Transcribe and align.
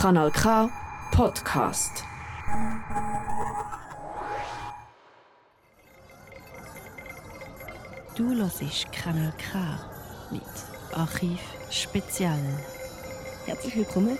Kanal 0.00 0.30
K 0.30 0.70
Podcast. 1.10 2.04
Du 8.14 8.30
hörst 8.30 8.92
Kanal 8.92 9.32
K 9.38 9.80
mit 10.30 10.42
Archiv 10.92 11.40
Spezial. 11.72 12.38
Herzlich 13.46 13.76
willkommen. 13.76 14.16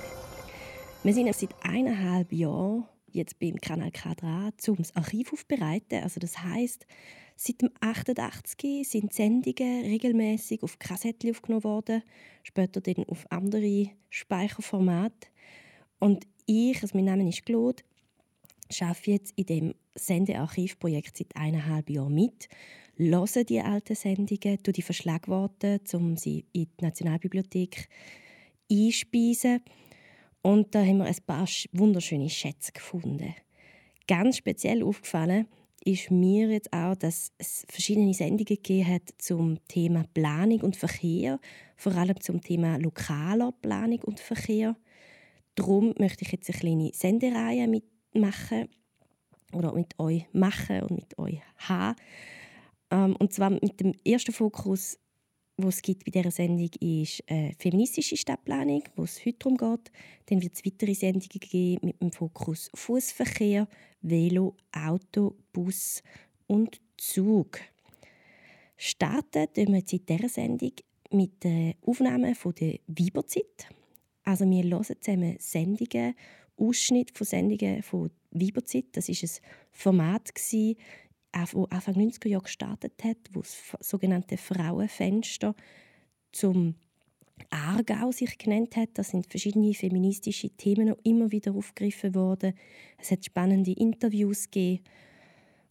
Wir 1.05 1.15
sind 1.15 1.33
seit 1.33 1.55
eineinhalb 1.63 2.33
Jahren 2.33 2.85
jetzt 3.13 3.39
beim 3.39 3.61
Kanal 3.61 3.93
K 3.93 4.17
dran, 4.17 4.53
um 4.67 4.77
das 4.79 4.97
Archiv 4.97 5.33
aufzubereiten. 5.33 6.03
Also 6.03 6.19
das 6.19 6.43
heißt, 6.43 6.89
seit 7.37 7.63
dem 7.63 7.71
88 7.79 8.89
sind 8.89 9.13
Sendungen 9.13 9.85
regelmäßig 9.85 10.65
auf 10.65 10.81
Kassetten 10.81 11.31
aufgenommen 11.31 11.63
worden, 11.63 12.03
später 12.43 12.81
dann 12.81 13.05
auf 13.05 13.31
andere 13.31 13.91
Speicherformate. 14.11 15.29
Und 15.99 16.27
ich, 16.47 16.83
also 16.83 16.97
mein 16.97 17.07
Name 17.07 17.29
ist 17.29 17.45
Claude, 17.45 17.83
arbeite 18.81 19.11
jetzt 19.11 19.33
in 19.37 19.47
dem 19.47 19.75
Sendearchivprojekt 19.95 21.17
seit 21.17 21.35
eineinhalb 21.37 21.91
Jahren 21.91 22.15
mit, 22.15 22.49
höre 22.97 23.45
die 23.45 23.61
alten 23.61 23.95
Sendungen, 23.95 24.63
tue 24.63 24.73
die 24.73 24.83
Verschlagworte, 24.83 25.81
um 25.93 26.17
sie 26.17 26.45
in 26.53 26.69
die 26.79 26.85
Nationalbibliothek 26.85 27.89
einspeisen. 28.71 29.63
Und 30.43 30.75
da 30.75 30.81
haben 30.81 30.99
wir 30.99 31.07
ein 31.07 31.17
paar 31.27 31.49
wunderschöne 31.73 32.31
Schätze 32.31 32.73
gefunden. 32.73 33.35
Ganz 34.07 34.39
speziell 34.39 34.83
aufgefallen 34.83 35.47
ist 35.85 36.11
mir 36.11 36.49
jetzt 36.49 36.73
auch, 36.73 36.97
dass 36.97 37.33
es 37.39 37.65
verschiedene 37.69 38.13
Sendungen 38.13 38.45
gegeben 38.45 38.89
hat 38.89 39.03
zum 39.19 39.59
Thema 39.69 40.05
Planung 40.13 40.61
und 40.61 40.77
Verkehr, 40.77 41.41
vor 41.77 41.95
allem 41.95 42.21
zum 42.21 42.41
Thema 42.41 42.77
lokaler 42.77 43.53
Planung 43.53 44.01
und 44.01 44.21
Verkehr. 44.21 44.77
Darum 45.59 45.93
möchte 45.99 46.25
ich 46.25 46.31
jetzt 46.31 46.49
eine 46.49 46.59
kleine 46.61 46.91
Sendereihe 46.95 47.67
mitmachen 47.67 48.69
oder 49.53 49.73
mit 49.73 49.99
euch 49.99 50.25
machen 50.33 50.83
und 50.83 50.93
mit 50.93 51.19
euch 51.19 51.41
haben. 51.57 51.97
Ähm, 52.93 53.17
und 53.19 53.33
zwar 53.33 53.51
mit 53.51 53.81
dem 53.81 53.93
ersten 54.05 54.33
Fokus, 54.33 55.01
wo 55.57 55.67
es 55.67 55.83
gibt 55.83 56.05
bei 56.05 56.13
dieser 56.13 56.31
Sendung, 56.31 56.71
ist 56.79 57.25
äh, 57.27 57.55
feministische 57.59 58.17
Stadtplanung, 58.17 58.85
wo 58.95 59.03
es 59.03 59.19
heute 59.27 59.39
darum 59.41 59.57
geht. 59.57 59.91
Dann 60.27 60.41
wird 60.41 60.55
es 60.55 60.65
weitere 60.65 60.95
Sendungen 60.95 61.41
geben 61.41 61.87
mit 61.89 62.01
dem 62.01 62.13
Fokus 62.13 62.71
Fußverkehr, 62.75 63.67
Velo, 64.01 64.55
Auto, 64.71 65.35
Bus 65.53 66.05
und 66.47 66.81
Zug. 66.97 67.59
Starten 68.77 69.49
wir 69.57 69.79
jetzt 69.79 69.93
in 69.93 70.07
dieser 70.07 70.29
Sendung 70.29 70.73
mit 71.11 71.43
der 71.43 71.75
Aufnahme 71.85 72.37
von 72.37 72.55
der 72.55 72.79
Weiberzeit. 72.87 73.69
Also 74.29 74.45
wir 74.45 74.63
hören 74.63 74.85
zusammen 75.01 75.37
Sendungen, 75.39 76.15
Ausschnitte 76.59 77.15
von 77.17 77.27
Sendungen 77.27 77.83
von 77.83 78.11
Weiberzeit. 78.31 78.85
Das 78.93 79.09
ist 79.09 79.25
ein 79.25 79.31
Format, 79.71 80.29
das 80.35 81.55
Anfang 81.55 81.95
90er 81.95 82.29
Jahre 82.29 82.43
gestartet 82.43 82.93
hat, 83.03 83.17
wo 83.33 83.41
das 83.41 83.57
sogenannte 83.81 84.37
Frauenfenster 84.37 85.55
zum 86.31 86.75
Aargau 87.49 88.13
sich 88.13 88.37
genannt 88.37 88.77
hat. 88.77 88.91
Das 88.93 89.09
sind 89.09 89.27
verschiedene 89.31 89.73
feministische 89.73 90.51
Themen 90.51 90.95
immer 91.05 91.33
wieder 91.33 91.55
aufgegriffen 91.55 92.15
worden. 92.15 92.53
Es 92.99 93.11
hat 93.11 93.25
spannende 93.25 93.73
Interviews 93.73 94.51
gegeben. 94.51 94.85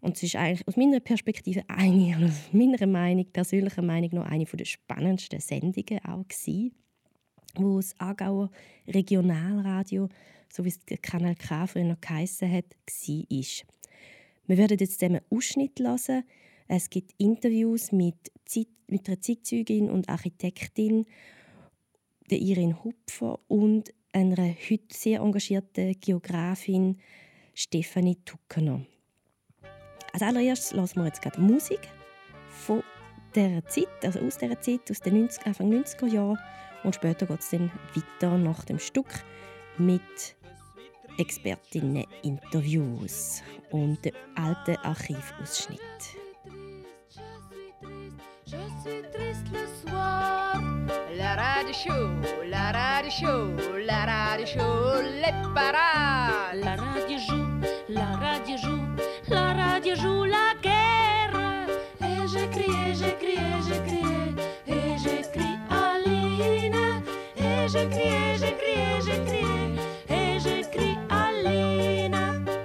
Und 0.01 0.17
es 0.17 0.23
ist 0.23 0.35
eigentlich 0.35 0.67
aus 0.67 0.77
meiner 0.77 0.99
Perspektive 0.99 1.63
eine, 1.67 2.25
aus 2.25 2.51
meiner 2.53 2.87
Meinung, 2.87 3.27
persönlicher 3.31 3.83
Meinung, 3.83 4.15
noch 4.15 4.25
eine 4.25 4.45
der 4.45 4.65
spannendsten 4.65 5.41
Sendungen 5.41 6.03
auch 6.05 6.27
gewesen 6.27 6.71
wo 7.57 7.77
das 7.77 7.99
Aargauer 7.99 8.49
Regionalradio, 8.87 10.09
so 10.51 10.63
wie 10.63 10.69
es 10.69 10.79
der 10.85 10.97
Kanal 10.97 11.35
K 11.35 11.67
früher 11.67 11.83
noch 11.85 12.01
geheissen 12.01 12.51
hat, 12.51 12.65
war. 12.65 13.67
Wir 14.47 14.57
werden 14.57 14.77
jetzt 14.79 14.99
zusammen 14.99 15.21
Ausschnitt 15.29 15.79
hören. 15.79 16.23
Es 16.67 16.89
gibt 16.89 17.13
Interviews 17.17 17.91
mit, 17.91 18.31
Zeit, 18.45 18.67
mit 18.87 19.07
einer 19.07 19.21
Zeitzeugin 19.21 19.89
und 19.89 20.09
Architektin, 20.09 21.05
der 22.29 22.39
Irin 22.39 22.83
Hupfer 22.83 23.39
und 23.47 23.93
einer 24.13 24.47
heute 24.47 24.93
sehr 24.93 25.21
engagierten 25.21 25.99
Geografin 25.99 26.97
Stefanie 27.53 28.17
Tuckener. 28.25 28.85
Als 30.13 30.21
allererstes 30.21 30.73
hören 30.73 30.89
wir 30.95 31.05
jetzt 31.05 31.21
gerade 31.21 31.39
Musik 31.39 31.79
von 32.49 32.83
dieser 33.35 33.65
Zeit, 33.67 33.87
also 34.03 34.19
aus 34.19 34.37
dieser 34.37 34.59
Zeit, 34.59 34.89
aus 34.89 34.99
den 34.99 35.19
90, 35.19 35.45
Anfang 35.45 35.71
90er 35.71 36.07
Jahren. 36.07 36.39
Und 36.83 36.95
später 36.95 37.25
geht 37.25 37.39
es 37.39 37.49
dann 37.49 37.71
weiter 37.95 38.37
nach 38.37 38.65
dem 38.65 38.77
Stück 38.79 39.07
mit 39.77 40.35
Expertinnen-Interviews 41.17 43.41
und 43.71 44.03
dem 44.05 44.13
alten 44.35 44.77
Archivausschnitt. 44.83 45.79
La 51.17 51.35
radio 51.35 51.73
show, 51.73 52.09
la 52.45 52.71
radio 52.71 53.09
show, 53.09 53.47
la 53.85 54.05
radio 54.05 54.45
show, 54.45 55.01
les 55.01 55.33
parades. 55.53 56.63
La 56.63 56.75
radio 56.75 57.17
joue, 57.17 57.61
la 57.89 58.15
radio 58.17 58.57
joue, 58.57 58.95
la 59.27 59.53
radio 59.53 59.95
joue 59.95 60.25
la 60.25 60.53
guerre. 60.61 61.67
Et 62.01 62.27
j'écris, 62.27 62.71
et 62.87 62.95
j'écris, 62.95 63.37
et 63.37 63.61
j'écris, 63.67 63.96
Et 67.67 67.69
j'écris, 67.69 67.99
et 67.99 68.37
j'écris, 68.37 68.79
et 68.79 69.01
j'écris, 69.01 69.45
et 70.09 70.39
j'écris 70.39 70.97
Aline. 71.09 72.15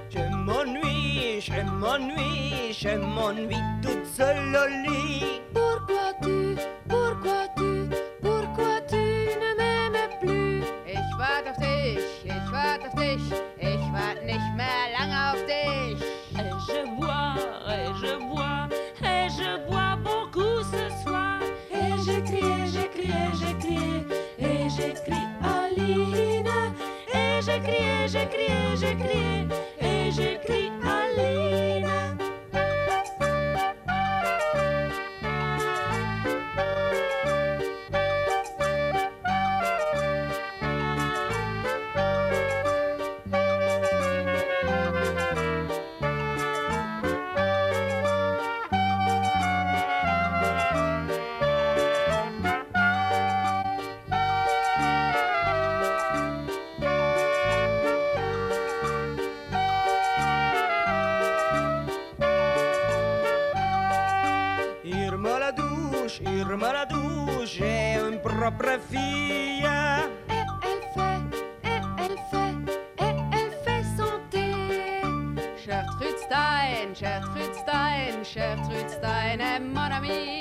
Je 0.09 0.21
m'ennuie, 0.33 1.41
je 1.41 1.61
m'ennuie, 1.61 2.73
je 2.73 2.97
m'ennuie 2.99 3.57
toute 3.83 4.07
seule 4.07 4.55
au 4.55 4.67
lit. 4.87 5.41
Pourquoi 5.53 6.13
tu, 6.23 6.55
pourquoi 6.89 7.49
tu, 7.57 7.89
pourquoi 8.23 8.81
tu 8.89 8.95
ne 9.43 9.51
m'aimes 9.59 10.09
plus? 10.21 10.63
Ich 10.87 11.19
warte 11.19 11.51
auf 11.51 11.57
dich, 11.57 11.99
ich 12.25 12.53
warte 12.53 12.87
auf 12.87 12.95
dich, 12.95 13.27
ich 13.61 13.93
warte 13.93 14.25
nicht 14.25 14.55
mehr 14.57 14.87
lange 14.97 15.17
auf 15.33 15.43
dich. 15.47 16.01
Et 16.39 16.53
je 16.69 16.81
bois, 16.97 17.35
et 17.69 17.93
je 18.01 18.13
bois, 18.21 18.32
Et 27.67 28.09
j'écris, 28.09 28.51
et 28.51 28.77
j'écris, 28.77 29.53
et 29.81 30.11
j'écris, 30.11 30.13
et 30.13 30.13
j'écris 30.13 30.63
Aline. 30.63 30.72
Propre 68.43 68.79
fille. 68.91 69.65
Et 69.65 70.43
elle 70.69 70.83
fait, 70.95 71.23
et 71.65 71.81
elle 71.99 72.19
fait, 72.31 72.55
et 72.99 73.15
elle 73.33 73.53
fait 73.65 73.85
son 73.97 74.19
thé. 74.31 75.03
Gertrude 75.65 76.19
Stein, 76.27 76.93
Gertrude 76.95 77.55
Stein, 77.55 78.23
Gertrude 78.25 78.89
Stein, 78.89 79.39
eh, 79.39 79.61
mon 79.61 79.91
ami. 79.99 80.32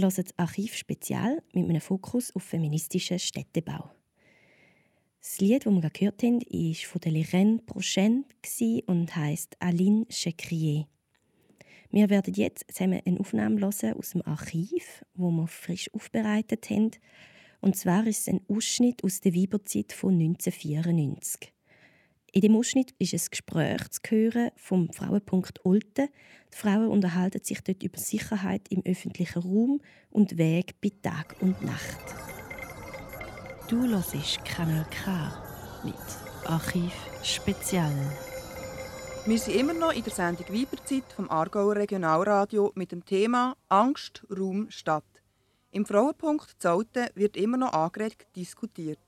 Hört 0.00 0.16
das 0.16 0.38
Archiv 0.38 0.76
Spezial 0.76 1.42
mit 1.52 1.68
einem 1.68 1.80
Fokus 1.80 2.32
auf 2.36 2.44
feministischen 2.44 3.18
Städtebau. 3.18 3.90
Das 5.20 5.40
Lied, 5.40 5.66
das 5.66 5.72
wir 5.72 5.80
gerade 5.80 5.98
gehört 5.98 6.22
haben, 6.22 6.40
war 6.40 6.74
von 6.74 7.00
der 7.00 7.12
Lirène 7.12 7.60
Prochaine 7.66 8.24
und 8.86 9.16
heisst 9.16 9.56
Aline 9.58 10.06
Checrier. 10.08 10.86
Wir 11.90 12.10
werden 12.10 12.32
jetzt 12.34 12.64
zusammen 12.72 13.02
eine 13.04 13.18
Aufnahme 13.18 13.60
hören 13.60 13.94
aus 13.94 14.10
dem 14.10 14.22
Archiv, 14.22 15.04
wo 15.14 15.32
wir 15.32 15.48
frisch 15.48 15.92
aufbereitet 15.92 16.70
haben. 16.70 16.92
Und 17.60 17.74
zwar 17.74 18.06
ist 18.06 18.20
es 18.20 18.28
ein 18.28 18.40
Ausschnitt 18.48 19.02
aus 19.02 19.20
der 19.20 19.34
Weiberzeit 19.34 19.92
von 19.92 20.14
1994. 20.14 21.52
In 22.30 22.42
dem 22.42 22.56
Ausschnitt 22.56 22.94
ist 22.98 23.14
ein 23.14 23.30
Gespräch 23.30 23.88
zu 23.88 24.00
hören 24.10 24.50
vom 24.56 24.92
Frauenpunkt 24.92 25.64
Olten. 25.64 26.08
Die 26.52 26.56
Frauen 26.56 26.88
unterhalten 26.88 27.42
sich 27.42 27.62
dort 27.62 27.82
über 27.82 27.98
Sicherheit 27.98 28.68
im 28.68 28.82
öffentlichen 28.84 29.40
Raum 29.40 29.80
und 30.10 30.36
Weg 30.36 30.78
bei 30.82 30.92
Tag 31.02 31.36
und 31.40 31.62
Nacht. 31.62 32.14
Du 33.68 33.82
hörst 33.88 34.44
Kanal 34.44 34.86
K 34.90 35.32
mit 35.84 35.94
Archiv 36.44 36.92
Spezial. 37.22 37.94
Wir 39.24 39.38
sind 39.38 39.56
immer 39.56 39.74
noch 39.74 39.94
in 39.94 40.04
der 40.04 40.12
Sendung 40.12 40.48
Weiberzeit 40.50 41.10
vom 41.16 41.30
Aargauer 41.30 41.76
Regionalradio 41.76 42.72
mit 42.74 42.92
dem 42.92 43.06
Thema 43.06 43.56
Angst, 43.68 44.26
Raum, 44.30 44.70
Stadt. 44.70 45.04
Im 45.70 45.86
Frauenpunkt 45.86 46.56
Zauten 46.58 47.06
wird 47.14 47.38
immer 47.38 47.56
noch 47.56 47.72
angeregt 47.72 48.26
diskutiert. 48.36 49.07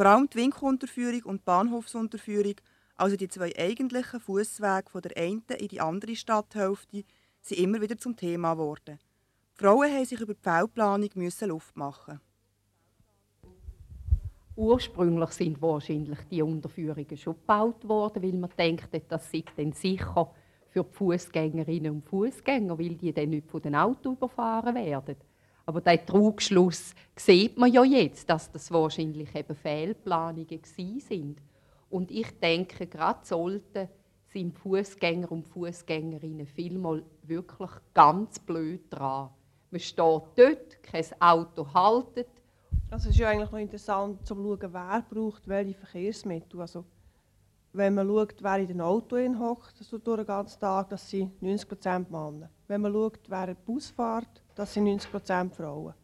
Vor 0.00 0.06
allem 0.06 0.30
die 0.30 0.38
Winkunterführung 0.38 1.24
und 1.24 1.40
die 1.40 1.44
Bahnhofsunterführung, 1.44 2.54
also 2.96 3.16
die 3.16 3.28
zwei 3.28 3.54
eigentlichen 3.54 4.18
Fußwege 4.18 4.88
von 4.88 5.02
der 5.02 5.14
einen 5.14 5.42
in 5.58 5.68
die 5.68 5.82
andere 5.82 6.16
Stadthälfte, 6.16 7.04
sind 7.42 7.60
immer 7.60 7.82
wieder 7.82 7.98
zum 7.98 8.16
Thema 8.16 8.54
geworden. 8.54 8.98
Die 8.98 9.62
Frauen 9.62 9.92
haben 9.92 10.06
sich 10.06 10.18
über 10.18 10.32
die 10.32 10.40
Feldplanung 10.40 11.10
Luft 11.42 11.76
machen. 11.76 12.18
Ursprünglich 14.56 15.30
sind 15.32 15.60
wahrscheinlich 15.60 16.20
die 16.30 16.40
Unterführungen 16.40 17.18
schon 17.18 17.34
gebaut 17.34 17.86
worden, 17.86 18.22
weil 18.22 18.38
man 18.38 18.50
denkt, 18.56 18.88
das 19.06 19.30
sei 19.30 19.44
dann 19.54 19.74
sicher 19.74 20.32
für 20.70 20.82
die 20.82 20.94
Fußgängerinnen 20.94 21.92
und 21.92 22.08
Fußgänger, 22.08 22.78
weil 22.78 22.94
die 22.94 23.12
dann 23.12 23.28
nicht 23.28 23.50
von 23.50 23.60
den 23.60 23.74
Autos 23.74 24.16
überfahren 24.16 24.74
werden. 24.76 25.16
Aber 25.70 25.80
der 25.80 26.04
Trugschluss 26.04 26.96
sieht 27.14 27.56
man 27.56 27.72
ja 27.72 27.84
jetzt, 27.84 28.28
dass 28.28 28.50
das 28.50 28.72
wahrscheinlich 28.72 29.32
eben 29.36 29.54
Fehlplanungen 29.54 30.48
gewesen 30.48 30.98
sind. 30.98 31.38
Und 31.88 32.10
ich 32.10 32.26
denke, 32.40 32.88
gerade 32.88 33.20
sollten 33.22 33.88
sind 34.26 34.58
Fußgänger 34.58 35.30
und 35.30 35.46
Fußgängerinnen 35.46 36.48
vielmal 36.48 37.04
wirklich 37.22 37.70
ganz 37.94 38.40
blöd 38.40 38.80
dran. 38.90 39.30
Man 39.70 39.80
steht 39.80 39.96
dort, 40.00 40.82
kein 40.82 41.04
Auto 41.20 41.72
haltet, 41.72 42.26
Also 42.90 43.08
es 43.08 43.14
ist 43.14 43.20
ja 43.20 43.28
eigentlich 43.28 43.52
noch 43.52 43.58
interessant 43.60 44.26
zu 44.26 44.34
schauen, 44.34 44.72
wer 44.72 45.04
braucht 45.08 45.46
welche 45.46 45.74
Verkehrsmittel. 45.74 46.62
Also 46.62 46.84
wenn 47.72 47.94
man 47.94 48.08
schaut, 48.08 48.42
wer 48.42 48.58
in 48.58 48.66
den 48.66 48.80
Auto 48.80 49.16
hockt, 49.16 49.76
so 49.76 49.98
durch 49.98 50.16
den 50.16 50.26
ganzen 50.26 50.58
Tag, 50.58 50.88
das 50.88 51.08
sind 51.08 51.40
90% 51.40 52.10
Männer. 52.10 52.50
Wenn 52.66 52.80
man 52.80 52.92
schaut, 52.92 53.20
wer 53.28 53.54
Bus 53.54 53.90
fährt, 53.90 54.42
das 54.60 54.74
sind 54.74 54.86
90% 54.86 55.54
Frauen 55.54 55.94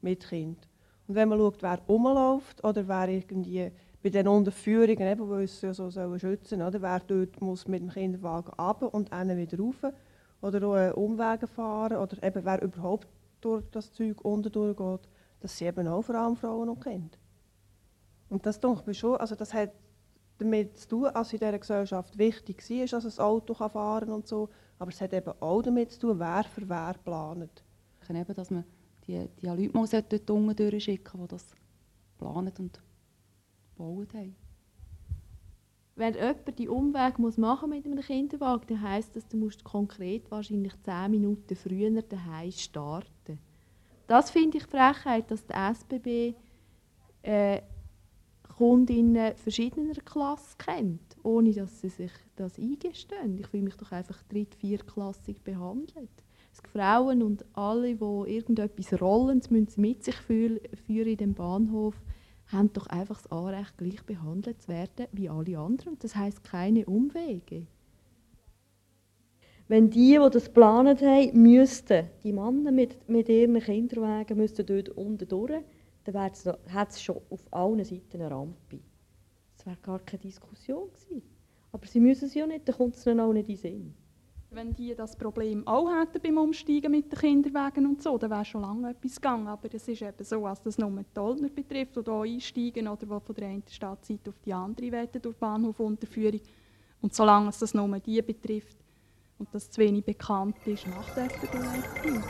mit 0.00 0.28
Kind. 0.28 0.68
Und 1.08 1.16
wenn 1.16 1.28
man 1.28 1.38
schaut, 1.38 1.60
wer 1.60 1.80
rumläuft 1.88 2.62
oder 2.62 2.86
wer 2.86 3.08
irgendwie 3.08 3.72
bei 4.00 4.10
den 4.10 4.28
Unterführungen, 4.28 5.08
eben, 5.08 5.26
die 5.26 5.34
uns 5.42 5.60
so 5.60 5.90
sollen 5.90 6.20
schützen 6.20 6.62
oder 6.62 6.80
wer 6.80 7.00
dort 7.00 7.40
muss 7.40 7.66
mit 7.66 7.82
dem 7.82 7.90
Kinderwagen 7.90 8.52
runter 8.52 8.94
und 8.94 9.12
einen 9.12 9.36
wieder 9.36 9.58
rauf 9.58 9.92
oder 10.40 10.68
auch 10.68 10.76
äh, 10.76 10.92
Umwege 10.92 11.48
fahren 11.48 11.96
oder 11.96 12.22
eben 12.22 12.44
wer 12.44 12.62
überhaupt 12.62 13.08
durch 13.40 13.64
das 13.72 13.92
Zeug 13.92 14.24
unten 14.24 14.52
durchgeht, 14.52 15.08
das 15.40 15.58
sind 15.58 15.66
eben 15.66 15.88
auch 15.88 16.02
vor 16.02 16.14
allem 16.14 16.36
Frauen 16.36 16.68
und 16.68 16.80
Kinder. 16.80 17.18
Und 18.28 18.46
das 18.46 18.60
denke 18.60 18.88
ich 18.88 18.98
schon, 18.98 19.16
also 19.16 19.34
das 19.34 19.52
hat 19.52 19.72
damit 20.38 20.78
zu 20.78 20.88
tun, 20.88 21.10
dass 21.12 21.32
in 21.32 21.40
dieser 21.40 21.58
Gesellschaft 21.58 22.16
wichtig 22.16 22.70
war, 22.70 22.86
dass 22.86 23.18
ein 23.18 23.24
Auto 23.24 23.54
kann 23.54 23.70
fahren 23.70 24.10
und 24.10 24.28
so, 24.28 24.48
aber 24.78 24.90
es 24.90 25.00
hat 25.00 25.12
eben 25.12 25.32
auch 25.40 25.62
damit 25.62 25.90
zu 25.90 25.98
tun, 25.98 26.20
wer 26.20 26.44
für 26.44 26.68
wer 26.68 26.94
plant. 28.06 28.28
Eben, 28.28 28.34
dass 28.34 28.50
man 28.50 28.64
die, 29.06 29.28
die 29.40 29.46
Leute 29.46 29.70
mal 29.76 29.86
dort 29.86 30.30
unten 30.30 30.56
durchschicken 30.56 31.20
die 31.20 31.28
das 31.28 31.46
planen 32.18 32.52
und 32.58 32.80
bauen 33.76 34.08
haben. 34.12 34.36
Wenn 35.94 36.14
jemand 36.14 36.58
die 36.58 36.68
Umweg 36.68 37.18
muss 37.18 37.38
machen 37.38 37.70
mit 37.70 37.86
einem 37.86 38.00
Kinderwagen, 38.00 38.66
dann 38.68 38.82
heisst 38.82 39.16
das, 39.16 39.26
du 39.28 39.38
musst 39.38 39.64
konkret 39.64 40.30
wahrscheinlich 40.30 40.74
10 40.82 41.10
Minuten 41.10 41.56
früher 41.56 42.02
daheim 42.02 42.52
starten. 42.52 43.38
Das 44.06 44.30
finde 44.30 44.58
ich 44.58 44.64
Frechheit, 44.64 45.30
dass 45.30 45.46
der 45.46 45.70
SBB 45.70 46.34
äh, 47.22 47.62
Kundinnen 48.56 49.36
verschiedener 49.36 49.94
Klassen 49.94 50.58
kennt, 50.58 51.16
ohne 51.22 51.52
dass 51.52 51.80
sie 51.80 51.88
sich 51.88 52.12
das 52.36 52.58
eingestehen. 52.58 53.38
Ich 53.38 53.46
fühle 53.48 53.64
mich 53.64 53.76
doch 53.76 53.90
einfach 53.90 54.22
dritt-, 54.24 54.54
viertklassig 54.54 55.42
behandelt. 55.42 56.10
Frauen 56.72 57.22
und 57.22 57.44
alle, 57.54 57.94
die 57.94 58.34
irgendetwas 58.34 59.00
rollen, 59.00 59.42
müssen 59.50 59.80
mit 59.80 60.04
sich 60.04 60.16
fühlen 60.16 60.60
in 60.88 61.16
dem 61.16 61.34
Bahnhof, 61.34 61.94
haben 62.48 62.72
doch 62.72 62.86
einfach 62.86 63.20
das 63.22 63.32
Anrecht, 63.32 63.76
gleich 63.76 64.02
behandelt 64.04 64.62
zu 64.62 64.68
werden 64.68 65.06
wie 65.12 65.28
alle 65.28 65.58
anderen. 65.58 65.98
Das 65.98 66.14
heißt 66.14 66.44
keine 66.44 66.86
Umwege. 66.86 67.66
Wenn 69.68 69.90
die, 69.90 70.18
die 70.22 70.30
das 70.30 70.46
geplant 70.46 71.02
haben, 71.02 71.42
müssten, 71.42 72.06
die 72.22 72.32
Männer 72.32 72.70
mit, 72.70 73.08
mit 73.08 73.28
ihren 73.28 73.58
Kinderwagen 73.58 74.36
müssten 74.36 74.64
dort 74.64 74.90
unten 74.90 75.26
durch, 75.26 75.64
dann 76.04 76.30
hat 76.72 76.90
es 76.90 77.02
schon 77.02 77.20
auf 77.30 77.44
allen 77.50 77.84
Seiten 77.84 78.20
eine 78.20 78.30
Rampe. 78.30 78.78
Das 79.56 79.66
wäre 79.66 79.76
gar 79.82 79.98
keine 79.98 80.22
Diskussion 80.22 80.88
gewesen. 80.92 81.22
Aber 81.72 81.86
sie 81.86 81.98
müssen 81.98 82.26
es 82.26 82.34
ja 82.34 82.46
nicht, 82.46 82.68
dann 82.68 82.76
kommt 82.76 82.94
es 82.94 83.06
ihnen 83.06 83.18
auch 83.18 83.32
nicht 83.32 83.48
in 83.48 83.56
den 83.56 83.60
Sinn. 83.60 83.94
Wenn 84.56 84.74
die 84.74 84.94
das 84.94 85.14
Problem 85.14 85.68
auch 85.68 85.90
hätten 85.90 86.18
beim 86.22 86.38
Umsteigen 86.38 86.90
mit 86.90 87.12
den 87.12 87.18
Kinderwagen 87.18 87.84
und 87.84 88.02
so, 88.02 88.16
dann 88.16 88.30
wäre 88.30 88.42
schon 88.46 88.62
lange 88.62 88.88
etwas 88.88 89.16
gegangen. 89.16 89.48
Aber 89.48 89.68
es 89.70 89.86
ist 89.86 90.00
eben 90.00 90.24
so, 90.24 90.44
dass 90.46 90.62
das 90.62 90.78
nur 90.78 90.90
die 90.92 91.04
Tollner 91.12 91.50
betrifft, 91.50 91.94
die 91.96 92.02
hier 92.02 92.20
einsteigen 92.22 92.88
oder 92.88 93.04
die 93.04 93.06
von 93.06 93.34
der 93.34 93.48
einen 93.48 93.62
Stadtseite 93.68 94.30
auf 94.30 94.38
die 94.42 94.54
andere 94.54 94.92
wollen, 94.92 95.08
durch 95.12 95.34
die 95.34 95.40
Bahnhofunterführung. 95.40 96.40
Und 97.02 97.14
solange 97.14 97.50
es 97.50 97.58
das 97.58 97.74
nur 97.74 97.98
die 97.98 98.22
betrifft 98.22 98.78
und 99.38 99.46
das 99.52 99.70
zu 99.70 99.78
wenig 99.78 100.06
bekannt 100.06 100.56
ist, 100.64 100.86
macht 100.86 101.18
SBB 101.18 101.58
nichts. 101.58 102.26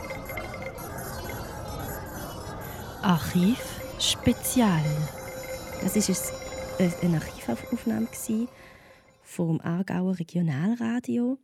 Archiv 3.03 3.79
Spezial. 3.99 4.83
Das 5.81 5.95
war 5.95 7.03
eine 7.03 7.21
Archivaufnahme 7.21 8.09
vom 9.23 9.61
Aargauer 9.61 10.19
Regionalradio. 10.19 11.37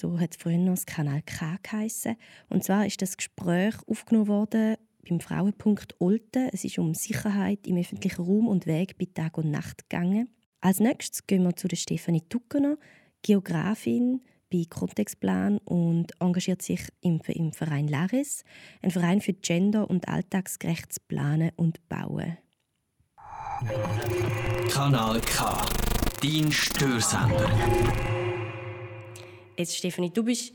So 0.00 0.20
hat 0.20 0.36
früher 0.38 0.58
noch 0.58 0.76
das 0.76 0.86
Kanal 0.86 1.22
K 1.22 1.56
geheissen. 1.60 2.14
Und 2.48 2.62
zwar 2.62 2.86
ist 2.86 3.02
das 3.02 3.16
Gespräch 3.16 3.74
aufgenommen 3.88 4.28
worden 4.28 4.76
beim 5.08 5.18
Frauenpunkt 5.18 6.00
Olten. 6.00 6.50
Es 6.52 6.62
ist 6.62 6.78
um 6.78 6.94
Sicherheit 6.94 7.66
im 7.66 7.76
öffentlichen 7.76 8.24
Raum 8.24 8.46
und 8.46 8.66
Weg 8.66 8.96
bei 8.96 9.08
Tag 9.12 9.38
und 9.38 9.50
Nacht 9.50 9.90
gegangen. 9.90 10.28
Als 10.60 10.78
nächstes 10.78 11.26
gehen 11.26 11.42
wir 11.42 11.56
zu 11.56 11.66
der 11.66 11.78
Stefanie 11.78 12.22
Tuckener, 12.28 12.78
Geografin 13.22 14.20
bei 14.52 14.66
Kontextplan 14.70 15.58
und 15.64 16.12
engagiert 16.20 16.62
sich 16.62 16.82
im, 17.00 17.20
im 17.26 17.52
Verein 17.52 17.88
Laris, 17.88 18.44
ein 18.82 18.92
Verein 18.92 19.20
für 19.20 19.32
Gender- 19.32 19.90
und 19.90 20.06
alltagsgerechtes 20.06 21.00
Planen 21.00 21.50
und 21.56 21.88
Bauen. 21.88 22.38
Kanal 24.70 25.20
K. 25.22 25.66
Dein 26.22 26.52
Störsender. 26.52 28.17
Jetzt 29.58 29.76
Stefanie, 29.76 30.10
du 30.10 30.22
bist 30.22 30.54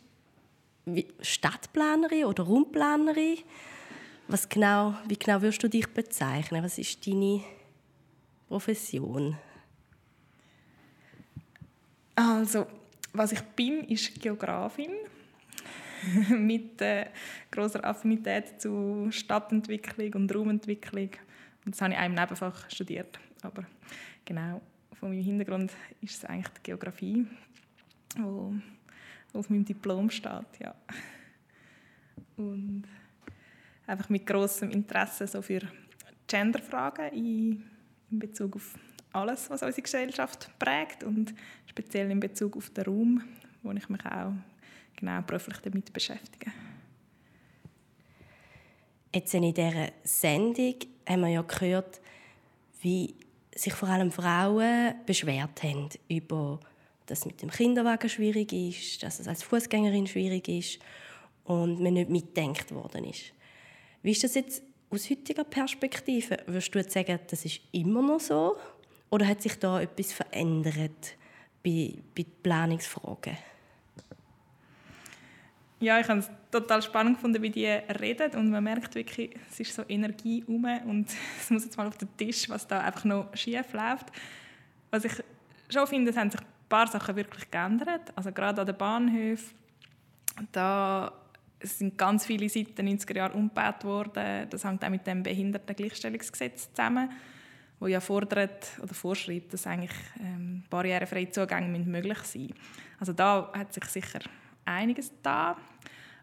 Stadtplanerin 1.19 2.23
oder 2.23 2.45
Raumplanerin. 2.45 3.39
Was 4.29 4.47
genau, 4.47 4.95
wie 5.05 5.17
genau 5.17 5.41
würdest 5.41 5.61
du 5.61 5.67
dich 5.67 5.89
bezeichnen? 5.89 6.63
Was 6.63 6.77
ist 6.77 7.05
deine 7.05 7.43
Profession? 8.47 9.35
Also, 12.15 12.65
was 13.11 13.33
ich 13.33 13.41
bin, 13.41 13.83
ist 13.89 14.21
Geografin 14.21 14.91
mit 16.29 16.81
äh, 16.81 17.07
großer 17.51 17.83
Affinität 17.83 18.61
zu 18.61 19.09
Stadtentwicklung 19.11 20.13
und 20.13 20.33
Raumentwicklung. 20.33 21.09
Das 21.65 21.81
habe 21.81 21.91
ich 21.91 21.97
in 21.97 22.05
einem 22.05 22.15
Nebenfach 22.15 22.69
studiert. 22.69 23.19
Aber 23.41 23.65
genau, 24.23 24.61
von 24.93 25.09
meinem 25.09 25.23
Hintergrund 25.23 25.73
ist 25.99 26.23
es 26.23 26.23
eigentlich 26.23 26.53
die 26.53 26.63
Geografie, 26.63 27.27
wo 28.17 28.53
auf 29.33 29.49
meinem 29.49 29.65
Diplom 29.65 30.09
steht. 30.09 30.59
Ja. 30.59 30.75
Und 32.37 32.83
einfach 33.87 34.09
mit 34.09 34.25
großem 34.25 34.69
Interesse 34.71 35.27
so 35.27 35.41
für 35.41 35.61
Genderfragen 36.27 37.11
in, 37.13 37.63
in 38.11 38.19
Bezug 38.19 38.55
auf 38.55 38.75
alles, 39.11 39.49
was 39.49 39.61
unsere 39.61 39.81
Gesellschaft 39.81 40.49
prägt 40.57 41.03
und 41.03 41.33
speziell 41.67 42.09
in 42.09 42.19
Bezug 42.19 42.57
auf 42.57 42.69
den 42.71 42.85
Raum, 42.85 43.23
wo 43.61 43.71
ich 43.71 43.87
mich 43.89 44.05
auch 44.05 44.33
genau 44.95 45.21
beruflich 45.21 45.57
damit 45.59 45.93
beschäftige. 45.93 46.51
Jetzt 49.13 49.33
in 49.35 49.53
dieser 49.53 49.89
Sendung 50.03 50.75
haben 51.07 51.21
wir 51.21 51.27
ja 51.27 51.41
gehört, 51.43 52.01
wie 52.81 53.13
sich 53.53 53.73
vor 53.73 53.89
allem 53.89 54.11
Frauen 54.11 54.95
beschwert 55.05 55.61
haben 55.61 55.89
über, 56.09 56.59
dass 57.05 57.19
es 57.19 57.25
mit 57.25 57.41
dem 57.41 57.49
Kinderwagen 57.49 58.09
schwierig 58.09 58.53
ist, 58.53 59.03
dass 59.03 59.19
es 59.19 59.27
als 59.27 59.43
Fußgängerin 59.43 60.07
schwierig 60.07 60.47
ist 60.47 60.79
und 61.43 61.81
man 61.81 61.93
nicht 61.93 62.09
mitdenkt 62.09 62.73
worden 62.73 63.05
ist. 63.05 63.33
Wie 64.01 64.11
ist 64.11 64.23
das 64.23 64.35
jetzt 64.35 64.63
aus 64.89 65.09
heutiger 65.09 65.43
Perspektive? 65.43 66.37
Würdest 66.45 66.73
du 66.73 66.79
jetzt 66.79 66.93
sagen, 66.93 67.19
das 67.27 67.45
ist 67.45 67.61
immer 67.71 68.01
noch 68.01 68.19
so? 68.19 68.55
Oder 69.09 69.27
hat 69.27 69.41
sich 69.41 69.57
da 69.59 69.81
etwas 69.81 70.11
verändert 70.11 71.17
bei, 71.63 71.95
bei 72.15 72.25
Planungsfragen? 72.41 73.37
Ja, 75.79 75.99
ich 75.99 76.07
habe 76.07 76.19
es 76.19 76.29
total 76.49 76.81
spannend 76.81 77.17
gefunden, 77.17 77.41
wie 77.41 77.49
die 77.49 77.65
reden 77.67 78.31
und 78.39 78.49
man 78.51 78.63
merkt 78.63 78.95
wirklich, 78.95 79.35
es 79.51 79.59
ist 79.59 79.75
so 79.75 79.83
Energie 79.89 80.41
um 80.47 80.63
und 80.87 81.09
es 81.39 81.49
muss 81.49 81.65
jetzt 81.65 81.77
mal 81.77 81.87
auf 81.87 81.97
den 81.97 82.15
Tisch, 82.15 82.47
was 82.49 82.65
da 82.65 82.79
einfach 82.79 83.03
noch 83.03 83.35
schief 83.35 83.73
läuft. 83.73 84.07
Was 84.91 85.03
ich 85.03 85.13
schon 85.69 85.87
finde, 85.87 86.11
es 86.11 86.17
haben 86.17 86.31
sich 86.31 86.39
paar 86.73 86.87
Sachen 86.87 87.15
wirklich 87.15 87.51
geändert. 87.51 88.11
Also 88.15 88.31
gerade 88.31 88.61
an 88.61 88.67
den 88.67 88.77
Bahnhöfen, 88.77 89.51
da 90.51 91.13
sind 91.61 91.97
ganz 91.97 92.25
viele 92.25 92.49
seit 92.49 92.77
den 92.77 92.97
90er 92.97 93.15
Jahren 93.15 93.33
umgebaut 93.33 93.83
worden. 93.83 94.47
Das 94.49 94.63
hängt 94.65 94.83
auch 94.83 94.89
mit 94.89 95.05
dem 95.05 95.23
Behindertengleichstellungsgesetz 95.23 96.73
zusammen 96.73 97.09
wo 97.83 97.87
ja 97.87 97.99
fordert 97.99 98.79
oder 98.81 98.93
vorschreibt, 98.93 99.53
dass 99.53 99.67
eigentlich 99.67 99.91
ähm, 100.21 100.63
barrierefreie 100.69 101.29
Zugänge 101.29 101.67
möglich 101.79 102.17
sein 102.19 102.43
müssen. 102.43 102.55
Also 102.97 103.11
da 103.11 103.51
hat 103.53 103.73
sich 103.73 103.83
sicher 103.85 104.19
einiges 104.63 105.11
da, 105.21 105.57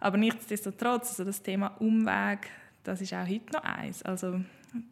aber 0.01 0.17
nichtsdestotrotz, 0.17 1.11
also 1.11 1.25
das 1.25 1.43
Thema 1.43 1.77
Umweg, 1.79 2.49
das 2.83 3.03
ist 3.03 3.13
auch 3.13 3.29
heute 3.29 3.53
noch 3.53 3.63
eins. 3.63 4.03
Also 4.03 4.41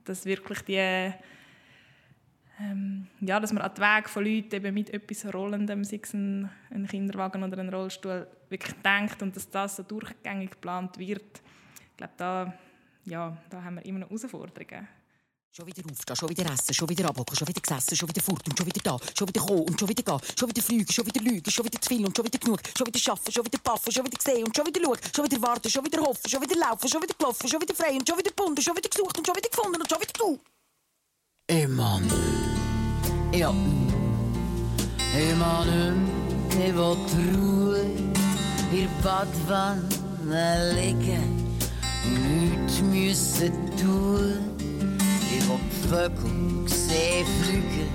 dass 0.04 0.26
wirklich 0.26 0.60
die 0.62 1.10
ähm, 2.60 3.06
ja, 3.20 3.38
dass 3.38 3.52
man 3.52 3.62
an 3.62 3.74
den 3.74 3.82
Weg 3.82 4.08
von 4.08 4.24
Leuten 4.24 4.54
eben 4.54 4.74
mit 4.74 4.90
etwas 4.90 5.32
Rollendem, 5.32 5.84
sei 5.84 6.00
es 6.02 6.12
ein, 6.12 6.50
ein 6.70 6.86
Kinderwagen 6.86 7.42
oder 7.42 7.58
ein 7.58 7.68
Rollstuhl, 7.68 8.26
wirklich 8.48 8.74
denkt 8.84 9.22
und 9.22 9.36
dass 9.36 9.48
das 9.48 9.76
so 9.76 9.82
durchgängig 9.82 10.50
geplant 10.50 10.98
wird. 10.98 11.42
Ich 11.90 11.96
glaube, 11.96 12.12
da, 12.16 12.54
ja, 13.04 13.36
da 13.50 13.62
haben 13.62 13.76
wir 13.76 13.86
immer 13.86 14.00
noch 14.00 14.10
Herausforderungen. 14.10 14.88
Schon 15.50 15.66
wieder 15.66 15.82
aufstehen, 15.90 16.16
schon 16.16 16.28
wieder 16.28 16.52
essen, 16.52 16.74
schon 16.74 16.88
wieder 16.88 17.08
abhocken, 17.08 17.36
schon 17.36 17.48
wieder 17.48 17.60
gesessen, 17.60 17.96
schon 17.96 18.08
wieder 18.08 18.22
fort 18.22 18.46
und 18.46 18.56
schon 18.56 18.66
wieder 18.66 18.80
da, 18.82 18.96
schon 19.16 19.28
wieder 19.28 19.40
kommen 19.40 19.62
und 19.62 19.80
schon 19.80 19.88
wieder 19.88 20.02
gehen, 20.02 20.20
schon 20.38 20.48
wieder 20.48 20.62
fliegen, 20.62 20.92
schon 20.92 21.06
wieder 21.06 21.20
lügen, 21.20 21.50
schon 21.50 21.64
wieder 21.64 21.80
zu 21.80 21.88
viel 21.88 22.06
und 22.06 22.16
schon 22.16 22.26
wieder 22.26 22.38
genug, 22.38 22.60
schon 22.76 22.86
wieder 22.86 22.98
schaffen, 22.98 23.32
schon 23.32 23.44
wieder 23.44 23.58
paffen, 23.58 23.90
schon 23.90 24.04
wieder 24.04 24.18
sehen 24.20 24.44
und 24.44 24.54
schon 24.54 24.66
wieder 24.66 24.80
schauen, 24.82 24.98
schon 25.14 25.24
wieder 25.24 25.42
warten, 25.42 25.70
schon 25.70 25.84
wieder 25.84 26.00
hoffen, 26.00 26.28
schon 26.28 26.42
wieder 26.42 26.56
laufen, 26.56 26.88
schon 26.88 27.02
wieder 27.02 27.14
gelaufen, 27.14 27.48
schon 27.48 27.60
wieder 27.60 27.74
frei 27.74 27.92
und 27.92 28.06
schon 28.06 28.18
wieder 28.18 28.30
gebunden, 28.30 28.62
schon 28.62 28.76
wieder 28.76 28.88
gesucht 28.88 29.18
und 29.18 29.26
schon 29.26 29.36
wieder 29.36 29.48
gefunden 29.48 29.80
und 29.80 29.88
schon 29.88 30.00
wieder 30.00 30.12
du. 30.12 30.38
Emanuel. 31.48 32.47
Ja. 33.38 33.54
Emanuel, 35.14 35.94
ich 36.50 36.74
will 36.74 36.96
Ruhe 37.38 37.82
in 37.82 38.12
der 38.72 38.88
Badwanne 39.04 40.74
liegen 40.74 41.46
und 42.04 42.66
nichts 42.66 42.80
müssen 42.80 43.52
tun. 43.76 44.38
Ich 45.30 45.48
will 45.48 45.60
die 45.70 45.88
Vögel 45.88 46.66
sehen 46.66 47.26
fliegen 47.40 47.90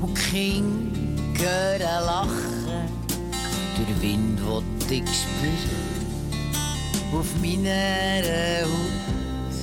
und 0.00 0.16
die 0.16 0.22
Kinder 0.30 1.50
hören 1.78 2.06
lachen. 2.06 2.88
Der 3.76 4.00
Wind 4.00 4.40
will 4.40 4.62
ich 4.88 5.04
spüren 5.04 6.08
auf 7.12 7.30
meiner 7.42 8.64
Haut. 8.64 9.54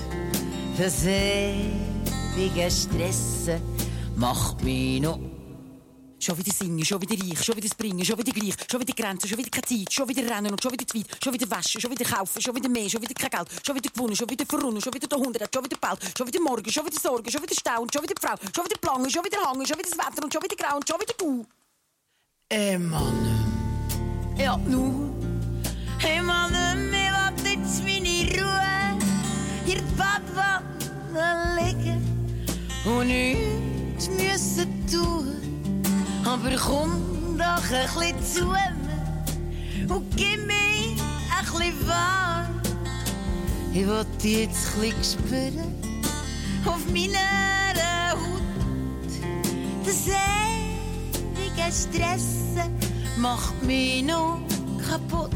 Das 0.77 1.05
ewige 1.08 2.70
Stressen 2.70 3.80
macht 4.22 4.63
mich 4.63 5.01
noch 5.01 5.20
Schon 6.20 6.38
wieder 6.38 6.54
singen, 6.54 6.86
schon 6.86 7.01
wieder 7.01 7.16
reich, 7.16 7.44
schon 7.44 7.56
wieder 7.56 7.68
springen, 7.68 8.06
schon 8.06 8.16
wieder 8.16 8.32
gleich, 8.32 8.54
schon 8.70 8.80
wieder 8.80 8.94
Grenzen, 8.94 9.28
schon 9.28 9.40
wieder 9.40 9.50
keine 9.50 9.66
Zeit, 9.66 9.92
schon 9.92 10.08
wieder 10.08 10.22
rennen 10.30 10.51
und 10.51 10.62
schon 10.62 10.72
wieder 10.72 10.86
zu 10.86 11.00
weit, 11.00 11.08
schon 11.24 11.34
wieder 11.34 11.50
waschen, 11.50 11.82
schon 11.82 11.90
wieder 11.90 12.06
kaufen, 12.06 12.40
schon 12.40 12.56
wieder 12.56 12.70
mehr, 12.70 12.88
schon 12.88 13.01
wieder 13.01 13.16
kein 13.16 13.32
Geld, 13.32 13.50
schon 13.66 13.75
wieder 13.75 13.90
gewonnen, 13.90 14.16
schon 14.16 14.30
wieder 14.30 14.46
verrunnen, 14.46 14.80
schon 14.80 14.94
wieder 14.94 15.08
der 15.08 15.18
Hundert, 15.18 15.51
schon 15.51 15.66
wieder 15.66 15.78
Ball, 15.78 15.98
schon 16.16 16.28
wieder 16.28 16.40
morgen, 16.40 16.72
schon 16.72 16.86
wieder 16.86 17.00
Sorgen, 17.00 17.32
schon 17.32 17.42
wieder 17.42 17.56
Stau 17.56 17.82
und 17.82 17.92
schon 17.92 18.04
wieder 18.04 18.13
die 18.13 18.22
Frau, 18.22 18.36
schon 18.56 18.66
wieder 18.66 18.78
Plangen, 18.80 19.10
schon 19.10 19.25
wieder 19.25 19.42
Hangen, 19.44 19.66
schon 19.66 19.80
wieder 19.80 19.90
das 19.90 19.98
Wetter 19.98 20.24
und 20.24 20.32
schon 20.32 20.44
wieder 20.44 20.56
Grau 20.56 20.75
und 20.75 20.88
schon 20.88 21.01
wieder 21.01 21.13
du. 21.18 21.44
Emanuel. 22.50 23.46
Ja, 24.38 24.58
nu. 24.58 25.10
Emanuel, 26.08 26.75
mir 26.75 27.34
will 27.42 27.51
jetzt 27.51 27.84
meine 27.84 28.30
Ruhe 28.38 29.00
in 29.66 29.74
der 29.74 29.82
Badwanne 29.98 31.56
liegen 31.58 32.00
und 32.86 33.10
nichts 34.10 34.58
müssen 34.58 34.88
tun. 34.88 35.27
Aber 36.25 36.55
komm 36.55 37.38
doch 37.38 37.72
ein 37.72 38.13
bisschen 38.15 38.25
zu 38.25 38.46
mir 38.46 39.93
und 39.93 40.15
gib 40.15 40.46
mir 40.46 40.53
ein 40.53 41.46
bisschen 41.46 41.88
warm. 41.88 42.62
Ich 43.74 43.86
will 43.88 44.05
dich 44.22 44.48
jetzt 44.48 44.75
ein 44.75 44.81
bisschen 44.81 45.03
spüren 45.03 45.75
auf 46.65 46.86
meiner 46.88 48.12
Haut. 48.12 48.41
Das 49.86 50.08
ewige 50.08 51.72
Stressen 51.72 52.72
macht 53.17 53.62
mich 53.63 54.03
noch 54.03 54.39
kaputt. 54.89 55.31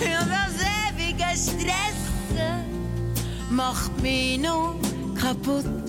Ja, 0.00 0.24
das 0.24 0.54
ewige 0.92 1.30
Stressen 1.32 2.64
macht 3.50 4.00
mich 4.02 4.38
noch 4.38 4.74
kaputt. 5.20 5.85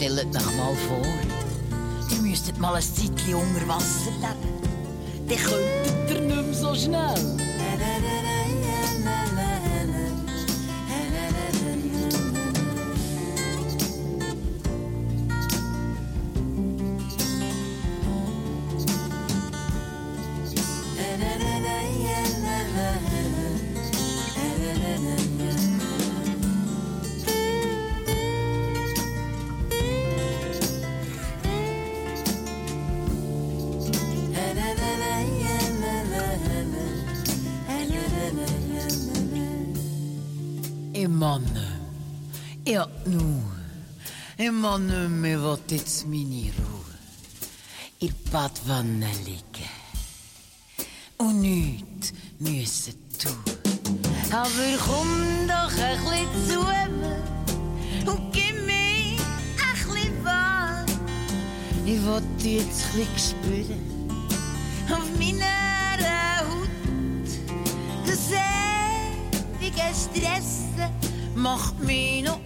Stellt 0.00 0.34
euch 0.34 0.56
mal 0.56 0.74
vor, 0.88 1.04
ihr 2.10 2.22
müsstet 2.22 2.58
mal 2.58 2.74
ein 2.74 2.82
Zeitchen 2.82 3.34
unter 3.34 3.68
Wasser 3.68 4.10
leben. 4.12 5.28
Dann 5.28 5.36
könntet 5.36 6.10
ihr 6.10 6.20
nicht 6.22 6.46
mehr 6.46 6.54
so 6.54 6.74
schnell. 6.74 8.29
Ich 41.20 41.26
meine, 41.26 41.66
ja, 42.66 42.88
nu. 43.04 43.42
Will 44.38 45.58
jetzt 45.68 46.06
meine 46.06 46.50
Ruhe. 46.56 46.94
In 47.98 48.08
der 48.08 48.30
Badwanne 48.30 49.10
liegen. 49.26 49.68
Und 51.18 51.42
nichts 51.42 52.14
müssen 52.38 52.94
tun. 53.18 53.36
Aber 54.32 54.48
komm 54.86 55.46
doch 55.46 55.70
ein 55.84 55.98
bisschen 55.98 56.48
zu 56.48 56.60
mir 56.64 58.10
und 58.10 58.32
gib 58.32 58.54
mir 58.64 59.20
ein 59.20 59.74
bisschen 59.74 60.24
wahr. 60.24 60.86
Ich 61.84 62.02
will 62.02 62.22
dich 62.42 62.62
jetzt 62.62 62.86
ein 62.94 63.04
bisschen 63.04 63.18
spüren 63.18 63.89
Macht 71.40 71.80
mich 71.80 72.22
noch 72.22 72.38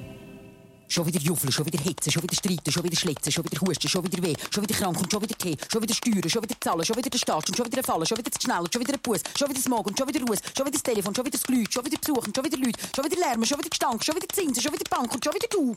Schon 0.87 1.05
wieder 1.07 1.19
Juffeln, 1.19 1.51
schon 1.51 1.67
wieder 1.67 1.83
Hitze, 1.83 2.13
schon 2.13 2.23
wieder 2.23 2.37
Streiten, 2.37 2.71
schon 2.71 2.85
wieder 2.85 2.97
Schlitzen, 2.97 3.33
schon 3.33 3.45
wieder 3.45 3.61
Husten, 3.61 3.89
schon 3.89 4.05
wieder 4.05 4.23
Weh, 4.23 4.35
schon 4.55 4.63
wieder 4.63 4.75
krank 4.75 5.01
und 5.01 5.11
schon 5.11 5.21
wieder 5.21 5.37
Tee, 5.37 5.57
schon 5.73 5.83
wieder 5.83 5.95
Steuern, 5.95 6.31
schon 6.31 6.43
wieder 6.45 6.55
Zahlen, 6.61 6.85
schon 6.85 6.97
wieder 6.97 7.11
der 7.11 7.19
Start 7.19 7.49
und 7.49 7.57
schon 7.57 7.67
wieder 7.67 7.83
Fallen, 7.83 8.07
schon 8.07 8.19
wieder 8.19 8.31
zu 8.31 8.41
schnell 8.41 8.65
schon 8.73 8.81
wieder 8.81 8.95
ein 8.95 9.01
Bus, 9.01 9.21
schon 9.37 9.49
wieder 9.49 9.61
Smog 9.61 9.87
und 9.89 9.99
schon 9.99 10.07
wieder 10.07 10.21
Ruhe, 10.21 10.37
schon 10.57 10.67
wieder 10.67 10.71
das 10.71 10.83
Telefon, 10.85 11.13
schon 11.13 11.25
wieder 11.25 11.37
das 11.37 11.43
Glück, 11.43 11.73
schon 11.73 11.85
wieder 11.85 11.99
Besuch 11.99 12.25
und 12.25 12.37
schon 12.37 12.45
wieder 12.45 12.57
Leute, 12.59 12.79
schon 12.95 13.05
wieder 13.05 13.17
Lärm, 13.17 13.45
schon 13.45 13.59
wieder 13.59 13.71
Gestank, 13.71 14.05
schon 14.05 14.15
wieder 14.15 14.29
Zinsen, 14.29 14.63
schon 14.63 14.73
wieder 14.73 14.85
Bank 14.89 15.13
und 15.13 15.25
schon 15.25 15.35
wieder 15.35 15.49
du. 15.49 15.77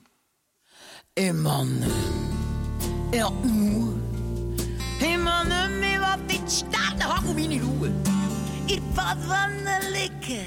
Ich 1.16 1.34
meine, 1.34 1.90
ja, 3.12 3.32
nur. 3.32 3.96
Ich 5.00 5.18
meine, 5.18 5.70
mir 5.80 6.00
will 6.00 6.36
in 6.36 6.46
die 6.46 6.52
Sterne 6.52 7.06
haben 7.06 7.34
meine 7.34 7.64
Ruhe. 7.64 7.92
In 8.68 8.68
der 8.68 8.82
Badwanne 8.96 9.80
liegen 9.92 10.46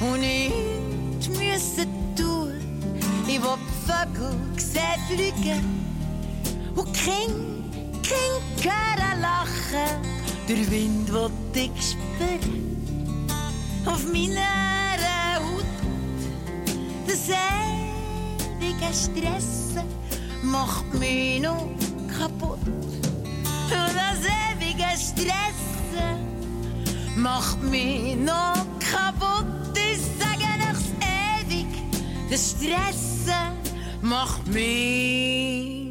und 0.00 0.97
müssen 1.30 1.88
tun. 2.16 2.54
Ich 3.26 3.42
will 3.42 3.58
die 3.58 3.90
Vögel 3.90 4.36
sehen 4.56 4.98
fliegen 5.08 5.84
und 6.76 6.92
Kind, 6.92 7.72
Kind 8.02 8.64
hören 8.64 9.20
lachen. 9.20 10.02
Der 10.48 10.70
Wind 10.70 11.12
will 11.12 11.30
dich 11.54 11.70
spüren 11.90 12.78
auf 13.84 14.04
meiner 14.12 14.96
Haut. 15.36 15.64
Das 17.06 17.28
ewige 17.28 18.94
Stressen 18.94 19.84
macht 20.42 20.92
mich 20.94 21.40
noch 21.40 21.68
kaputt. 22.18 22.58
Und 22.66 23.94
das 23.94 24.24
ewige 24.24 24.90
Stressen 24.96 26.18
macht 27.16 27.62
mich 27.62 28.16
noch 28.16 28.66
kaputt. 28.78 29.57
Das 32.30 32.50
Stressen 32.50 33.56
macht 34.02 34.46
mich. 34.48 35.88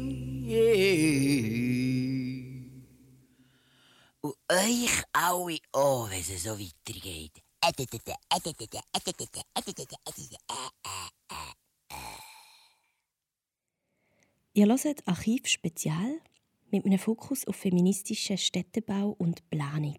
Und 4.20 4.34
euch 4.50 5.02
alle 5.12 5.58
auch, 5.72 6.10
wenn 6.10 6.20
es 6.20 6.42
so 6.42 6.58
weitergeht. 6.58 7.42
Ihr 14.54 14.66
hört 14.66 15.08
Archiv 15.08 15.46
Spezial 15.46 16.20
mit 16.70 16.84
einem 16.84 16.98
Fokus 16.98 17.46
auf 17.46 17.56
feministischen 17.56 18.38
Städtebau 18.38 19.14
und 19.18 19.48
Planung. 19.50 19.98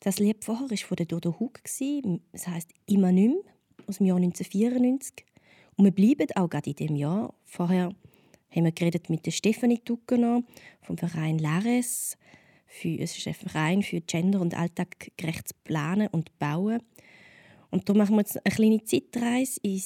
Das 0.00 0.18
Lied 0.18 0.44
vorher 0.44 0.70
war 0.70 0.76
von 0.76 0.96
der 0.96 1.06
Dodo 1.06 1.38
Hug. 1.40 1.60
Es 1.64 2.46
heisst 2.46 2.70
«Immer 2.86 3.12
nimm» 3.12 3.42
aus 3.88 3.98
dem 3.98 4.06
Jahr 4.06 4.16
1994. 4.16 5.24
Und 5.76 5.84
wir 5.84 5.92
bleiben 5.92 6.28
auch 6.34 6.48
gerade 6.48 6.70
in 6.70 6.76
diesem 6.76 6.96
Jahr. 6.96 7.34
Vorher 7.44 7.90
haben 8.50 8.64
wir 8.64 8.72
geredet 8.72 9.10
mit 9.10 9.26
der 9.26 9.30
Stefanie 9.30 9.80
Duckener 9.84 10.42
vom 10.82 10.98
Verein 10.98 11.38
Lares. 11.38 12.16
Für, 12.66 12.98
es 12.98 13.16
ist 13.16 13.26
ein 13.26 13.34
Verein 13.34 13.82
für 13.82 14.00
Gender- 14.00 14.40
und 14.40 14.56
alltaggerechtes 14.56 15.54
Planen 15.64 16.08
und 16.08 16.38
Bauen. 16.38 16.82
Und 17.70 17.88
da 17.88 17.94
machen 17.94 18.16
wir 18.16 18.20
jetzt 18.20 18.44
eine 18.44 18.54
kleine 18.54 18.84
Zeitreise 18.84 19.60
in 19.62 19.80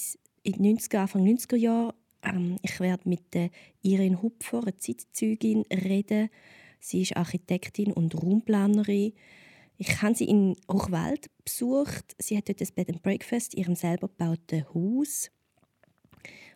die 0.44 0.74
90er, 0.74 0.98
Anfang 0.98 1.24
90er 1.24 1.56
Jahre. 1.56 1.94
Ähm, 2.22 2.56
ich 2.62 2.78
werde 2.80 3.08
mit 3.08 3.34
der 3.34 3.50
Irene 3.82 4.20
Hupfer, 4.20 4.62
einer 4.62 4.76
Zeitzeugin, 4.76 5.64
reden. 5.72 6.28
Sie 6.80 7.02
ist 7.02 7.16
Architektin 7.16 7.92
und 7.92 8.20
Raumplanerin. 8.20 9.12
Ich 9.84 10.00
habe 10.00 10.14
sie 10.14 10.26
in 10.26 10.54
Hochwald 10.70 11.28
besucht. 11.44 12.14
Sie 12.16 12.36
hat 12.36 12.48
dort 12.48 12.60
ein 12.60 12.68
Bed 12.76 12.88
and 12.88 13.02
Breakfast 13.02 13.52
in 13.52 13.62
ihrem 13.62 13.74
selber 13.74 14.06
gebauten 14.06 14.64
Haus. 14.72 15.28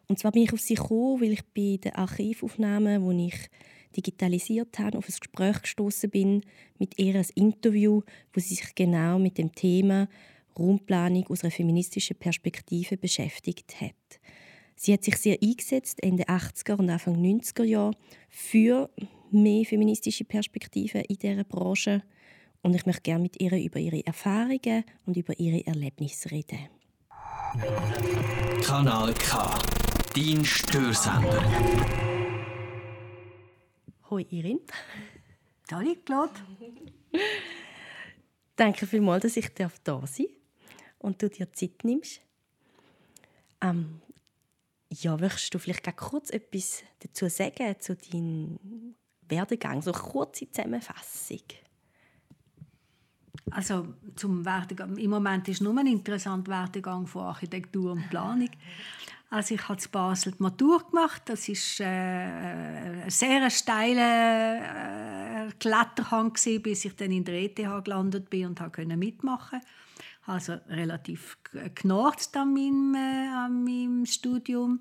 Und 0.06 0.20
zwar 0.20 0.30
bin 0.30 0.44
ich 0.44 0.52
auf 0.52 0.60
sie 0.60 0.76
gekommen, 0.76 1.20
weil 1.20 1.32
ich 1.32 1.42
bei 1.46 1.76
den 1.82 1.96
Archivaufnahmen, 1.96 3.18
die 3.18 3.26
ich 3.26 3.50
digitalisiert 3.96 4.78
habe, 4.78 4.96
auf 4.96 5.08
ein 5.08 5.14
Gespräch 5.18 5.60
gestoßen 5.60 6.08
bin 6.08 6.42
mit 6.78 7.00
ihr 7.00 7.16
ein 7.16 7.26
Interview, 7.34 8.02
wo 8.32 8.38
sie 8.38 8.54
sich 8.54 8.76
genau 8.76 9.18
mit 9.18 9.38
dem 9.38 9.52
Thema 9.52 10.08
Raumplanung 10.56 11.26
aus 11.26 11.42
einer 11.42 11.50
feministischen 11.50 12.16
Perspektive 12.16 12.96
beschäftigt 12.96 13.80
hat. 13.80 14.20
Sie 14.76 14.92
hat 14.92 15.02
sich 15.02 15.16
sehr 15.16 15.38
eingesetzt 15.42 16.00
Ende 16.00 16.28
80er 16.28 16.76
und 16.76 16.90
Anfang 16.90 17.16
90er 17.16 17.64
Jahre 17.64 17.96
für 18.28 18.88
mehr 19.32 19.64
feministische 19.64 20.24
Perspektiven 20.24 21.00
in 21.00 21.16
dieser 21.16 21.42
Branche 21.42 22.04
und 22.62 22.74
ich 22.74 22.86
möchte 22.86 23.02
gerne 23.02 23.22
mit 23.22 23.40
ihr 23.40 23.52
über 23.52 23.78
ihre 23.78 24.04
Erfahrungen 24.06 24.84
und 25.06 25.16
über 25.16 25.38
ihre 25.38 25.66
Erlebnisse 25.66 26.30
reden. 26.30 26.68
Kanal 28.62 29.14
K. 29.14 29.58
Dein 30.14 30.44
Störsender. 30.44 31.42
Hoi 34.10 34.26
Irin. 34.30 34.60
Hallo 35.70 35.94
Claude. 36.04 36.32
Danke 38.56 38.86
vielmals, 38.86 39.22
dass 39.22 39.36
ich 39.36 39.52
da 39.54 39.68
sein 39.68 39.80
darf 39.84 40.18
und 40.98 41.22
du 41.22 41.28
dir 41.28 41.52
Zeit 41.52 41.84
nimmst. 41.84 42.20
Ähm, 43.60 44.00
ja, 44.90 45.16
möchtest 45.16 45.52
du 45.54 45.58
vielleicht 45.58 45.96
kurz 45.96 46.30
etwas 46.30 46.82
dazu 47.00 47.28
sagen, 47.28 47.76
zu 47.80 47.96
deinem 47.96 48.94
Werdegang? 49.28 49.82
So 49.82 49.92
eine 49.92 50.00
kurze 50.00 50.50
Zusammenfassung. 50.50 51.42
Also 53.50 53.86
zum 54.16 54.44
Werdegang. 54.44 54.96
Im 54.96 55.10
Moment 55.10 55.48
ist 55.48 55.62
nur 55.62 55.76
ein 55.78 55.86
interessanter 55.86 56.50
Werdegang 56.50 57.06
von 57.06 57.26
Architektur 57.26 57.92
und 57.92 58.08
Planung. 58.10 58.50
Also 59.30 59.54
ich 59.54 59.68
habe 59.68 59.80
in 59.82 59.90
Basel 59.90 60.32
die 60.32 60.42
Matur 60.42 60.84
gemacht. 60.88 61.22
Das 61.26 61.48
ist 61.48 61.80
äh, 61.80 61.84
ein 61.84 63.10
sehr 63.10 63.48
steiler 63.50 65.48
äh, 65.48 65.52
Kletterhang 65.58 66.32
gewesen, 66.32 66.62
bis 66.62 66.84
ich 66.84 66.96
dann 66.96 67.10
in 67.10 67.24
der 67.24 67.42
ETH 67.42 67.56
gelandet 67.56 68.30
bin 68.30 68.46
und 68.46 68.58
konnte 68.58 68.96
mitmachen. 68.96 69.60
Also 70.26 70.54
relativ 70.68 71.38
genorzt 71.74 72.36
an 72.36 72.52
meinem, 72.52 72.94
äh, 72.94 73.28
an 73.28 73.64
meinem 73.64 74.06
Studium 74.06 74.80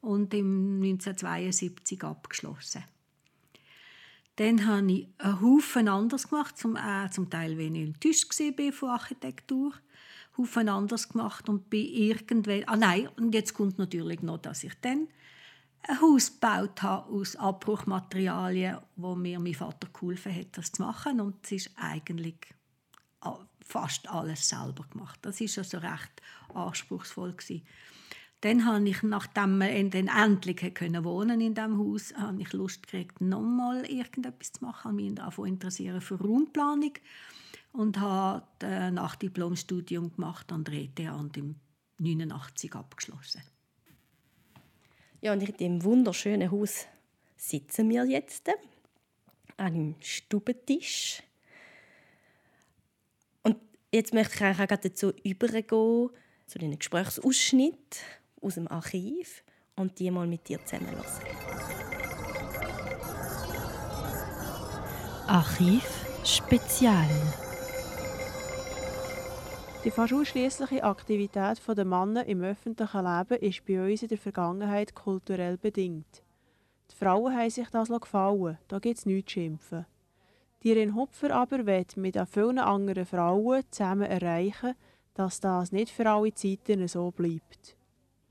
und 0.00 0.34
im 0.34 0.82
1972 0.82 2.02
abgeschlossen. 2.02 2.84
Dann 4.36 4.66
habe 4.66 4.90
ich 4.90 5.08
einen 5.18 5.40
Haufen 5.40 5.88
anders 5.88 6.28
gemacht, 6.28 6.56
zum, 6.56 6.76
äh, 6.76 7.10
zum 7.10 7.28
Teil, 7.28 7.58
wenn 7.58 7.74
ich 7.74 7.86
enttäuscht 7.88 8.38
war 8.38 8.72
von 8.72 8.90
Architektur. 8.90 9.74
Haufen 10.38 10.68
anders 10.68 11.08
gemacht 11.08 11.48
und 11.48 11.68
bin 11.68 11.86
irgendwann... 11.86 12.64
Ah 12.66 12.76
nein, 12.76 13.08
und 13.16 13.34
jetzt 13.34 13.52
kommt 13.52 13.78
natürlich 13.78 14.22
noch, 14.22 14.38
dass 14.38 14.64
ich 14.64 14.72
dann 14.80 15.08
ein 15.82 16.00
Haus 16.00 16.32
gebaut 16.32 16.82
habe 16.82 17.10
aus 17.12 17.36
Abbruchmaterialien, 17.36 18.78
wo 18.96 19.14
mir 19.14 19.38
mein 19.38 19.54
Vater 19.54 19.88
geholfen 19.92 20.34
hat, 20.34 20.46
das 20.52 20.72
zu 20.72 20.82
machen. 20.82 21.20
Und 21.20 21.44
es 21.44 21.52
ist 21.52 21.70
eigentlich 21.76 22.36
fast 23.72 24.08
alles 24.08 24.48
selber 24.48 24.84
gemacht. 24.90 25.18
Das 25.22 25.40
ist 25.40 25.58
also 25.58 25.78
recht 25.78 26.12
anspruchsvoll 26.54 27.32
gewesen. 27.32 27.66
Dann 28.42 28.66
habe 28.66 28.88
ich, 28.88 29.04
nachdem 29.04 29.58
wir 29.58 29.88
dann 29.88 30.08
endlich 30.08 30.74
können 30.74 31.04
wohnen 31.04 31.40
in 31.40 31.54
diesem 31.54 31.78
Haus, 31.78 32.12
habe 32.16 32.42
ich 32.42 32.52
Lust 32.52 32.82
gekriegt, 32.82 33.20
nochmal 33.20 33.86
irgendetwas 33.86 34.52
zu 34.52 34.64
machen. 34.64 34.98
Ich 34.98 35.04
mich 35.04 35.14
davon 35.14 35.46
interessieren 35.46 36.00
für 36.00 36.16
Raumplanung 36.16 36.92
und 37.72 38.00
habe 38.00 38.44
ein 38.60 38.94
Nachdiplomstudium 38.94 40.16
gemacht 40.16 40.50
an 40.50 40.64
der 40.64 40.74
ETH 40.74 40.98
und 41.12 41.36
im 41.36 41.54
89 41.98 42.74
abgeschlossen. 42.74 43.42
Ja, 45.20 45.32
und 45.32 45.42
in 45.48 45.56
diesem 45.56 45.84
wunderschönen 45.84 46.50
Haus 46.50 46.86
sitzen 47.36 47.88
wir 47.90 48.04
jetzt 48.06 48.48
an 48.48 48.54
einem 49.56 49.94
Stubentisch. 50.00 51.22
Und 53.44 53.56
jetzt 53.92 54.12
möchte 54.12 54.34
ich 54.34 54.58
auch 54.58 54.66
dazu 54.66 55.12
übergehen, 55.22 56.10
zu 56.48 56.58
einem 56.58 56.76
Gesprächsausschnitt 56.76 58.00
aus 58.42 58.54
dem 58.54 58.68
Archiv 58.68 59.44
und 59.76 59.98
die 59.98 60.10
mal 60.10 60.26
mit 60.26 60.48
dir 60.48 60.64
zusammenlassen. 60.64 61.24
Archiv 65.26 66.04
Spezial. 66.24 67.08
Die 69.84 69.90
fast 69.90 70.12
ausschließliche 70.12 70.84
Aktivität 70.84 71.60
der 71.66 71.84
Männer 71.84 72.24
im 72.26 72.42
öffentlichen 72.42 73.04
Leben 73.04 73.42
ist 73.42 73.66
bei 73.66 73.80
uns 73.80 74.02
in 74.02 74.08
der 74.08 74.18
Vergangenheit 74.18 74.94
kulturell 74.94 75.56
bedingt. 75.56 76.22
Die 76.90 76.94
Frauen 76.94 77.36
haben 77.36 77.50
sich 77.50 77.68
das 77.70 77.88
gefallen, 77.88 78.58
da 78.68 78.78
gibt 78.78 78.98
es 78.98 79.06
nichts 79.06 79.32
zu 79.32 79.40
schimpfen. 79.40 79.86
Die 80.62 80.70
Irene 80.70 80.94
Hupfer 80.94 81.34
aber 81.34 81.66
wird 81.66 81.96
mit 81.96 82.16
vielen 82.30 82.60
anderen 82.60 83.06
Frauen 83.06 83.64
zusammen 83.70 84.08
erreichen, 84.08 84.74
dass 85.14 85.40
das 85.40 85.72
nicht 85.72 85.90
für 85.90 86.08
alle 86.08 86.32
Zeiten 86.32 86.86
so 86.86 87.10
bleibt. 87.10 87.76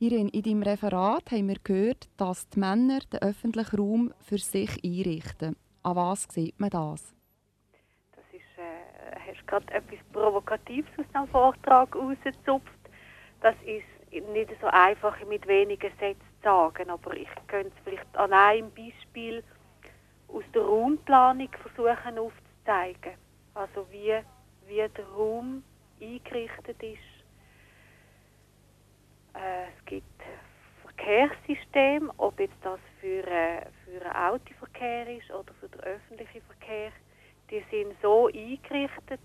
Irene, 0.02 0.32
in 0.34 0.42
deinem 0.42 0.64
Referat 0.64 1.30
haben 1.30 1.48
wir 1.48 1.60
gehört, 1.64 2.10
dass 2.18 2.50
die 2.50 2.60
Männer 2.60 3.02
den 3.14 3.22
öffentlichen 3.22 3.76
Raum 3.78 4.14
für 4.20 4.40
sich 4.40 4.84
einrichten. 4.84 5.56
An 5.84 5.96
was 5.96 6.24
sieht 6.24 6.60
man 6.60 6.72
das? 6.72 7.14
Das 8.16 8.24
ist, 8.34 8.42
äh, 8.58 9.32
hast 9.32 9.46
gerade 9.46 9.72
etwas 9.72 10.00
Provokatives 10.12 10.90
aus 10.98 11.06
dem 11.14 11.28
Vortrag 11.28 11.96
rausgezupft. 11.96 12.80
Das 13.42 13.54
ist 13.64 13.86
nicht 14.34 14.50
so 14.60 14.66
einfach 14.70 15.16
mit 15.28 15.46
wenigen 15.46 15.92
Sätzen 16.00 16.20
zu 16.20 16.46
sagen, 16.46 16.90
aber 16.90 17.16
ich 17.16 17.30
könnte 17.46 17.72
es 17.78 17.84
vielleicht 17.84 18.18
an 18.18 18.34
einem 18.34 18.72
Beispiel 18.72 19.44
aus 20.30 20.44
der 20.56 20.64
Raumplanung 20.64 21.50
versuchen 21.62 22.18
aufzuzeigen. 22.18 23.14
Also 23.54 23.86
wie, 23.92 24.20
wie 24.66 24.78
der 24.98 25.08
Raum 25.16 25.62
eingerichtet 26.02 26.82
ist. 26.82 27.11
Äh, 29.34 29.68
es 29.68 29.86
gibt 29.86 30.06
Verkehrssystem, 30.82 32.12
ob 32.18 32.40
jetzt 32.40 32.58
das 32.64 32.80
für, 33.00 33.26
äh, 33.28 33.66
für 33.86 34.02
einen 34.06 34.34
Autoverkehr 34.34 35.18
ist 35.18 35.32
oder 35.32 35.54
für 35.60 35.70
den 35.70 35.82
öffentlichen 35.82 36.42
Verkehr, 36.42 36.92
die 37.50 37.64
sind 37.72 37.96
so 38.02 38.28
eingerichtet, 38.28 39.20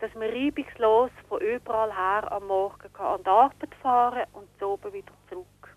dass 0.00 0.14
man 0.14 0.28
reibungslos 0.28 1.10
von 1.28 1.40
überall 1.40 1.90
her 1.94 2.30
am 2.30 2.46
Morgen 2.46 2.92
kann 2.92 3.06
an 3.06 3.22
die 3.24 3.30
Arbeit 3.30 3.74
fahren 3.82 4.26
und 4.32 4.48
so 4.60 4.72
oben 4.74 4.92
wieder 4.92 5.12
zurück. 5.28 5.76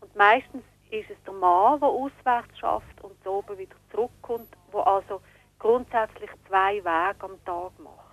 Und 0.00 0.14
meistens 0.16 0.64
ist 0.90 1.10
es 1.10 1.22
der 1.24 1.34
Mann, 1.34 1.78
der 1.80 1.88
auswärts 1.88 2.58
schafft 2.58 3.00
und 3.02 3.12
so 3.22 3.34
oben 3.34 3.58
wieder 3.58 3.76
zurückkommt, 3.90 4.48
der 4.72 4.86
also 4.86 5.20
grundsätzlich 5.58 6.30
zwei 6.48 6.76
Wege 6.76 7.24
am 7.24 7.44
Tag 7.44 7.78
macht. 7.78 8.08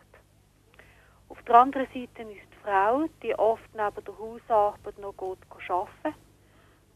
Auf 1.30 1.42
der 1.44 1.56
anderen 1.56 1.88
Seite 1.88 2.24
ist 2.24 2.45
Frau, 2.66 3.06
die 3.22 3.38
oft 3.38 3.70
neben 3.76 4.04
der 4.04 4.18
Hausarbeit 4.18 4.98
noch 4.98 5.16
gut 5.16 5.38
arbeiten 5.70 6.16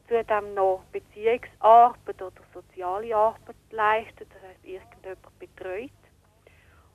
zudem 0.09 0.55
noch 0.55 0.83
Beziehungsarbeit 0.91 2.21
oder 2.21 2.41
soziale 2.53 3.15
Arbeit 3.15 3.55
leistet, 3.69 4.27
das 4.33 4.41
heißt 4.41 4.65
irgendjemand 4.65 5.39
betreut. 5.39 5.91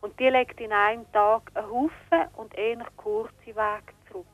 Und 0.00 0.18
die 0.18 0.28
legt 0.28 0.60
in 0.60 0.72
einem 0.72 1.10
Tag 1.12 1.50
einen 1.54 1.70
Haufen 1.70 2.28
und 2.36 2.54
eher 2.58 2.84
kurze 2.96 3.46
Wege 3.46 3.94
zurück. 4.10 4.26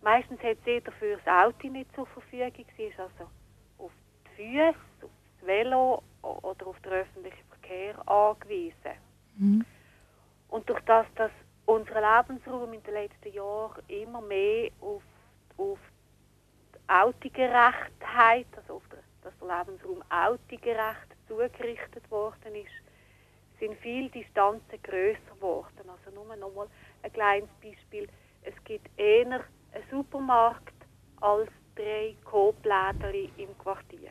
Meistens 0.00 0.42
hat 0.42 0.56
sie 0.64 0.80
dafür 0.80 1.18
das 1.18 1.46
Auto 1.46 1.68
nicht 1.68 1.94
zur 1.94 2.06
Verfügung. 2.06 2.64
Sie 2.76 2.84
ist 2.84 2.98
also 2.98 3.30
auf 3.78 3.92
die 4.26 4.42
Füße, 4.42 5.04
auf 5.04 5.10
das 5.38 5.46
Velo 5.46 6.02
oder 6.22 6.66
auf 6.66 6.80
den 6.80 6.92
öffentlichen 6.92 7.44
Verkehr 7.48 8.08
angewiesen. 8.08 8.96
Mhm. 9.36 9.64
Und 10.48 10.68
durch 10.68 10.80
das, 10.80 11.06
dass 11.14 11.30
unser 11.66 11.94
Lebensraum 11.94 12.72
in 12.72 12.82
den 12.82 12.94
letzten 12.94 13.32
Jahren 13.32 13.82
immer 13.88 14.20
mehr 14.20 14.70
auf, 14.80 15.02
auf 15.56 15.78
die 16.74 16.88
Autogerechtheit, 16.88 18.46
also 18.56 18.74
auf 18.74 18.82
der, 18.90 18.98
dass 19.22 19.38
der 19.38 19.58
Lebensraum 19.58 20.02
autogerecht 20.10 21.08
zugerichtet 21.28 22.10
worden 22.10 22.54
ist, 22.54 22.72
sind 23.60 23.76
viele 23.78 24.10
Distanzen 24.10 24.82
größer 24.82 25.34
geworden. 25.36 25.88
Also 25.88 26.10
nur 26.14 26.36
noch 26.36 26.52
mal 26.52 26.66
ein 27.02 27.12
kleines 27.12 27.48
Beispiel. 27.62 28.08
Es 28.42 28.54
gibt 28.64 28.88
eher 28.98 29.26
einen 29.26 29.42
Supermarkt 29.90 30.74
als 31.20 31.48
drei 31.76 32.16
Coop-Läden 32.24 33.30
im 33.36 33.56
Quartier. 33.58 34.10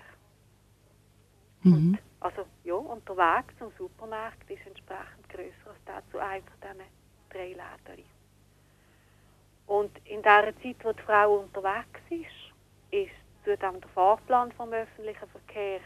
Mhm. 1.64 1.74
Und, 1.74 2.00
also 2.22 2.46
ja, 2.64 2.76
und 2.76 3.08
der 3.08 3.18
Weg 3.18 3.46
zum 3.60 3.72
Supermarkt 3.78 4.50
ist 4.50 4.66
entsprechend 4.66 5.30
größer 5.30 5.70
als 5.70 5.84
der 5.86 6.02
zu 6.12 6.20
einem 6.20 6.44
von 6.44 6.62
diesen 6.62 7.01
drei 7.32 7.50
Läden. 7.50 8.06
Und 9.67 9.91
in 10.06 10.22
der 10.22 10.54
Zeit, 10.62 10.76
wo 10.84 10.91
die 10.91 11.02
Frau 11.04 11.39
unterwegs 11.39 12.02
ist, 12.10 12.52
ist 12.91 13.12
zudem 13.44 13.80
der 13.80 13.89
Fahrplan 13.91 14.52
vom 14.52 14.74
öffentlichen 14.74 15.30
Verkehr 15.30 15.80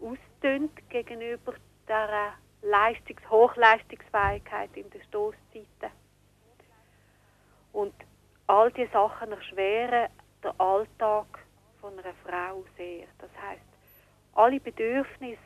ausdünnt 0.00 0.88
gegenüber 0.88 1.54
der 1.88 2.34
Leistungs 2.62 3.22
Hochleistungsfähigkeit 3.28 4.70
in 4.74 4.88
den 4.90 5.02
Stoßzeiten. 5.02 5.90
Und 7.72 7.94
all 8.46 8.70
diese 8.72 8.90
Sachen 8.92 9.32
erschweren 9.32 10.08
den 10.42 10.60
Alltag 10.60 11.26
von 11.80 11.92
einer 11.98 12.14
Frau 12.24 12.64
sehr. 12.76 13.06
Das 13.18 13.30
heißt, 13.42 13.62
alle 14.34 14.60
Bedürfnisse 14.60 15.38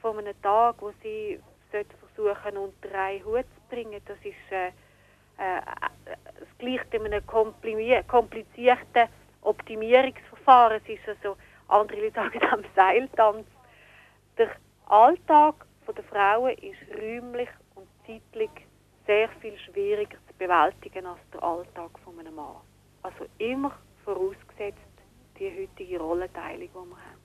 von 0.00 0.18
einem 0.18 0.40
Tag, 0.42 0.76
wo 0.80 0.92
sie 1.02 1.40
versuchen 1.70 2.56
unter 2.56 2.94
einen 2.94 3.24
Hut 3.24 3.44
zu 3.44 3.63
bringen, 3.74 4.00
das 4.06 4.18
ist 4.18 4.52
äh, 4.52 4.68
äh, 5.38 5.60
es 6.40 6.58
gleicht 6.58 6.92
in 6.94 7.06
einem 7.06 7.26
komplizierten 7.26 9.08
Optimierungsverfahren. 9.42 10.80
Es 10.82 10.88
ist 10.88 11.08
also, 11.08 11.36
andere 11.68 12.00
Leute 12.00 12.14
sagen 12.14 12.42
am 12.50 12.64
Seiltanz. 12.76 13.46
Der 14.38 14.50
Alltag 14.86 15.66
der 15.86 16.04
Frauen 16.04 16.56
ist 16.58 16.98
räumlich 16.98 17.48
und 17.74 17.86
zeitlich 18.06 18.50
sehr 19.06 19.28
viel 19.40 19.58
schwieriger 19.58 20.16
zu 20.28 20.34
bewältigen 20.38 21.06
als 21.06 21.20
der 21.32 21.42
Alltag 21.42 21.90
von 22.04 22.18
einem 22.18 22.34
Mann. 22.34 22.56
Also 23.02 23.26
immer 23.38 23.76
vorausgesetzt 24.04 24.78
die 25.38 25.50
heutige 25.50 25.98
Rollenteilung, 25.98 26.68
die 26.68 26.74
wir 26.74 26.96
haben. 26.96 27.23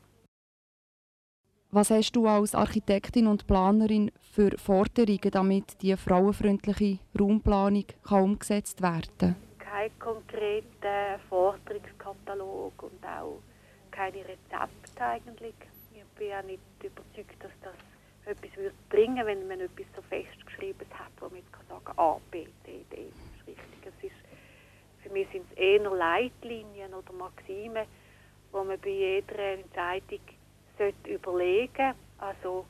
Was 1.72 1.92
hast 1.92 2.16
du 2.16 2.26
als 2.26 2.56
Architektin 2.56 3.28
und 3.28 3.46
Planerin 3.46 4.12
für 4.34 4.58
Forderungen, 4.58 5.30
damit 5.32 5.80
die 5.84 5.96
frauenfreundliche 5.96 6.98
Raumplanung 7.20 7.86
kann 8.04 8.24
umgesetzt 8.24 8.82
werden 8.82 9.12
kann? 9.20 9.36
Kein 9.60 9.92
konkreter 10.00 11.20
Forderungskatalog 11.30 12.74
und 12.82 13.06
auch 13.06 13.44
keine 13.92 14.18
Rezepte 14.18 15.00
eigentlich. 15.00 15.54
Ich 15.94 16.04
bin 16.18 16.30
ja 16.30 16.42
nicht 16.42 16.60
überzeugt, 16.82 17.38
dass 17.44 17.52
das 17.62 17.76
etwas 18.26 18.58
würde 18.58 18.74
bringen 18.90 19.24
wenn 19.28 19.48
man 19.48 19.60
etwas 19.60 19.86
so 19.96 20.02
festgeschrieben 20.02 20.88
hat, 20.96 21.12
wo 21.20 21.30
man 21.30 21.44
sagen 21.70 22.00
A, 22.00 22.18
B, 22.32 22.46
C, 22.66 22.84
D 22.92 22.96
ist 22.96 23.48
richtig. 23.48 23.86
Es 23.86 24.04
ist, 24.06 25.04
für 25.04 25.10
mich 25.12 25.28
sind 25.32 25.46
es 25.52 25.56
eher 25.56 25.88
Leitlinien 25.88 26.96
oder 26.96 27.14
Maxime, 27.14 27.86
wo 28.52 28.64
man 28.64 28.80
bei 28.80 28.90
jeder 28.90 29.38
Entscheidung 29.38 30.20
sollte 30.80 31.10
überlegen. 31.10 31.94
Also 32.18 32.66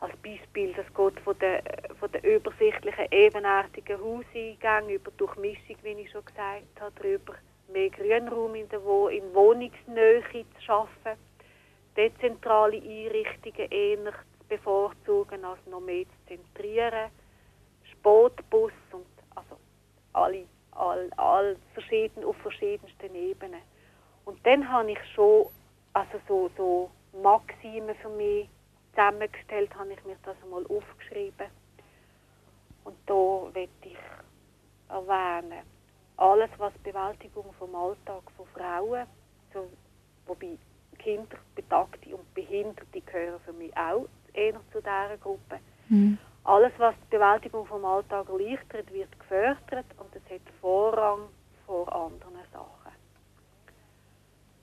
als 0.00 0.14
Beispiel, 0.18 0.72
das 0.74 0.86
geht 0.94 1.20
von 1.20 1.38
der, 1.40 1.62
von 1.98 2.12
der 2.12 2.22
übersichtlichen, 2.22 3.06
ebenartigen 3.10 3.98
Hauseingänge 3.98 4.94
über 4.94 5.10
Durchmischung, 5.12 5.76
wie 5.82 6.02
ich 6.02 6.10
schon 6.10 6.24
gesagt 6.24 6.80
habe, 6.80 6.92
darüber 6.96 7.34
mehr 7.72 7.90
Grünraum 7.90 8.54
in, 8.54 8.68
der 8.68 8.84
Wo 8.84 9.08
in 9.08 9.34
Wohnungsnähe 9.34 10.22
zu 10.22 10.62
schaffen, 10.62 11.18
dezentrale 11.96 12.76
Einrichtungen 12.76 13.70
eher 13.70 14.12
zu 14.12 14.46
bevorzugen, 14.48 15.44
als 15.44 15.66
noch 15.66 15.80
mehr 15.80 16.04
zu 16.04 16.36
zentrieren, 16.36 17.10
Spotbus 17.90 18.72
und 18.92 19.06
also 19.34 19.56
alle, 20.12 20.44
all, 20.72 21.10
all 21.16 21.56
verschieden, 21.72 22.22
auf 22.22 22.36
verschiedensten 22.36 23.14
Ebenen. 23.14 23.62
Und 24.26 24.44
dann 24.46 24.70
habe 24.70 24.92
ich 24.92 24.98
schon 25.14 25.46
also 25.96 26.20
so, 26.28 26.50
so 26.58 26.90
Maxime 27.22 27.94
für 27.94 28.10
mich 28.10 28.50
zusammengestellt, 28.90 29.74
habe 29.74 29.94
ich 29.94 30.04
mir 30.04 30.16
das 30.24 30.36
einmal 30.42 30.64
aufgeschrieben. 30.66 31.46
Und 32.84 32.96
da 33.06 33.14
will 33.14 33.68
ich 33.82 33.96
erwähnen, 34.90 35.62
alles, 36.18 36.50
was 36.58 36.72
Bewältigung 36.84 37.46
vom 37.58 37.74
Alltag 37.74 38.22
von 38.36 38.46
Frauen, 38.54 39.06
so, 39.54 39.70
wobei 40.26 40.58
Kinder, 40.98 41.38
Betagte 41.54 42.14
und 42.14 42.34
Behinderte 42.34 43.00
gehören 43.00 43.40
für 43.40 43.52
mich 43.54 43.74
auch 43.76 44.06
eher 44.34 44.60
zu 44.72 44.80
dieser 44.80 45.16
Gruppe. 45.18 45.60
Mhm. 45.88 46.18
Alles, 46.44 46.72
was 46.78 46.94
die 47.04 47.16
Bewältigung 47.16 47.66
vom 47.66 47.84
Alltag 47.84 48.28
erleichtert, 48.28 48.92
wird 48.92 49.18
gefördert 49.18 49.86
und 49.98 50.14
es 50.14 50.22
hat 50.30 50.42
Vorrang 50.60 51.28
vor 51.66 51.92
anderen 51.92 52.44
Sachen. 52.52 52.85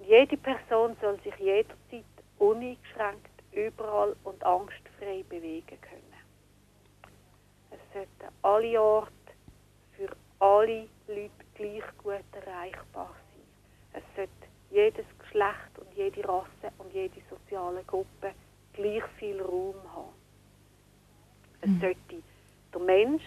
Jede 0.08 0.38
Person 0.38 0.96
soll 1.02 1.20
sich 1.22 1.36
jederzeit 1.38 2.04
uneingeschränkt 2.40 3.30
überall 3.52 4.16
und 4.24 4.44
angstfrei 4.44 5.24
bewegen 5.30 5.80
können. 5.82 6.14
Es 7.72 7.80
sollten 7.94 8.36
alle 8.42 8.82
Orte 8.82 9.12
für 9.96 10.10
alle 10.40 10.88
Leute 11.08 11.32
gleich 11.56 11.84
gut 11.98 12.24
erreichbar 12.34 13.10
sein. 13.14 14.02
Es 14.02 14.16
sollte 14.16 14.32
jedes 14.72 15.06
Geschlecht 15.20 15.78
und 15.78 15.94
jede 15.96 16.28
Rasse 16.28 16.74
und 16.80 16.92
jede 16.94 17.22
soziale 17.30 17.84
Gruppe 17.84 18.34
gleich 18.74 19.04
viel 19.18 19.42
Raum 19.42 19.76
haben. 19.96 20.14
Es 21.62 21.70
mhm. 21.70 21.80
sollte 21.80 22.24
der 22.74 22.82
Mensch 22.82 23.24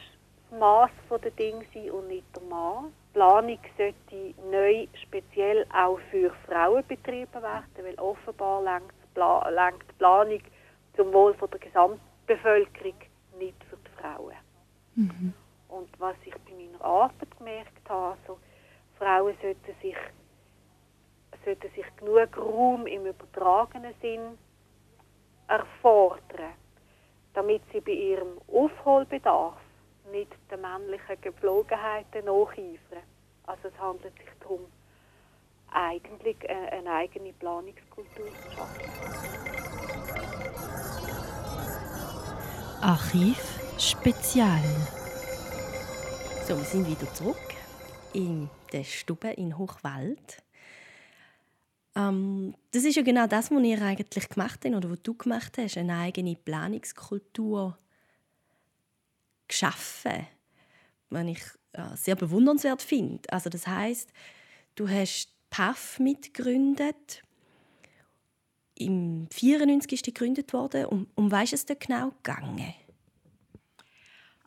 das 0.50 0.58
Maß 0.58 0.90
der 1.22 1.30
Dinge 1.30 1.64
sein 1.72 1.90
und 1.90 2.08
nicht 2.08 2.26
der 2.34 2.42
Mann. 2.42 2.92
Planung 3.16 3.58
sollte 3.78 4.34
neu 4.50 4.86
speziell 5.02 5.66
auch 5.72 5.98
für 6.10 6.30
Frauen 6.46 6.86
betrieben 6.86 7.42
werden, 7.42 7.64
weil 7.82 7.94
offenbar 7.94 8.62
lenkt 8.62 8.92
die 9.00 9.94
Planung 9.96 10.42
zum 10.94 11.14
Wohl 11.14 11.34
der 11.34 11.58
Gesamtbevölkerung 11.58 12.94
nicht 13.38 13.64
für 13.70 13.78
die 13.78 14.02
Frauen. 14.02 14.36
Mhm. 14.96 15.32
Und 15.68 15.88
was 15.98 16.16
ich 16.26 16.34
bei 16.34 16.52
meiner 16.52 16.84
Arbeit 16.84 17.38
gemerkt 17.38 17.88
habe, 17.88 18.18
also 18.20 18.38
Frauen 18.98 19.34
sollten 19.40 19.74
sich, 19.80 19.96
sollten 21.42 21.70
sich 21.74 21.86
genug 21.96 22.36
Raum 22.36 22.86
im 22.86 23.06
übertragenen 23.06 23.94
Sinn 24.02 24.36
erfordern, 25.48 26.52
damit 27.32 27.62
sie 27.72 27.80
bei 27.80 27.92
ihrem 27.92 28.38
Aufholbedarf 28.52 29.56
nicht 30.10 30.32
den 30.50 30.60
männlichen 30.60 31.20
Gepflogenheiten 31.20 32.24
nacheifern. 32.24 33.02
Also 33.46 33.68
es 33.68 33.78
handelt 33.78 34.16
sich 34.16 34.28
darum, 34.40 34.60
eigentlich 35.72 36.36
eine 36.48 36.90
eigene 36.90 37.32
Planungskultur 37.32 38.26
zu 38.26 38.50
schaffen. 38.52 39.36
Archiv 42.80 43.58
Spezial. 43.78 44.62
So, 46.46 46.56
wir 46.56 46.64
sind 46.64 46.88
wieder 46.88 47.12
zurück 47.12 47.36
in 48.12 48.48
der 48.72 48.84
Stube 48.84 49.28
in 49.30 49.58
Hochwald. 49.58 50.42
Ähm, 51.96 52.54
das 52.72 52.84
ist 52.84 52.96
ja 52.96 53.02
genau 53.02 53.26
das, 53.26 53.50
was 53.50 53.62
ihr 53.62 53.82
eigentlich 53.82 54.28
gemacht 54.28 54.60
habt 54.64 54.74
oder 54.74 54.90
was 54.90 55.02
du 55.02 55.14
gemacht 55.14 55.58
hast, 55.58 55.76
eine 55.76 55.98
eigene 55.98 56.36
Planungskultur 56.36 57.76
geschaffen, 59.48 60.26
was 61.10 61.26
ich 61.26 61.42
sehr 61.94 62.16
bewundernswert 62.16 62.82
finde. 62.82 63.30
Also 63.32 63.50
das 63.50 63.66
heißt, 63.66 64.12
du 64.76 64.88
hast 64.88 65.28
PAF 65.50 65.98
mitgegründet. 65.98 67.22
Im 68.78 69.28
94 69.30 69.92
ist 69.92 70.06
die 70.06 70.14
gegründet 70.14 70.52
worden. 70.52 70.86
Um, 70.86 71.06
um 71.14 71.30
was 71.30 71.52
ist 71.52 71.60
es 71.60 71.66
denn 71.66 71.78
genau 71.78 72.10
gegangen? 72.22 72.74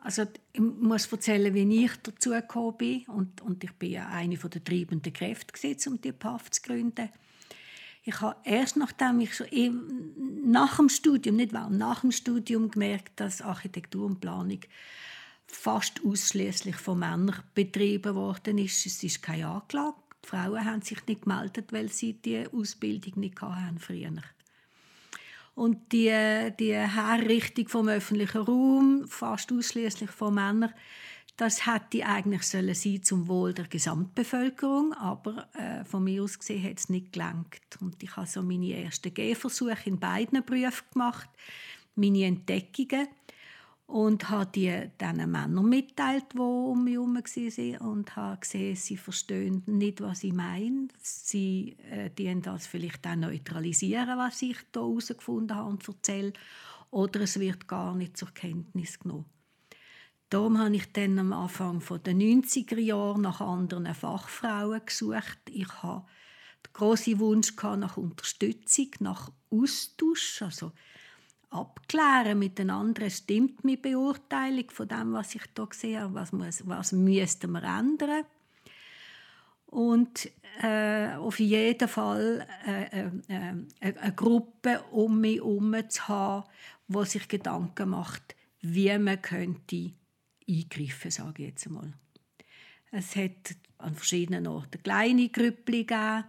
Also 0.02 0.24
ich 0.54 0.62
muss 0.62 1.12
erzählen, 1.12 1.54
wie 1.54 1.86
ich 1.86 1.92
dazu 2.04 2.30
gekommen 2.30 2.78
bin. 2.78 3.06
Und, 3.08 3.42
und 3.42 3.64
ich 3.64 3.74
bin 3.74 3.92
ja 3.92 4.08
eine 4.10 4.38
der 4.38 4.64
treibenden 4.64 5.12
Kräfte, 5.12 5.54
um 5.90 6.00
die 6.00 6.12
PAF 6.12 6.52
zu 6.52 6.62
gründen. 6.62 7.10
Ich 8.04 8.22
habe 8.22 8.38
erst 8.44 8.78
nachdem 8.78 9.20
ich 9.20 9.36
schon 9.36 9.48
nach 10.46 10.78
dem 10.78 10.90
Studium, 10.90 11.36
nicht 11.36 11.54
wahr, 11.54 11.70
nach 11.70 12.02
dem 12.02 12.12
Studium 12.12 12.72
gemerkt, 12.72 13.20
dass 13.20 13.42
Architektur 13.42 14.06
und 14.06 14.20
Planung 14.20 14.62
fast 15.48 16.02
ausschließlich 16.06 16.76
von 16.76 17.00
Männern 17.00 17.44
betrieben 17.54 18.16
worden 18.16 18.58
ist. 18.58 18.86
Es 18.86 19.04
ist 19.04 19.22
keine 19.22 19.48
Anklage. 19.48 19.96
Die 20.24 20.28
Frauen 20.28 20.66
haben 20.66 20.82
sich 20.82 21.06
nicht 21.08 21.24
gemeldet, 21.24 21.72
weil 21.72 21.90
sie 21.90 22.14
die 22.14 22.46
Ausbildung 22.52 23.20
nicht 23.20 23.42
hatten 23.42 23.80
früher. 23.80 24.12
Und 25.56 25.92
die, 25.92 26.52
die 26.60 26.74
Herrichtung 26.74 27.68
vom 27.68 27.90
öffentlichen 27.90 28.42
Raum, 28.42 29.08
fast 29.08 29.52
ausschließlich 29.52 30.10
von 30.12 30.36
Männern, 30.36 30.74
das 31.40 31.66
hätte 31.66 32.06
eigentlich 32.06 32.44
sollen 32.44 32.76
sein 32.76 33.02
zum 33.02 33.30
Wohl 33.30 33.54
der 33.54 33.68
Gesamtbevölkerung, 33.68 34.92
aber 34.92 35.48
äh, 35.54 35.86
von 35.86 36.04
mir 36.04 36.22
aus 36.22 36.38
gesehen 36.38 36.64
hat 36.66 36.80
es 36.80 36.90
nicht 36.90 37.14
gelangt. 37.14 37.62
Und 37.80 38.04
ich 38.04 38.14
habe 38.18 38.28
so 38.28 38.44
meine 38.44 38.84
ersten 38.84 39.14
Gehversuche 39.14 39.78
in 39.86 40.00
beiden 40.00 40.44
Berufen 40.44 40.84
gemacht, 40.92 41.30
meine 41.96 42.26
Entdeckungen 42.26 43.08
und 43.88 44.30
habe 44.30 44.52
die 44.54 44.90
diesen 45.00 45.32
Männern 45.32 45.70
mitteilt, 45.70 46.26
die 46.34 46.40
um 46.40 46.84
mich 46.84 46.96
herum 46.96 47.16
waren 47.16 47.78
und 47.78 48.16
habe 48.18 48.42
gesehen, 48.42 48.76
sie 48.76 48.98
verstehen 48.98 49.64
nicht, 49.66 50.02
was 50.02 50.26
ich 50.26 50.34
meine. 50.34 50.90
Sie 51.02 51.78
äh, 51.90 52.42
das 52.42 52.68
vielleicht 52.68 53.08
auch 53.08 53.16
neutralisieren, 53.16 54.18
was 54.18 54.42
ich 54.42 54.58
hier 54.74 54.82
herausgefunden 54.82 55.56
habe 55.56 55.70
und 55.70 55.88
erzähle. 55.88 56.34
Oder 56.92 57.22
es 57.22 57.40
wird 57.40 57.66
gar 57.66 57.96
nicht 57.96 58.18
zur 58.18 58.32
Kenntnis 58.32 59.00
genommen. 59.00 59.39
Darum 60.30 60.60
habe 60.60 60.76
ich 60.76 60.92
dann 60.94 61.18
am 61.18 61.34
Anfang 61.34 61.82
der 62.06 62.14
90er 62.14 62.78
Jahre 62.78 63.20
nach 63.20 63.42
anderen 63.42 63.94
Fachfrauen 63.96 64.82
gesucht. 64.86 65.40
Ich 65.50 65.68
hatte 65.82 66.06
den 66.66 66.74
grossen 66.74 67.20
Wunsch 67.20 67.56
nach 67.64 67.98
Unterstützung, 67.98 68.90
nach 69.00 69.32
Austausch, 69.50 70.44
also 70.44 70.72
abklären 71.50 72.38
mit 72.38 72.60
den 72.60 72.70
anderen, 72.70 73.10
stimmt 73.10 73.64
meine 73.64 73.78
Beurteilung 73.78 74.70
von 74.70 74.88
dem, 74.88 75.14
was 75.14 75.34
ich 75.34 75.42
hier 75.56 75.68
sehe, 75.72 76.10
was, 76.14 76.32
muss, 76.32 76.68
was 76.68 76.92
müssten 76.92 77.52
wir 77.52 77.64
ändern. 77.64 78.26
Und 79.66 80.30
äh, 80.62 81.16
auf 81.16 81.40
jeden 81.40 81.88
Fall 81.88 82.48
äh, 82.68 83.02
äh, 83.02 83.12
äh 83.30 83.54
eine 83.80 84.14
Gruppe 84.16 84.82
um 84.92 85.22
mich 85.22 85.38
herum 85.38 85.76
zu 85.90 86.08
haben, 86.08 86.48
die 86.88 87.06
sich 87.06 87.28
Gedanken 87.28 87.90
macht, 87.90 88.36
wie 88.62 88.96
man 89.00 89.22
könnte 89.22 89.94
eingreifen, 90.50 91.12
sage 91.12 91.44
ich 91.44 91.50
jetzt 91.50 91.68
einmal. 91.68 91.94
Es 92.92 93.16
hat 93.16 93.56
an 93.78 93.96
verschiedenen 93.96 94.48
Orten 94.48 94.82
kleine 94.82 95.30
Grüppchen 95.30 95.86
gegeben. 95.86 96.24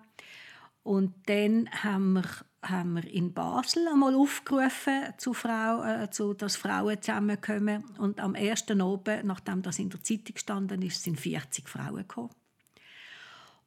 Und 0.82 1.14
dann 1.26 1.70
haben 1.70 2.14
wir 2.14 2.24
haben 2.62 2.94
wir 2.94 3.04
in 3.10 3.32
Basel 3.32 3.88
einmal 3.88 4.14
aufgerufen, 4.14 5.14
zu 5.16 5.32
Frau, 5.32 5.82
äh, 5.82 6.10
zu, 6.10 6.34
dass 6.34 6.56
Frauen 6.56 7.00
zusammenkommen. 7.00 7.84
Und 7.98 8.20
am 8.20 8.34
ersten 8.34 8.80
Abend, 8.80 9.24
nachdem 9.24 9.62
das 9.62 9.78
in 9.78 9.90
der 9.90 10.02
Zeitung 10.02 10.34
gestanden 10.34 10.82
ist, 10.82 11.02
sind 11.02 11.18
40 11.18 11.68
Frauen 11.68 11.96
gekommen. 11.96 12.30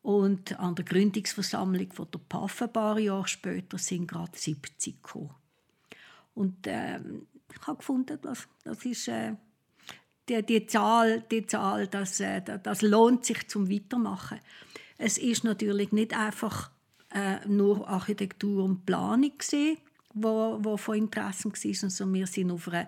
Und 0.02 0.60
an 0.60 0.76
der 0.76 0.86
Gründungsversammlung 0.86 1.92
von 1.92 2.12
der 2.12 2.20
PAF 2.20 2.62
ein 2.62 2.74
paar 2.74 3.00
Jahre 3.00 3.28
später 3.28 3.78
sind 3.78 4.08
gerade 4.08 4.38
70 4.38 5.02
gekommen. 5.02 5.34
Und 6.36 6.68
äh, 6.68 7.00
ich 7.00 7.68
habe 7.68 7.78
gefunden, 7.78 8.20
das, 8.22 8.48
das 8.64 8.84
ist 8.86 9.08
äh, 9.08 9.36
die, 10.30 10.44
die, 10.44 10.66
Zahl, 10.68 11.22
die 11.32 11.46
Zahl 11.46 11.88
das, 11.88 12.20
äh, 12.20 12.42
das 12.42 12.82
lohnt 12.82 13.26
sich 13.26 13.48
zum 13.48 13.70
Weitermachen. 13.70 14.40
Es 14.98 15.18
ist 15.18 15.44
natürlich 15.44 15.92
nicht 15.92 16.18
einfach 16.18 16.72
äh, 17.14 17.46
nur 17.48 17.88
Architektur 17.88 18.64
und 18.64 18.86
Planung 18.86 19.38
gesehen, 19.38 19.78
wo, 20.14 20.58
wo 20.62 20.78
von 20.78 20.98
Interesse 20.98 21.46
war, 21.50 21.90
sondern 21.90 22.14
wir 22.14 22.28
sind 22.28 22.52
auf 22.52 22.68
einer 22.68 22.88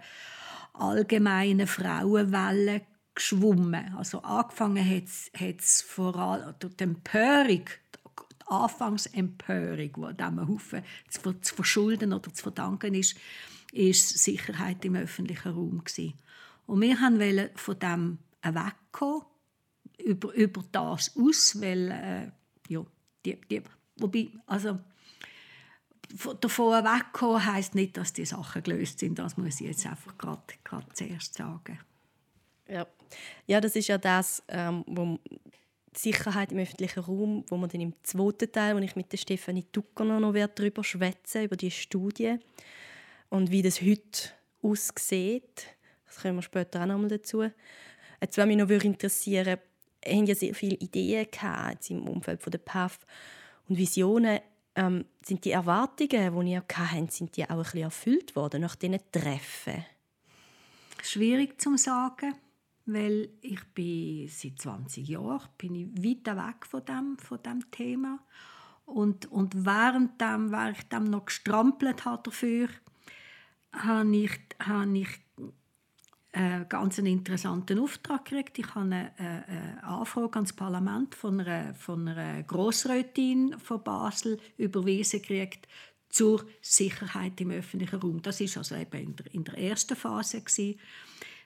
allgemeinen 0.73 1.67
Frauenwelle 1.67 2.81
geschwommen. 3.13 3.95
Also 3.95 4.21
angefangen 4.21 4.85
hat 4.85 5.59
es 5.59 5.81
vor 5.81 6.15
allem 6.15 6.53
die 6.61 6.83
Empörung, 6.83 7.65
die 7.65 8.47
Anfangsempörung, 8.47 9.77
die 9.77 10.17
diesem 10.17 10.47
Haufen 10.47 10.83
zu, 11.09 11.33
zu 11.33 11.55
verschulden 11.55 12.13
oder 12.13 12.33
zu 12.33 12.43
verdanken 12.43 12.93
ist, 12.93 13.17
ist 13.71 14.19
Sicherheit 14.19 14.83
im 14.85 14.95
öffentlichen 14.95 15.51
Raum 15.51 15.83
gewesen. 15.83 16.13
Und 16.65 16.81
wir 16.81 16.99
wollten 16.99 17.49
von 17.55 17.79
dem 17.79 18.19
wegkommen, 18.41 19.23
über, 20.03 20.33
über 20.33 20.63
das 20.71 21.15
aus, 21.15 21.61
weil 21.61 21.91
äh, 21.91 22.31
ja, 22.71 22.85
die, 23.25 23.39
die 23.49 23.61
Wobei, 23.97 24.29
also 24.45 24.79
davon 26.41 26.83
wegkommen 26.83 27.45
heisst 27.45 27.75
nicht, 27.75 27.97
dass 27.97 28.13
die 28.13 28.25
Sachen 28.25 28.63
gelöst 28.63 28.99
sind. 28.99 29.17
Das 29.19 29.37
muss 29.37 29.61
ich 29.61 29.67
jetzt 29.67 29.85
einfach 29.85 30.17
gerade 30.17 30.43
zuerst 30.93 31.35
sagen. 31.35 31.79
Ja. 32.67 32.87
ja, 33.45 33.61
das 33.61 33.75
ist 33.75 33.87
ja 33.87 33.97
das, 33.97 34.43
ähm, 34.47 34.83
wo 34.87 35.19
Sicherheit 35.95 36.51
im 36.51 36.57
öffentlichen 36.57 36.99
Raum, 36.99 37.45
wo 37.47 37.57
man 37.57 37.69
dann 37.69 37.81
im 37.81 37.93
zweiten 38.03 38.51
Teil, 38.51 38.75
wo 38.75 38.79
ich 38.79 38.95
mit 38.95 39.11
der 39.11 39.17
Stefanie 39.17 39.65
Ducker 39.71 40.03
noch 40.03 40.33
darüber 40.33 40.83
schwätze 40.83 41.43
über 41.43 41.55
die 41.55 41.71
Studie 41.71 42.37
und 43.29 43.51
wie 43.51 43.61
das 43.61 43.81
heute 43.81 44.31
aussieht. 44.61 45.74
Das 46.15 46.21
kommen 46.21 46.37
wir 46.37 46.43
später 46.43 46.81
auch 46.81 46.85
noch 46.85 46.97
mal 46.97 47.09
dazu. 47.09 47.43
Jetzt 48.21 48.37
würde 48.37 48.47
mich 48.47 48.57
noch 48.57 48.69
interessieren, 48.69 49.59
haben 50.07 50.25
ja 50.25 50.33
sehr 50.33 50.55
viele 50.55 50.77
Ideen 50.77 51.27
gehabt, 51.29 51.89
im 51.89 52.07
Umfeld 52.07 52.41
von 52.41 52.51
der 52.51 52.59
PAF 52.59 52.99
und 53.67 53.77
Visionen, 53.77 54.39
ähm, 54.75 55.05
sind 55.21 55.43
die 55.43 55.51
Erwartungen, 55.51 56.39
die 56.39 56.51
ihr 56.51 56.63
hattet, 56.73 57.11
sind 57.11 57.35
die 57.35 57.49
auch 57.49 57.73
ein 57.73 57.81
erfüllt 57.81 58.35
worden 58.35 58.61
nach 58.61 58.75
diesen 58.75 58.99
Treffen? 59.11 59.85
Schwierig 61.03 61.59
zu 61.59 61.75
sagen, 61.75 62.35
weil 62.85 63.29
ich 63.41 63.63
bin 63.73 64.29
seit 64.29 64.59
20 64.59 65.07
Jahren 65.07 65.49
bin 65.57 65.75
ich 65.75 65.87
weit 65.97 66.37
weg 66.37 66.65
von 66.65 66.85
dem, 66.85 67.17
von 67.17 67.43
dem 67.43 67.71
Thema 67.71 68.19
und, 68.85 69.29
und 69.31 69.65
während 69.65 70.21
dem, 70.21 70.51
während 70.51 70.77
ich 70.77 70.89
dem 70.89 71.05
noch 71.05 71.25
gestrampelt 71.25 72.05
habe 72.05 72.23
dafür, 72.23 72.69
habe 73.73 74.15
ich, 74.15 74.39
habe 74.59 74.97
ich 74.97 75.24
einen 76.35 76.67
ganz 76.67 76.97
interessanten 76.97 77.79
Auftrag 77.79 78.25
gekriegt. 78.25 78.59
Ich 78.59 78.75
habe 78.75 78.85
eine, 78.85 79.11
eine 79.17 79.83
Anfrage 79.83 80.35
ans 80.35 80.53
Parlament 80.53 81.15
von 81.15 81.39
einer, 81.39 81.73
von 81.73 82.07
einer 82.07 82.43
Grossrätin 82.43 83.55
von 83.57 83.83
Basel 83.83 84.39
überwiesen 84.57 85.21
gekriegt 85.21 85.67
zur 86.09 86.45
Sicherheit 86.61 87.39
im 87.41 87.51
öffentlichen 87.51 87.99
Raum. 87.99 88.21
Das 88.21 88.41
ist 88.41 88.57
also 88.57 88.75
eben 88.75 89.01
in 89.01 89.15
der, 89.15 89.33
in 89.33 89.43
der 89.43 89.57
ersten 89.57 89.95
Phase 89.95 90.41
gewesen. 90.41 90.79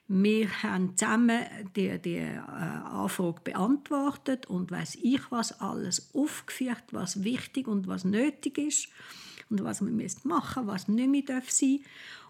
Wir 0.08 0.62
haben 0.64 0.96
zusammen 0.96 1.40
die, 1.76 1.96
die 2.00 2.16
äh, 2.16 2.38
Anfrage 2.38 3.42
beantwortet 3.44 4.46
und 4.46 4.72
weiß 4.72 4.98
ich 5.02 5.20
was 5.30 5.60
alles 5.60 6.12
aufgeführt, 6.14 6.82
was 6.90 7.22
wichtig 7.22 7.68
und 7.68 7.86
was 7.86 8.04
nötig 8.04 8.58
ist 8.58 8.88
und 9.50 9.62
was 9.62 9.80
müssen 9.82 10.28
machen, 10.28 10.66
was 10.66 10.88
nicht 10.88 11.08
mehr 11.08 11.22
darf 11.22 11.48
sein. 11.48 11.80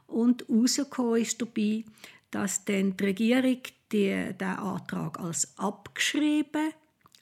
Und 0.07 0.46
rausgekommen 0.49 1.23
ist 1.23 1.40
dabei, 1.40 1.85
dass 2.31 2.64
dann 2.64 2.97
die 2.97 3.05
Regierung 3.05 3.61
die, 3.93 4.33
den 4.38 4.49
Antrag 4.49 5.19
als 5.19 5.59
abgeschrieben 5.59 6.73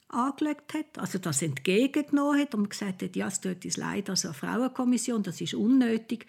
angelegt 0.09 0.73
hat, 0.73 0.97
also 0.97 1.19
das 1.19 1.41
entgegengenommen 1.41 2.41
hat 2.41 2.55
und 2.55 2.69
gesagt 2.69 3.03
hat, 3.03 3.15
ja, 3.15 3.27
es 3.27 3.41
tut 3.41 3.63
uns 3.63 3.77
leid 3.77 4.09
als 4.09 4.25
eine 4.25 4.33
Frauenkommission, 4.33 5.23
das 5.23 5.39
ist 5.39 5.53
unnötig. 5.53 6.25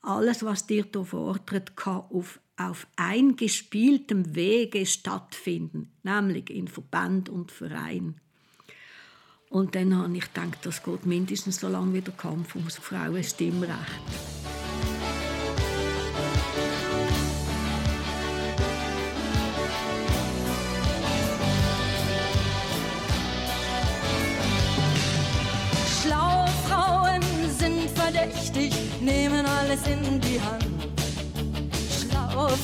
Alles, 0.00 0.44
was 0.44 0.66
dir 0.66 0.86
hier 0.90 1.04
fordert, 1.04 1.76
kann 1.76 2.04
auf, 2.10 2.40
auf 2.56 2.86
eingespieltem 2.96 4.34
Wege 4.34 4.86
stattfinden, 4.86 5.92
nämlich 6.02 6.50
in 6.50 6.68
Verband 6.68 7.28
und 7.28 7.52
Verein. 7.52 8.18
Und 9.50 9.74
dann 9.74 9.96
habe 9.96 10.16
ich 10.16 10.32
gedacht, 10.32 10.58
das 10.62 10.82
geht 10.82 11.06
mindestens 11.06 11.60
so 11.60 11.68
lange 11.68 11.94
wie 11.94 12.00
der 12.02 12.14
Kampf 12.14 12.54
ums 12.54 12.76
Frauenstimmrecht. 12.76 14.37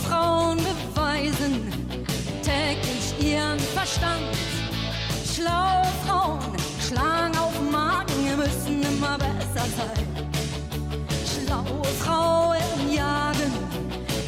Frauen 0.06 0.58
beweisen 0.58 1.72
täglich 2.42 3.14
ihren 3.20 3.58
Verstand. 3.58 4.36
Schlaue 5.34 5.84
Frauen 6.06 6.40
schlagen 6.86 7.36
auf 7.38 7.52
Magen, 7.70 8.36
müssen 8.36 8.82
immer 8.82 9.18
besser 9.18 9.66
sein. 9.76 10.06
Schlaue 11.24 11.84
Frauen 12.04 12.92
jagen 12.92 13.52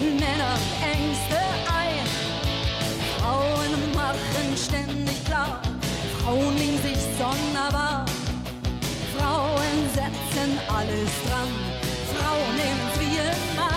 Männer 0.00 0.56
Ängste 0.92 1.40
ein. 1.80 2.06
Frauen 3.18 3.94
machen 3.94 4.56
ständig 4.56 5.24
klar, 5.24 5.60
Frauen 6.22 6.54
nehmen 6.54 6.80
sich 6.82 6.98
sonderbar. 7.18 8.04
Frauen 9.16 9.78
setzen 9.94 10.58
alles 10.68 11.10
dran, 11.26 11.52
Frauen 12.14 12.56
nehmen 12.56 12.90
wie 12.98 13.16
immer. 13.16 13.75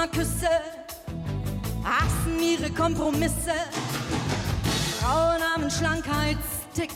Immer 0.00 0.08
Küsse, 0.08 0.48
hassen 1.84 2.40
ihre 2.40 2.70
Kompromisse. 2.70 3.52
Frauen 4.98 5.42
haben 5.42 5.70
Schlankheitstick, 5.70 6.90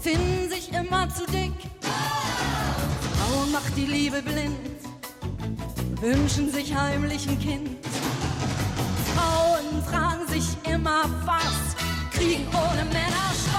finden 0.00 0.48
sich 0.48 0.72
immer 0.72 1.08
zu 1.08 1.26
dick. 1.26 1.52
Frauen 1.80 3.50
macht 3.50 3.76
die 3.76 3.86
Liebe 3.86 4.22
blind, 4.22 4.54
wünschen 6.00 6.52
sich 6.52 6.74
heimlich 6.74 7.28
ein 7.28 7.38
Kind. 7.40 7.84
Frauen 9.16 9.82
fragen 9.82 10.26
sich 10.28 10.46
immer 10.72 11.04
was, 11.24 12.12
kriegen 12.12 12.46
ohne 12.48 12.84
Männer 12.84 13.32
Spaß. 13.44 13.53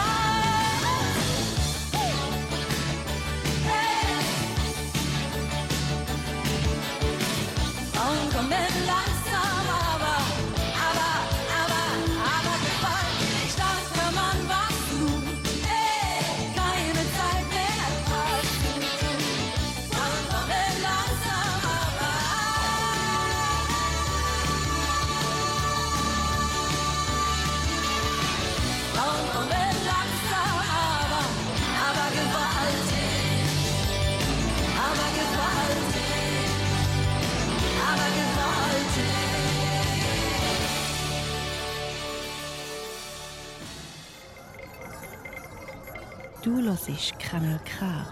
Hörst 46.66 47.20
Kanal 47.20 47.60
K 47.64 48.08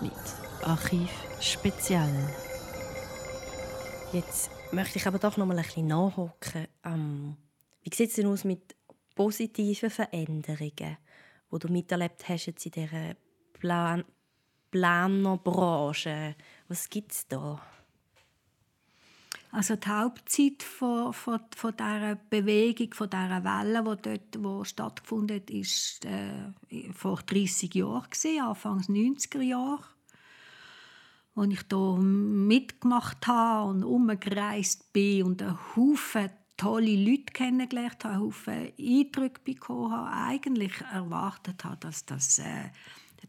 mit 0.00 0.12
Archiv 0.62 1.10
Spezial. 1.40 2.10
Jetzt 4.14 4.50
möchte 4.72 4.96
ich 4.96 5.06
aber 5.06 5.18
doch 5.18 5.36
noch 5.36 5.44
mal 5.44 5.58
ein 5.58 5.62
bisschen 5.62 5.88
nachhocken. 5.88 6.68
Ähm, 6.84 7.36
wie 7.82 7.94
sieht 7.94 8.08
es 8.08 8.16
denn 8.16 8.28
aus 8.28 8.44
mit 8.44 8.74
positiven 9.14 9.90
Veränderungen, 9.90 10.96
die 11.52 11.58
du 11.58 11.68
miterlebt 11.68 12.26
hast 12.26 12.46
jetzt 12.46 12.64
in 12.64 12.72
dieser 12.72 13.14
Plan 13.52 14.04
Planerbranche? 14.70 16.34
Was 16.68 16.88
gibt 16.88 17.12
es 17.12 17.28
da? 17.28 17.60
Also 19.50 19.76
die 19.76 19.88
Hauptzeit 19.88 20.62
von, 20.62 21.12
von, 21.12 21.40
von 21.56 21.74
dieser 21.74 22.16
Bewegung, 22.28 22.92
von 22.92 23.08
dieser 23.08 23.44
Welle, 23.44 23.82
die 23.82 24.02
dort 24.02 24.44
wo 24.44 24.64
stattgefunden 24.64 25.36
hat, 25.36 25.50
war 25.50 26.10
äh, 26.10 26.92
vor 26.92 27.22
30 27.24 27.74
Jahren, 27.74 28.10
gewesen, 28.10 28.42
Anfangs 28.42 28.88
90er 28.88 29.40
Jahre. 29.40 29.84
Als 31.34 31.52
ich 31.52 31.60
hier 31.70 31.96
mitgemacht 31.98 33.26
habe 33.26 33.70
und 33.70 33.84
umgereist 33.84 34.92
bin 34.92 35.24
und 35.24 35.42
einen 35.42 35.58
Haufen 35.76 36.30
tolle 36.58 36.96
Leute 36.96 37.32
kennengelernt 37.32 38.04
habe, 38.04 38.14
einen 38.14 38.24
Haufen 38.24 38.72
Eindrücke 38.78 39.40
bekommen 39.44 39.92
habe, 39.92 40.12
eigentlich 40.12 40.72
erwartet 40.92 41.64
habe, 41.64 41.78
dass 41.78 42.04
das, 42.04 42.38
äh, 42.40 42.70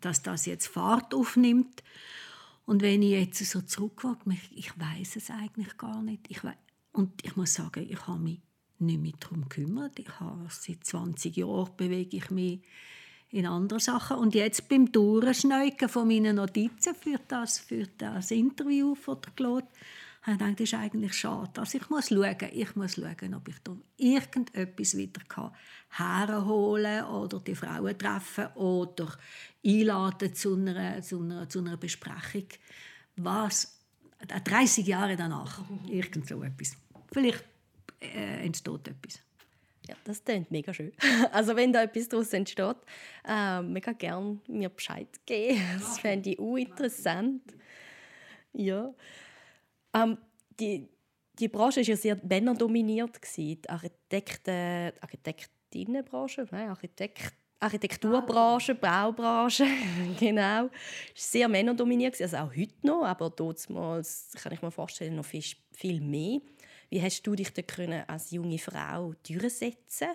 dass 0.01 0.21
das 0.21 0.45
jetzt 0.47 0.67
Fahrt 0.67 1.13
aufnimmt. 1.13 1.81
Und 2.69 2.83
wenn 2.83 3.01
ich 3.01 3.13
jetzt 3.13 3.43
so 3.43 3.61
zurückgucke, 3.61 4.29
ich 4.53 4.79
weiß 4.79 5.15
es 5.15 5.31
eigentlich 5.31 5.75
gar 5.75 6.03
nicht. 6.03 6.27
Ich 6.29 6.41
und 6.91 7.25
ich 7.25 7.35
muss 7.35 7.55
sagen, 7.55 7.83
ich 7.89 8.05
habe 8.05 8.19
mich 8.19 8.41
nicht 8.77 9.01
mehr 9.01 9.13
darum 9.19 9.49
gekümmert. 9.49 9.97
Ich 9.97 10.19
habe, 10.19 10.45
seit 10.49 10.83
20 10.83 11.35
Jahren 11.35 11.71
bewege 11.75 12.17
ich 12.17 12.29
mich 12.29 12.61
in 13.31 13.47
andere 13.47 13.79
Sachen. 13.79 14.17
Und 14.17 14.35
jetzt 14.35 14.69
beim 14.69 14.91
Durchschneiden 14.91 15.89
von 15.89 16.07
meinen 16.07 16.35
Notizen 16.35 16.93
für 16.93 17.19
das, 17.27 17.57
für 17.57 17.87
das 17.97 18.29
Interview 18.29 18.93
von 18.93 19.19
der 19.19 19.31
Claude, 19.33 19.67
habe 20.21 20.33
ich 20.33 20.37
gedacht, 20.37 20.59
das 20.59 20.63
ist 20.63 20.73
eigentlich 20.73 21.13
schade. 21.13 21.59
Also 21.59 21.77
ich 21.77 21.89
muss 21.89 22.09
schauen, 22.09 22.49
ich 22.51 22.75
muss 22.75 22.95
schauen, 22.95 23.33
ob 23.33 23.47
ich 23.47 23.59
da 23.63 23.75
irgendetwas 23.97 24.97
wieder 24.97 25.21
kann 25.27 25.51
herholen 25.89 27.05
oder 27.05 27.39
die 27.39 27.55
Frauen 27.55 27.97
treffen 27.97 28.47
oder 28.55 29.17
einladen 29.65 30.33
zu 30.33 30.55
einer, 30.55 31.01
zu 31.01 31.21
einer, 31.21 31.47
zu 31.47 31.59
einer 31.59 31.77
Besprechung. 31.77 32.47
Was 33.15 33.79
30 34.27 34.85
Jahre 34.85 35.15
danach, 35.15 35.61
irgend 35.87 36.27
so 36.27 36.43
etwas. 36.43 36.75
Vielleicht 37.11 37.45
äh, 38.01 38.45
entsteht 38.45 38.87
etwas. 38.87 39.21
Ja, 39.87 39.95
das 40.03 40.23
klingt 40.23 40.51
mega 40.51 40.73
schön. 40.73 40.91
Also 41.31 41.55
wenn 41.55 41.73
da 41.73 41.81
etwas 41.81 42.09
daraus 42.09 42.31
entsteht, 42.33 42.77
äh, 43.27 43.61
mega 43.61 43.93
gerne 43.93 44.39
mir 44.47 44.69
Bescheid 44.69 45.07
geben. 45.25 45.61
Das 45.79 45.99
fände 45.99 46.31
ich 46.31 46.39
auch 46.39 46.57
interessant. 46.57 47.41
Ja. 48.53 48.93
Ähm, 49.93 50.17
die, 50.59 50.89
die 51.39 51.47
Branche 51.47 51.81
war 51.81 51.87
ja 51.87 51.95
sehr 51.95 52.19
männerdominiert. 52.23 53.21
gewesen. 53.21 53.61
Die 53.61 53.69
Architekten, 53.69 54.91
Architektinnenbranche, 55.01 56.47
nein, 56.51 56.69
Architekt, 56.69 57.33
Architekturbranche, 57.59 58.75
Baubranche, 58.75 59.65
genau. 60.19 60.69
Ist 61.13 61.31
sehr 61.31 61.47
männerdominiert, 61.47 62.13
gewesen, 62.13 62.35
also 62.35 62.47
auch 62.47 62.55
heute 62.55 62.87
noch, 62.87 63.03
aber 63.03 63.29
damals 63.29 64.31
kann 64.41 64.53
ich 64.53 64.61
mir 64.61 64.71
vorstellen, 64.71 65.15
noch 65.15 65.25
viel, 65.25 65.43
viel 65.73 65.99
mehr. 65.99 66.39
Wie 66.89 67.01
hast 67.01 67.21
du 67.23 67.35
dich 67.35 67.53
können 67.67 68.03
als 68.07 68.31
junge 68.31 68.57
Frau 68.57 69.13
durchsetzen 69.27 70.09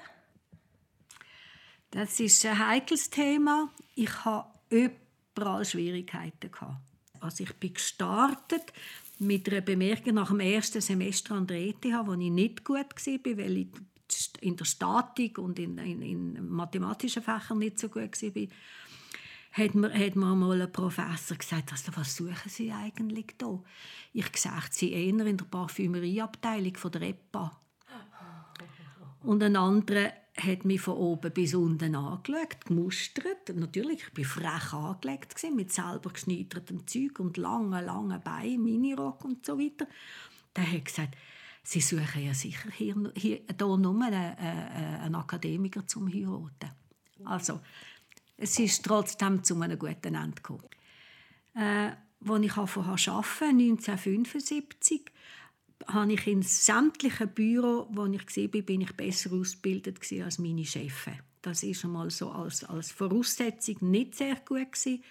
Das 1.90 2.18
ist 2.18 2.44
ein 2.46 2.58
heikles 2.58 3.10
Thema. 3.10 3.70
Ich 3.94 4.24
hatte 4.24 4.48
überall 4.70 5.64
Schwierigkeiten. 5.64 6.50
Gehabt. 6.50 6.80
Also 7.20 7.44
ich 7.44 7.54
bin 7.54 7.74
gestartet 7.74 8.72
mit 9.18 9.48
einer 9.48 9.60
Bemerkung 9.60 10.14
nach 10.14 10.28
dem 10.28 10.40
ersten 10.40 10.80
Semester 10.80 11.34
an 11.34 11.46
der 11.46 11.60
ETH, 11.60 11.84
wo 11.84 12.12
ich 12.14 12.30
nicht 12.30 12.64
gut 12.64 12.76
war, 12.76 13.36
weil 13.38 13.56
ich 13.58 13.68
in 14.40 14.56
der 14.56 14.64
Statik 14.64 15.38
und 15.38 15.58
in, 15.58 15.78
in, 15.78 16.02
in 16.02 16.48
mathematischen 16.48 17.22
Fächern 17.22 17.58
nicht 17.58 17.78
so 17.78 17.88
gut 17.88 18.22
war, 18.22 18.48
hat 19.52 19.74
mir, 19.74 19.92
hat 19.92 20.16
mir 20.16 20.34
mal 20.34 20.60
ein 20.60 20.72
Professor 20.72 21.36
gesagt, 21.36 21.70
also, 21.70 21.92
was 21.96 22.16
suchen 22.16 22.48
Sie 22.48 22.72
eigentlich 22.72 23.34
da? 23.38 23.62
Ich 24.12 24.30
gesagt, 24.30 24.74
Sie 24.74 24.92
eher 24.92 25.26
in 25.26 25.36
der 25.36 25.44
Parfümerieabteilung 25.44 26.76
von 26.76 26.90
der 26.90 27.02
EPA. 27.02 27.60
Und 29.24 29.42
ein 29.42 29.56
anderer 29.56 30.12
hat 30.36 30.64
mich 30.64 30.80
von 30.80 30.94
oben 30.94 31.32
bis 31.32 31.54
unten 31.54 31.94
angeschaut, 31.94 32.66
gemustert. 32.66 33.54
Natürlich, 33.54 34.02
ich 34.16 34.18
war 34.18 34.60
frech 34.60 34.72
angelegt, 34.72 35.34
mit 35.54 35.72
selber 35.72 36.10
geschneidertem 36.10 36.86
Zeug 36.86 37.20
und 37.20 37.36
langen, 37.36 37.84
langen 37.84 38.20
Beinen, 38.22 38.62
Minirock 38.62 39.24
und 39.24 39.46
so 39.46 39.58
weiter. 39.58 39.86
Der 40.54 40.70
hat 40.70 40.84
gesagt, 40.84 41.16
Sie 41.66 41.80
suchen 41.80 42.26
ja 42.26 42.34
sicher 42.34 42.68
hier, 42.70 42.94
hier, 43.16 43.40
hier 43.58 43.76
nur 43.78 44.02
einen, 44.02 44.12
äh, 44.12 45.00
einen 45.00 45.14
Akademiker 45.14 45.86
zum 45.86 46.12
heiraten. 46.12 46.70
Also, 47.24 47.60
es 48.36 48.58
ist 48.58 48.84
trotzdem 48.84 49.42
zu 49.42 49.58
einem 49.58 49.78
guten 49.78 50.14
Ende 50.14 50.34
gekommen. 50.34 50.68
Äh, 51.54 51.92
als 52.28 52.44
ich 52.44 52.56
angefangen 52.56 53.08
arbeiten 53.08 53.58
1975, 53.58 55.10
habe 55.86 56.12
ich 56.12 56.26
in 56.26 56.42
sämtlichen 56.42 57.28
Büro, 57.28 57.86
wo 57.90 58.06
ich 58.06 58.36
war, 58.36 58.62
bin 58.62 58.80
ich 58.80 58.92
besser 58.92 59.32
ausgebildet 59.32 59.98
als 60.22 60.38
meine 60.38 60.64
Chefs. 60.64 61.10
Das 61.42 61.62
ist 61.62 61.84
einmal 61.84 62.10
so 62.10 62.30
als, 62.30 62.64
als 62.64 62.90
Voraussetzung 62.90 63.76
nicht 63.80 64.14
sehr 64.14 64.36
gut 64.36 64.72
gewesen. 64.72 65.02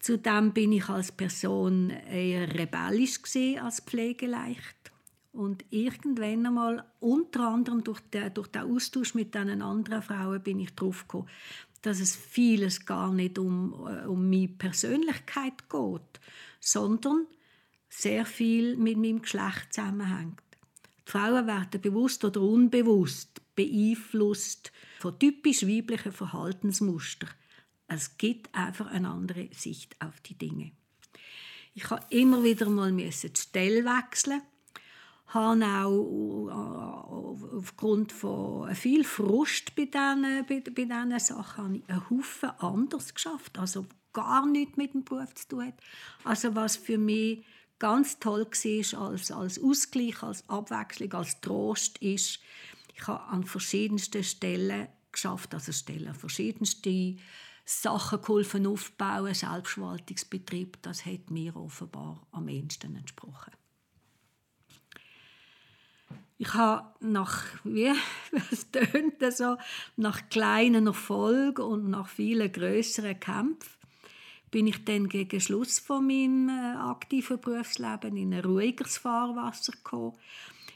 Zudem 0.00 0.52
bin 0.52 0.72
ich 0.72 0.88
als 0.88 1.12
Person 1.12 1.90
eher 1.90 2.54
rebellisch 2.54 3.20
als 3.60 3.80
pflegeleicht. 3.80 4.92
Und 5.32 5.64
irgendwann 5.70 6.46
einmal, 6.46 6.84
unter 7.00 7.48
anderem 7.48 7.84
durch 7.84 8.00
den, 8.00 8.32
durch 8.32 8.48
den 8.48 8.62
Austausch 8.62 9.14
mit 9.14 9.34
diesen 9.34 9.62
anderen 9.62 10.02
Frauen, 10.02 10.42
bin 10.42 10.60
ich 10.60 10.74
darauf 10.74 11.02
gekommen, 11.02 11.28
dass 11.82 12.00
es 12.00 12.16
vieles 12.16 12.86
gar 12.86 13.12
nicht 13.12 13.38
um, 13.38 13.72
äh, 13.86 14.06
um 14.06 14.28
meine 14.28 14.48
Persönlichkeit 14.48 15.68
geht, 15.68 16.20
sondern 16.60 17.26
sehr 17.88 18.26
viel 18.26 18.76
mit 18.76 18.96
meinem 18.96 19.22
Geschlecht 19.22 19.72
zusammenhängt. 19.72 20.42
Die 21.06 21.10
Frauen 21.10 21.46
werden 21.46 21.80
bewusst 21.80 22.24
oder 22.24 22.40
unbewusst 22.40 23.40
beeinflusst 23.54 24.72
von 25.00 25.18
typisch 25.18 25.62
weiblichen 25.62 26.12
Verhaltensmustern. 26.12 27.30
Es 27.88 28.18
gibt 28.18 28.54
einfach 28.54 28.86
eine 28.86 29.08
andere 29.08 29.48
Sicht 29.52 29.96
auf 30.00 30.20
die 30.20 30.36
Dinge. 30.36 30.72
Ich 31.74 31.90
habe 31.90 32.04
immer 32.10 32.44
wieder 32.44 32.68
mal 32.68 32.92
die 32.92 33.10
Stelle 33.12 33.84
wechseln 33.84 34.42
habe 35.28 35.64
auch 35.66 36.48
äh, 36.48 37.56
aufgrund 37.56 38.12
von 38.12 38.74
viel 38.74 39.04
Frust 39.04 39.74
bei 39.76 39.84
diesen, 39.84 40.46
bei, 40.48 40.60
bei 40.60 40.84
diesen 40.84 41.18
Sachen 41.18 41.84
einen 41.86 42.10
Haufen 42.10 42.50
anders 42.58 43.14
geschafft. 43.14 43.58
Also 43.58 43.86
gar 44.12 44.46
nichts 44.46 44.76
mit 44.76 44.94
dem 44.94 45.04
Beruf 45.04 45.34
zu 45.34 45.48
tun 45.48 45.66
hat. 45.66 45.74
Also 46.24 46.54
was 46.54 46.76
für 46.76 46.98
mich 46.98 47.44
ganz 47.78 48.18
toll 48.18 48.46
war 48.46 49.00
als, 49.00 49.30
als 49.30 49.62
Ausgleich, 49.62 50.22
als 50.22 50.48
Abwechslung, 50.48 51.12
als 51.14 51.40
Trost 51.40 51.98
ist, 51.98 52.40
ich 52.94 53.06
habe 53.06 53.22
an 53.24 53.44
verschiedensten 53.44 54.24
Stellen 54.24 54.88
geschafft, 55.12 55.54
also 55.54 55.70
Stellen, 55.70 56.14
verschiedenste 56.14 57.16
Sachen 57.64 58.20
geholfen 58.20 58.66
aufbauen, 58.66 59.34
Selbstverwaltungsbetrieb, 59.34 60.82
das 60.82 61.06
hat 61.06 61.30
mir 61.30 61.54
offenbar 61.54 62.26
am 62.32 62.48
ehesten 62.48 62.96
entsprochen. 62.96 63.52
Ich 66.38 66.54
habe 66.54 66.94
nach, 67.00 67.44
wie 67.64 67.92
es 68.50 68.70
tönt 68.70 69.20
so, 69.32 69.56
nach 69.96 70.28
kleinen 70.28 70.86
Erfolgen 70.86 71.62
und 71.62 71.90
nach 71.90 72.08
vielen 72.08 72.50
größeren 72.50 73.18
Kämpfen 73.20 73.77
bin 74.50 74.66
ich 74.66 74.84
dann 74.84 75.08
gegen 75.08 75.40
Schluss 75.40 75.78
von 75.78 76.06
meinem 76.06 76.48
äh, 76.48 76.76
aktiven 76.76 77.40
Berufsleben 77.40 78.16
in 78.16 78.34
ein 78.34 78.44
ruhigeres 78.44 78.98
Fahrwasser 78.98 79.72
gekommen. 79.72 80.14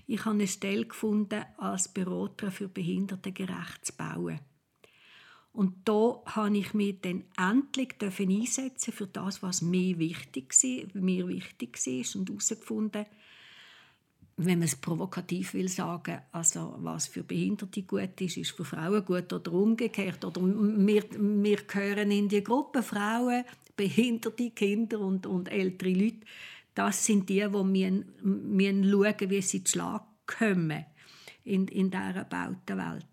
Ich 0.07 0.25
habe 0.25 0.35
eine 0.35 0.47
Stelle 0.47 0.87
gefunden, 0.87 1.45
als 1.57 1.89
Berater 1.89 2.51
für 2.51 2.69
Behindertengerecht 2.69 3.87
zu 3.87 3.93
bauen. 3.95 4.41
Und 5.53 5.75
da 5.85 6.23
habe 6.25 6.57
ich 6.57 6.73
mich 6.73 7.01
dann 7.03 7.25
endlich 7.37 7.95
einsetzen 8.01 8.93
für 8.93 9.07
das, 9.07 9.43
was 9.43 9.61
mir 9.61 9.99
wichtig 9.99 10.53
war, 10.53 11.03
mir 11.03 11.29
wichtig 11.29 11.79
war 11.87 12.21
und 12.21 12.31
herausgefunden, 12.31 13.07
wenn 14.39 14.59
man 14.59 14.67
es 14.67 14.77
provokativ 14.77 15.53
will 15.55 15.69
sagen, 15.69 16.21
also 16.33 16.75
was 16.79 17.07
für 17.07 17.23
Behinderte 17.23 17.83
gut 17.83 18.19
ist, 18.21 18.39
ist 18.39 18.53
für 18.53 18.65
Frauen 18.65 19.05
gut 19.05 19.31
oder 19.33 19.53
umgekehrt. 19.53 20.25
Oder 20.25 20.41
wir, 20.43 21.05
wir 21.11 21.57
gehören 21.59 22.11
in 22.11 22.29
die 22.29 22.43
Gruppe 22.43 22.83
Frauen, 22.83 23.45
behinderte 23.77 24.51
Kinder 24.51 25.01
und, 25.01 25.27
und 25.27 25.51
ältere 25.51 25.93
Leute. 25.93 26.21
Das 26.75 27.05
sind 27.05 27.29
die, 27.29 27.41
die 27.41 27.53
wir, 27.53 28.05
wir 28.23 28.91
schauen, 28.91 29.31
wie 29.31 29.43
sie 29.43 29.65
zu 29.65 29.73
Schlag 29.73 30.05
kommen 30.27 30.85
in, 31.45 31.69
in 31.69 31.91
dieser 31.91 32.25
bauten 32.25 32.79
Welt. 32.79 33.07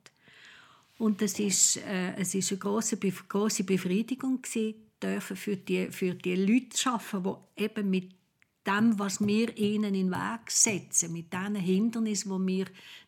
Und 0.97 1.21
es 1.21 1.39
ist, 1.39 1.77
äh, 1.77 2.15
es 2.15 2.35
ist 2.35 2.51
eine 2.51 2.59
große, 2.59 2.97
große 2.97 3.63
Befriedigung 3.63 4.41
dürfen 5.01 5.37
für 5.37 5.55
die, 5.55 5.87
für 5.91 6.13
die 6.13 6.35
Leute 6.35 6.69
zu 6.69 6.89
arbeiten, 6.89 7.37
die 7.57 7.63
eben 7.63 7.89
mit 7.89 8.11
dem, 8.67 8.99
was 8.99 9.25
wir 9.25 9.57
ihnen 9.57 9.95
in 9.95 10.09
den 10.09 10.11
Weg 10.11 10.51
setzen, 10.51 11.13
mit 11.13 11.33
diesen 11.33 11.55
Hindernissen, 11.55 12.45
die 12.45 12.57
wir 12.57 12.65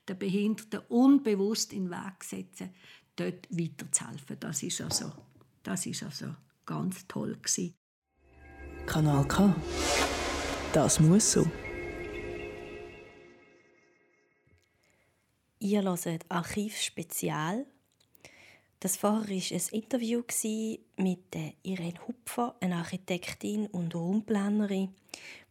den 0.07 0.17
Behinderten 0.17 0.79
unbewusst 0.87 1.73
in 1.73 1.85
den 1.85 1.91
Weg 1.91 2.23
setzen, 2.23 2.69
dort 3.15 3.47
weiterzuhelfen. 3.49 4.37
Das 4.39 4.63
ist 4.63 4.81
also, 4.81 5.11
das 5.63 5.85
ist 5.85 6.03
also 6.03 6.27
ganz 6.71 7.05
toll 7.07 7.35
gewesen. 7.35 7.75
Kanal 8.85 9.27
K. 9.27 9.53
Das 10.71 11.01
muss 11.01 11.33
so. 11.33 11.45
Ihr 15.59 15.83
hört 15.83 16.25
Archiv 16.29 16.77
Spezial. 16.77 17.65
Das 18.79 18.95
vorher 18.95 19.27
war 19.27 19.57
ein 19.57 19.79
Interview 19.79 20.23
mit 20.95 21.35
Irene 21.61 22.07
Hupfer, 22.07 22.55
einer 22.61 22.77
Architektin 22.77 23.67
und 23.67 23.93
Raumplanerin, 23.93 24.95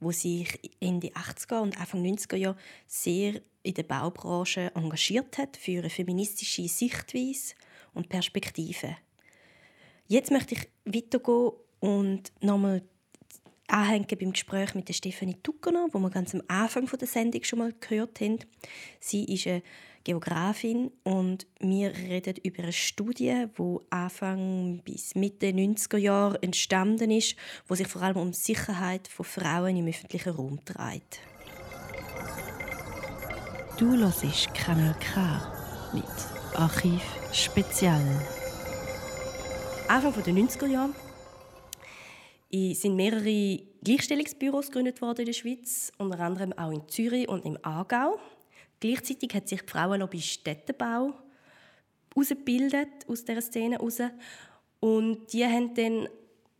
die 0.00 0.12
sich 0.12 0.58
in 0.80 1.00
den 1.00 1.12
80er 1.12 1.60
und 1.60 1.78
Anfang 1.78 2.02
90er 2.02 2.36
Jahren 2.36 2.58
sehr 2.86 3.42
in 3.62 3.74
der 3.74 3.82
Baubranche 3.82 4.72
engagiert 4.74 5.36
hat 5.36 5.58
für 5.58 5.80
eine 5.80 5.90
feministische 5.90 6.66
Sichtweise 6.66 7.54
und 7.92 8.08
Perspektive. 8.08 8.96
Jetzt 10.10 10.32
möchte 10.32 10.56
ich 10.56 10.68
weitergehen 10.84 11.52
und 11.78 12.32
nochmal 12.40 12.82
anhängen 13.68 14.08
beim 14.18 14.32
Gespräch 14.32 14.74
mit 14.74 14.88
der 14.88 14.92
Stefanie 14.92 15.36
Tuckerner, 15.40 15.86
wo 15.92 16.00
wir 16.00 16.10
ganz 16.10 16.34
am 16.34 16.42
Anfang 16.48 16.86
der 16.86 17.06
Sendung 17.06 17.44
schon 17.44 17.60
mal 17.60 17.72
gehört 17.78 18.20
haben. 18.20 18.40
Sie 18.98 19.24
ist 19.32 19.46
eine 19.46 19.62
Geografin 20.02 20.90
und 21.04 21.46
wir 21.60 21.94
reden 21.94 22.34
über 22.42 22.64
eine 22.64 22.72
Studie, 22.72 23.44
die 23.56 23.78
Anfang 23.90 24.82
bis 24.84 25.14
Mitte 25.14 25.50
90er 25.50 25.98
Jahre 25.98 26.42
entstanden 26.42 27.12
ist, 27.12 27.36
wo 27.68 27.76
sich 27.76 27.86
vor 27.86 28.02
allem 28.02 28.16
um 28.16 28.32
die 28.32 28.36
Sicherheit 28.36 29.06
von 29.06 29.24
Frauen 29.24 29.76
im 29.76 29.86
öffentlichen 29.86 30.30
Raum 30.30 30.58
dreht. 30.64 31.20
Du 33.78 33.96
hörst 33.96 34.52
Kanal 34.54 34.96
K 34.98 35.92
mit 35.94 36.04
Archiv 36.56 37.00
Spezial. 37.32 38.39
Anfang 39.90 40.22
der 40.22 40.34
90er 40.34 40.68
Jahre 40.68 40.94
sind 42.52 42.94
mehrere 42.94 43.60
Gleichstellungsbüros 43.82 44.66
gegründet 44.66 45.02
worden 45.02 45.22
in 45.22 45.26
der 45.26 45.32
Schweiz, 45.32 45.90
unter 45.98 46.20
anderem 46.20 46.52
auch 46.52 46.70
in 46.70 46.88
Zürich 46.88 47.26
und 47.28 47.44
im 47.44 47.58
Aargau. 47.62 48.20
Gleichzeitig 48.78 49.34
hat 49.34 49.48
sich 49.48 49.62
die 49.62 49.68
Frauenlobby 49.68 50.20
Städtebau 50.20 51.12
ausgebildet 52.14 52.88
aus 53.08 53.24
dieser 53.24 53.42
Szene 53.42 53.78
heraus. 53.78 53.98
Und 54.78 55.32
die 55.32 55.44
haben 55.44 55.74
dann 55.74 56.08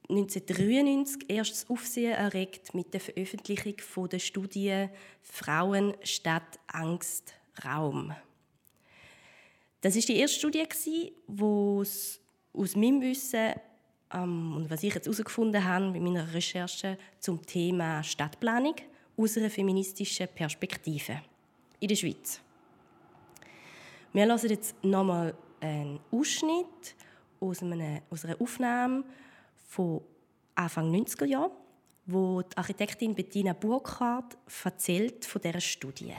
1993 0.09 1.31
erst 1.31 1.53
das 1.53 1.70
Aufsehen 1.70 2.14
erregt 2.14 2.74
mit 2.74 2.93
der 2.93 3.01
Veröffentlichung 3.01 3.78
von 3.78 4.09
der 4.09 4.18
Studie 4.18 4.89
Frauen 5.22 5.95
statt 6.03 6.59
Angst 6.66 7.33
Raum. 7.64 8.12
Das 9.83 9.95
ist 9.95 10.09
die 10.09 10.16
erste 10.16 10.37
Studie, 10.37 10.66
wo 11.28 11.83
es 11.83 12.20
aus 12.53 12.76
meinem 12.76 13.01
Wissen 13.01 13.53
ähm, 14.12 14.57
und 14.57 14.70
was 14.70 14.82
ich 14.82 14.94
jetzt 14.94 15.07
herausgefunden 15.07 15.64
habe 15.64 15.90
bei 15.92 16.01
meiner 16.01 16.32
Recherche 16.32 16.98
zum 17.18 17.44
Thema 17.44 18.03
Stadtplanung 18.03 18.74
aus 19.16 19.36
einer 19.36 19.51
feministischen 19.51 20.28
Perspektive 20.28 21.20
in 21.78 21.88
der 21.88 21.96
Schweiz. 21.96 22.40
Wir 24.12 24.26
hören 24.26 24.48
jetzt 24.48 24.74
nochmal 24.82 25.34
einen 25.61 26.01
Ausschnitt 26.11 26.96
aus, 27.38 27.62
einem, 27.62 28.01
aus 28.11 28.24
einer 28.24 28.40
Aufnahme 28.40 29.05
von 29.68 30.01
Anfang 30.55 30.92
90er 30.92 31.26
Jahre, 31.26 31.53
wo 32.07 32.42
die 32.42 32.57
Architektin 32.57 33.14
Bettina 33.14 33.53
Burkhardt 33.53 34.36
erzählt 34.64 35.24
von 35.24 35.40
dieser 35.40 35.61
Studie. 35.61 36.12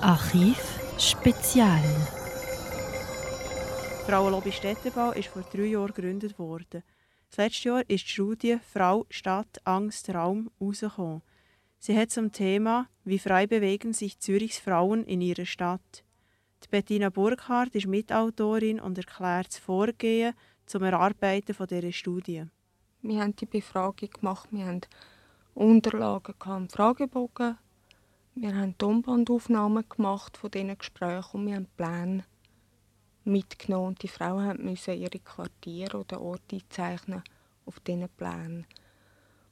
Archiv 0.00 0.85
Spezial. 0.98 1.82
Frauenlobby 4.06 4.50
Städtebau 4.50 5.12
ist 5.12 5.28
vor 5.28 5.42
drei 5.42 5.66
Jahren 5.66 5.92
gegründet 5.92 6.38
worden. 6.38 6.82
Das 7.28 7.36
letzte 7.36 7.68
Jahr 7.68 7.80
ist 7.80 8.04
die 8.04 8.08
Studie 8.08 8.58
Frau, 8.72 9.04
Stadt, 9.10 9.60
Angst, 9.64 10.08
Raum 10.08 10.50
herausgekommen. 10.58 11.20
Sie 11.78 11.98
hat 11.98 12.10
zum 12.10 12.32
Thema 12.32 12.88
Wie 13.04 13.18
frei 13.18 13.46
bewegen 13.46 13.92
sich 13.92 14.18
Zürichs 14.20 14.58
Frauen 14.58 15.04
in 15.04 15.20
ihrer 15.20 15.44
Stadt. 15.44 16.02
Die 16.64 16.68
Bettina 16.68 17.10
Burkhardt 17.10 17.74
ist 17.74 17.86
Mitautorin 17.86 18.80
und 18.80 18.96
erklärt 18.96 19.48
das 19.48 19.58
Vorgehen 19.58 20.32
zum 20.64 20.82
Erarbeiten 20.82 21.54
dieser 21.68 21.92
Studie. 21.92 22.44
Wir 23.02 23.20
haben 23.20 23.36
die 23.36 23.44
Befragung 23.44 24.08
gemacht, 24.08 24.48
wir 24.50 24.64
haben 24.64 24.80
Unterlagen, 25.52 26.34
gehabt, 26.38 26.72
Fragebogen, 26.72 27.58
wir 28.38 28.54
haben 28.54 28.76
Tonbandaufnahmen 28.76 29.88
gemacht 29.88 30.36
von 30.36 30.50
diesen 30.50 30.76
Gesprächen 30.76 31.40
und 31.40 31.46
wir 31.46 31.54
haben 31.54 31.68
Pläne 31.74 32.24
mitgenommen. 33.24 33.88
Und 33.88 34.02
die 34.02 34.08
Frauen 34.08 34.62
mussten 34.62 35.00
ihre 35.00 35.18
Quartiere 35.20 35.98
oder 35.98 36.20
Orte 36.20 36.56
einzeichnen 36.56 37.22
auf 37.64 37.80
diesen 37.80 38.10
Plänen. 38.10 38.66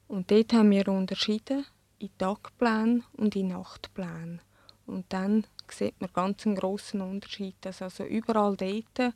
Und 0.07 0.29
dort 0.29 0.53
haben 0.53 0.69
wir 0.69 0.87
unterschieden 0.87 1.65
in 1.97 2.15
Tagplänen 2.19 3.03
und 3.13 3.35
in 3.35 3.47
Nachtplänen. 3.47 4.39
Und 4.85 5.05
dann 5.09 5.47
sieht 5.67 5.99
man 5.99 6.13
ganz 6.13 6.45
einen 6.45 6.55
grossen 6.55 7.01
Unterschied. 7.01 7.55
Dass 7.61 7.81
also 7.81 8.03
überall 8.03 8.55
dort, 8.55 9.15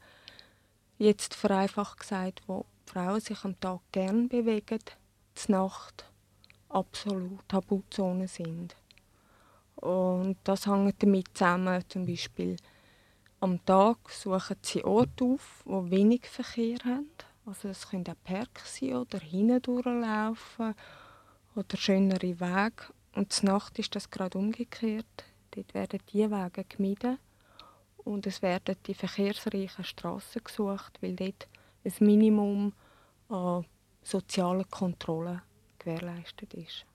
jetzt 0.98 1.36
vereinfacht 1.36 2.00
gesagt, 2.00 2.42
wo 2.48 2.66
Frauen 2.88 3.22
sich 3.22 3.44
am 3.44 3.60
Tag 3.60 3.82
gern 3.92 4.30
bewegen, 4.30 4.80
die 4.80 5.52
Nacht 5.52 6.06
absolut 6.70 7.48
Tabuzonen 7.48 8.28
sind. 8.28 8.76
Und 9.82 10.38
das 10.44 10.68
hängt 10.68 11.02
damit 11.02 11.30
zusammen, 11.34 11.84
zum 11.88 12.06
Beispiel 12.06 12.58
am 13.40 13.64
Tag 13.66 14.10
suchen 14.10 14.58
sie 14.62 14.84
Orte 14.84 15.24
auf, 15.24 15.62
wo 15.64 15.90
wenig 15.90 16.26
Verkehr 16.26 16.78
haben. 16.84 17.10
Also 17.46 17.70
es 17.70 17.90
können 17.90 18.06
auch 18.08 18.24
Park 18.24 18.60
sein 18.66 18.96
oder 18.96 19.20
hinten 19.20 19.62
durchlaufen 19.62 20.76
oder 21.56 21.78
schönere 21.78 22.40
Wege. 22.40 22.94
Und 23.16 23.32
zur 23.32 23.50
Nacht 23.50 23.80
ist 23.80 23.96
das 23.96 24.10
gerade 24.10 24.38
umgekehrt. 24.38 25.24
Dort 25.52 25.74
werden 25.74 26.00
die 26.12 26.30
Wege 26.30 26.66
gemieden 26.66 27.18
und 27.98 28.28
es 28.28 28.42
werden 28.42 28.76
die 28.86 28.94
verkehrsreichen 28.94 29.86
Straßen 29.86 30.44
gesucht, 30.44 31.02
weil 31.02 31.16
dort 31.16 31.48
ein 31.86 31.94
Minimum 32.00 32.74
an 33.30 33.66
sozialen 34.04 34.70
Kontrollen 34.70 35.42
gewährleistet 35.80 36.54
ist. 36.54 36.86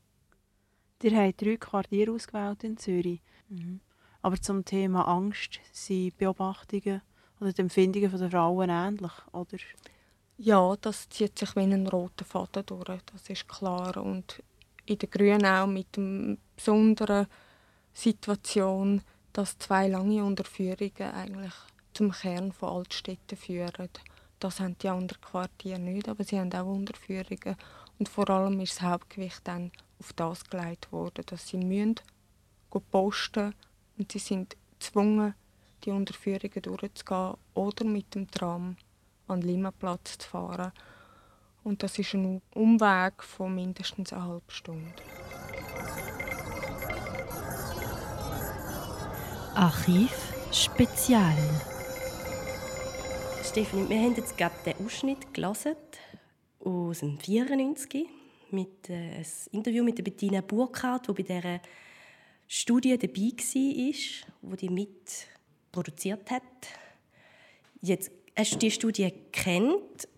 Ihr 1.03 1.17
habt 1.17 1.43
drei 1.43 1.57
Quartiere 1.57 2.13
ausgewählt 2.13 2.65
in 2.65 2.77
Zürich. 2.77 3.21
Mhm. 3.49 3.81
Aber 4.23 4.41
zum 4.41 4.65
Thema 4.65 5.07
Angst 5.07 5.61
sind 5.73 6.17
Beobachtungen 6.17 7.03
oder 7.41 7.53
die 7.53 7.61
Empfindungen 7.61 8.17
der 8.17 8.31
Frauen 8.31 8.71
ähnlich, 8.71 9.13
oder? 9.33 9.59
Ja, 10.37 10.75
das 10.81 11.09
zieht 11.11 11.39
sich 11.39 11.55
wie 11.57 11.61
ein 11.61 11.87
roter 11.87 12.25
Faden 12.25 12.67
durch, 12.67 13.03
das 13.13 13.29
ist 13.29 13.47
klar. 13.47 13.97
Und 13.99 14.43
in 14.87 14.99
den 14.99 15.11
Grünen 15.11 15.47
auch 15.47 15.67
mit 15.67 15.97
der 15.97 16.37
besonderen 16.57 17.27
Situation, 17.93 19.03
dass 19.33 19.59
zwei 19.59 19.89
lange 19.89 20.25
Unterführungen 20.25 21.15
eigentlich 21.15 21.55
zum 21.93 22.11
Kern 22.11 22.53
von 22.53 22.71
Altstädten 22.71 23.39
führen. 23.39 23.89
Das 24.41 24.61
haben 24.61 24.77
die 24.79 24.89
anderen 24.89 25.21
Quartiere 25.21 25.79
nicht, 25.79 26.09
aber 26.09 26.25
sie 26.25 26.39
haben 26.39 26.53
auch 26.53 26.67
Unterführungen. 26.67 27.57
Und 27.99 28.09
vor 28.09 28.29
allem 28.31 28.59
ist 28.61 28.77
das 28.77 28.83
Hauptgewicht 28.83 29.41
dann 29.45 29.71
auf 30.05 30.13
das 30.13 30.45
gelegt 30.45 30.93
worden, 30.93 31.25
dass 31.27 31.49
sie 31.49 31.57
müssen 31.57 31.97
posten 32.91 33.55
und 33.97 34.13
sie 34.13 34.19
sind 34.19 34.57
gezwungen, 34.79 35.35
die 35.85 35.91
Unterführungen 35.91 36.61
durchzugehen 36.61 37.35
oder 37.55 37.85
mit 37.85 38.15
dem 38.15 38.31
Tram 38.31 38.77
an 39.29 39.41
den 39.41 39.49
Limaplatz 39.49 40.19
zu 40.19 40.29
fahren. 40.29 40.73
Und 41.63 41.83
das 41.83 41.99
ist 41.99 42.15
ein 42.15 42.43
Umweg 42.53 43.23
von 43.23 43.55
mindestens 43.55 44.13
einer 44.13 44.27
halben 44.27 44.51
Stunde. 44.51 44.93
Archiv 49.55 50.35
Spezial. 50.53 51.39
Stefanie, 53.43 53.89
wir 53.89 54.01
haben 54.01 54.17
jetzt 54.17 54.37
gerade 54.37 54.55
den 54.67 54.85
Ausschnitt 54.85 55.33
gelesen 55.33 55.77
aus 56.63 56.99
dem 56.99 57.19
94 57.19 58.24
mit 58.55 58.89
äh, 58.89 59.19
ein 59.19 59.27
Interview 59.53 59.85
mit 59.85 59.99
der 59.99 60.03
Bettina 60.03 60.41
Burkhardt, 60.41 61.09
die 61.09 61.13
bei 61.13 61.23
dieser 61.23 61.61
Studie 62.47 62.97
dabei 62.97 63.15
war, 63.15 64.33
wo 64.43 64.57
die 64.57 64.69
mit 64.69 65.27
produziert 65.73 66.31
hat. 66.31 66.43
Jetzt 67.81 68.11
hast 68.37 68.55
du 68.55 68.59
die 68.59 68.71
Studie 68.71 69.13
kennt 69.33 70.09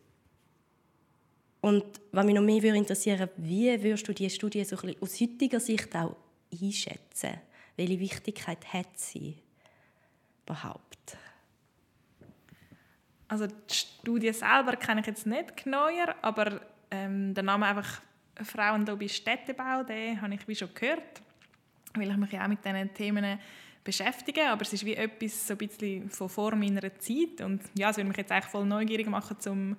und 1.60 1.84
was 2.12 2.24
mich 2.24 2.34
noch 2.34 2.42
mehr 2.42 2.62
würde 2.62 2.76
interessieren, 2.76 3.28
wie 3.38 3.82
würdest 3.82 4.06
du 4.06 4.12
die 4.12 4.30
Studie 4.30 4.64
so 4.64 4.76
aus 4.76 5.20
heutiger 5.20 5.58
Sicht 5.58 5.96
auch 5.96 6.16
einschätzen? 6.52 7.40
Welche 7.76 7.98
Wichtigkeit 7.98 8.72
hat 8.72 8.98
sie 8.98 9.36
überhaupt? 10.44 11.16
Also 13.28 13.48
die 13.48 13.74
Studie 13.74 14.32
selber 14.32 14.76
kenne 14.76 15.00
ich 15.00 15.06
jetzt 15.06 15.26
nicht 15.26 15.56
genauer, 15.56 16.14
aber 16.22 16.60
ähm, 16.90 17.34
der 17.34 17.42
Name 17.42 17.66
einfach 17.66 18.00
Frauenlobby 18.42 19.08
Städtebau, 19.08 19.82
den 19.82 20.20
habe 20.20 20.34
ich 20.34 20.46
wie 20.46 20.56
schon 20.56 20.74
gehört, 20.74 21.22
weil 21.94 22.10
ich 22.10 22.16
mich 22.16 22.38
auch 22.38 22.48
mit 22.48 22.64
diesen 22.64 22.94
Themen 22.94 23.38
beschäftige, 23.86 24.48
aber 24.48 24.62
es 24.62 24.72
ist 24.72 24.84
wie 24.84 24.94
etwas 24.94 25.46
so 25.46 25.54
ein 25.54 25.58
bisschen 25.58 26.10
von 26.10 26.28
vor 26.28 26.54
meiner 26.56 26.82
Zeit 26.98 27.40
und 27.40 27.62
ja, 27.74 27.90
es 27.90 27.96
würde 27.96 28.08
mich 28.08 28.16
jetzt 28.16 28.32
eigentlich 28.32 28.50
voll 28.50 28.66
neugierig 28.66 29.06
machen, 29.06 29.36
um, 29.46 29.76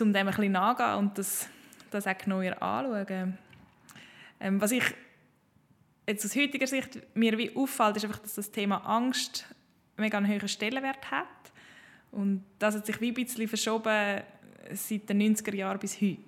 um 0.00 0.12
dem 0.12 0.16
ein 0.16 0.26
bisschen 0.26 0.52
nachgehen 0.52 0.94
und 0.96 1.16
das, 1.16 1.48
das 1.90 2.06
auch 2.06 2.18
genauer 2.18 2.60
anschauen. 2.60 3.38
Ähm, 4.40 4.60
was 4.60 4.72
ich 4.72 4.84
jetzt 6.06 6.24
aus 6.24 6.36
heutiger 6.36 6.66
Sicht 6.66 6.98
mir 7.14 7.38
wie 7.38 7.54
auffällt, 7.54 7.96
ist 7.96 8.04
einfach, 8.04 8.18
dass 8.18 8.34
das 8.34 8.50
Thema 8.50 8.78
Angst 8.78 9.46
mega 9.96 10.18
einen 10.18 10.26
höheren 10.26 10.48
Stellenwert 10.48 11.10
hat 11.10 11.26
und 12.10 12.44
das 12.58 12.74
hat 12.74 12.86
sich 12.86 13.00
wie 13.00 13.08
ein 13.08 13.14
bisschen 13.14 13.48
verschoben 13.48 14.22
seit 14.72 15.08
den 15.08 15.36
90er 15.36 15.54
Jahren 15.54 15.78
bis 15.78 16.00
heute. 16.00 16.18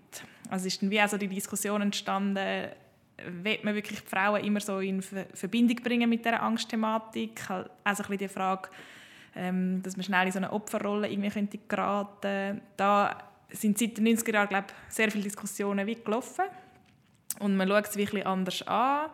Also 0.50 0.66
ist 0.66 0.82
dann 0.82 0.90
wie 0.90 1.00
also 1.00 1.16
die 1.16 1.28
Diskussion 1.28 1.82
entstanden, 1.82 2.68
will 3.24 3.58
man 3.62 3.74
wirklich 3.74 4.00
die 4.00 4.06
Frauen 4.06 4.44
immer 4.44 4.60
so 4.60 4.80
in 4.80 5.02
Verbindung 5.02 5.76
bringen 5.82 6.08
mit 6.08 6.24
dieser 6.24 6.42
Angstthematik? 6.42 7.42
Also 7.84 8.04
ein 8.04 8.18
die 8.18 8.28
Frage, 8.28 8.68
ähm, 9.34 9.82
dass 9.82 9.96
man 9.96 10.04
schnell 10.04 10.26
in 10.26 10.32
so 10.32 10.38
eine 10.38 10.52
Opferrolle 10.52 11.08
irgendwie 11.08 11.30
könnte 11.30 11.58
geraten 11.68 12.60
Da 12.76 13.18
sind 13.50 13.78
seit 13.78 13.98
den 13.98 14.06
90er 14.06 14.34
Jahren 14.34 14.48
glaube 14.48 14.66
sehr 14.88 15.10
viele 15.10 15.24
Diskussionen 15.24 15.86
wie 15.86 15.94
gelaufen. 15.96 16.44
Und 17.40 17.56
man 17.56 17.68
schaut 17.68 17.86
es 17.86 17.96
wirklich 17.96 18.26
anders 18.26 18.62
an. 18.66 19.10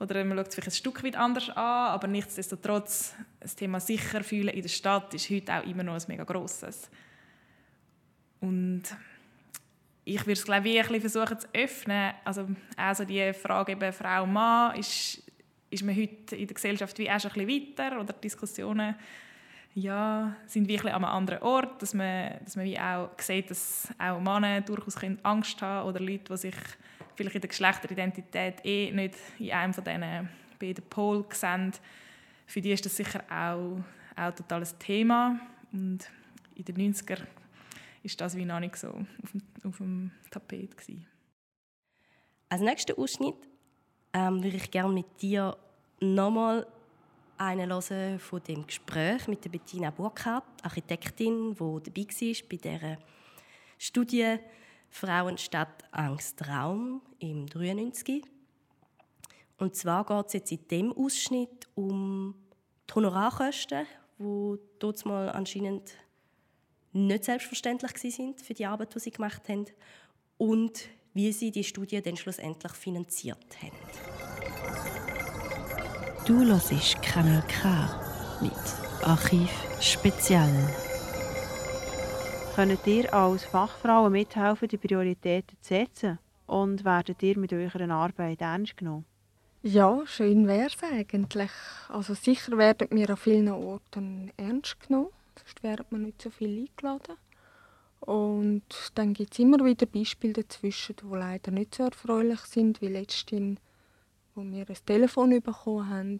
Oder 0.00 0.24
man 0.24 0.38
schaut 0.38 0.48
es 0.48 0.54
vielleicht 0.54 0.68
ein 0.68 0.72
Stück 0.72 1.02
weit 1.04 1.16
anders 1.16 1.50
an. 1.50 1.56
Aber 1.56 2.06
nichtsdestotrotz, 2.06 3.14
das 3.40 3.56
Thema 3.56 3.80
sicher 3.80 4.22
fühlen 4.22 4.48
in 4.48 4.62
der 4.62 4.68
Stadt 4.68 5.12
ist 5.14 5.30
heute 5.30 5.54
auch 5.54 5.64
immer 5.64 5.82
noch 5.82 5.94
ein 5.94 6.02
mega 6.08 6.24
grosses. 6.24 6.90
Und 8.40 8.84
ich 10.08 10.20
würde 10.22 10.32
es 10.32 10.44
glaube 10.44 10.68
ich 10.68 10.90
ein 10.90 11.00
versuchen 11.00 11.38
zu 11.38 11.48
öffnen. 11.52 12.14
Also 12.24 12.48
also 12.76 13.04
die 13.04 13.32
Frage 13.34 13.72
eben 13.72 13.92
Frau 13.92 14.26
Mann 14.26 14.76
ist 14.76 15.22
ist 15.70 15.84
man 15.84 15.94
heute 15.94 16.34
in 16.34 16.46
der 16.46 16.54
Gesellschaft 16.54 16.98
wie 16.98 17.10
auch 17.10 17.20
schon 17.20 17.30
ein 17.32 17.46
bisschen 17.46 17.76
weiter 17.76 18.00
oder 18.00 18.14
Diskussionen 18.14 18.94
ja, 19.74 20.34
sind 20.46 20.66
wie 20.66 20.78
ein 20.80 20.88
an 20.88 21.04
einem 21.04 21.04
anderen 21.04 21.42
Ort, 21.42 21.82
dass 21.82 21.94
man, 21.94 22.32
dass 22.42 22.56
man 22.56 22.64
wie 22.64 22.78
auch 22.78 23.10
sieht, 23.18 23.50
dass 23.50 23.86
auch 23.98 24.18
Männer 24.18 24.62
durchaus 24.62 24.96
Angst 25.22 25.60
haben 25.62 25.88
oder 25.88 26.00
Leute, 26.00 26.32
die 26.32 26.36
sich 26.36 26.54
vielleicht 27.14 27.36
in 27.36 27.40
der 27.42 27.48
Geschlechteridentität 27.48 28.64
eh 28.64 28.90
nicht 28.90 29.14
in 29.38 29.52
einem 29.52 29.74
von 29.74 29.84
diesen 29.84 30.28
beiden 30.58 30.84
Polen 30.88 31.24
sehen. 31.32 31.72
Für 32.46 32.60
die 32.60 32.72
ist 32.72 32.86
das 32.86 32.96
sicher 32.96 33.22
auch, 33.30 33.78
auch 34.16 34.34
total 34.34 34.62
ein 34.62 34.78
Thema 34.78 35.38
und 35.72 36.10
in 36.56 36.64
den 36.64 36.94
90er 36.94 37.18
ist 38.08 38.20
das 38.22 38.36
wie 38.36 38.46
noch 38.46 38.58
nicht 38.58 38.76
so 38.76 38.88
auf 38.88 39.32
dem, 39.32 39.42
auf 39.64 39.76
dem 39.76 40.10
Tapet 40.30 40.78
gewesen. 40.78 41.06
Als 42.48 42.62
nächsten 42.62 42.96
Ausschnitt 42.96 43.36
ähm, 44.14 44.42
würde 44.42 44.56
ich 44.56 44.70
gerne 44.70 44.94
mit 44.94 45.20
dir 45.20 45.54
nochmal 46.00 46.66
einen 47.36 47.70
hören 47.70 48.18
von 48.18 48.42
dem 48.42 48.66
Gespräch 48.66 49.28
mit 49.28 49.44
der 49.44 49.50
Bettina 49.50 49.90
Burkhardt, 49.90 50.46
Architektin, 50.62 51.50
die 51.50 51.58
dabei 51.58 52.06
war 52.08 52.48
bei 52.48 52.56
dieser 52.56 52.98
Studie 53.76 54.38
Frauen 54.88 55.36
statt 55.36 55.84
Angst 55.90 56.48
Raum 56.48 57.02
im 57.18 57.46
93. 57.46 58.24
Und 59.58 59.76
zwar 59.76 60.06
geht 60.06 60.26
es 60.28 60.32
jetzt 60.32 60.52
in 60.52 60.68
dem 60.68 60.92
Ausschnitt 60.92 61.68
um 61.74 62.34
die 62.88 62.94
Honorarkosten, 62.94 63.86
die 64.18 64.58
dort 64.78 65.04
mal 65.04 65.28
anscheinend 65.28 65.92
nicht 67.06 67.24
selbstverständlich 67.24 67.92
sind 68.14 68.40
für 68.40 68.54
die 68.54 68.66
Arbeit, 68.66 68.94
die 68.94 69.00
sie 69.00 69.10
gemacht 69.10 69.48
haben 69.48 69.66
und 70.36 70.88
wie 71.14 71.32
sie 71.32 71.50
die 71.50 71.64
Studie 71.64 72.00
dann 72.02 72.16
schlussendlich 72.16 72.72
finanziert 72.72 73.56
haben. 73.62 73.76
Du 76.26 76.44
hörst 76.44 77.00
Kanal 77.02 77.42
K 77.48 77.88
mit 78.40 78.52
Archiv 79.02 79.50
Spezial. 79.80 80.52
Könnt 82.54 82.86
ihr 82.86 83.14
als 83.14 83.44
Fachfrauen 83.44 84.12
mithelfen, 84.12 84.68
die 84.68 84.76
Prioritäten 84.76 85.56
zu 85.60 85.68
setzen? 85.74 86.18
Und 86.46 86.84
werdet 86.84 87.22
ihr 87.22 87.38
mit 87.38 87.52
eurer 87.52 87.88
Arbeit 87.90 88.40
ernst 88.40 88.76
genommen? 88.76 89.04
Ja, 89.62 90.02
schön 90.06 90.46
wäre 90.46 90.68
es 90.68 90.82
eigentlich. 90.82 91.50
Also 91.88 92.14
sicher 92.14 92.56
werden 92.58 92.88
wir 92.90 93.10
an 93.10 93.16
vielen 93.16 93.48
Orten 93.48 94.32
ernst 94.36 94.80
genommen, 94.80 95.10
sonst 95.48 95.62
wären 95.62 95.86
wir 95.90 95.98
nicht 95.98 96.22
so 96.22 96.30
viel 96.30 96.66
eingeladen. 96.66 97.16
Und 98.00 98.64
dann 98.94 99.12
gibt 99.12 99.32
es 99.32 99.38
immer 99.38 99.64
wieder 99.64 99.86
Beispiele 99.86 100.34
dazwischen, 100.34 100.96
die 100.96 101.16
leider 101.16 101.50
nicht 101.50 101.74
so 101.74 101.84
erfreulich 101.84 102.40
sind, 102.40 102.80
wie 102.80 102.88
letztens, 102.88 103.60
wo 104.34 104.42
wir 104.42 104.68
ein 104.68 104.76
Telefon 104.86 105.40
bekommen 105.40 105.88
haben 105.88 106.18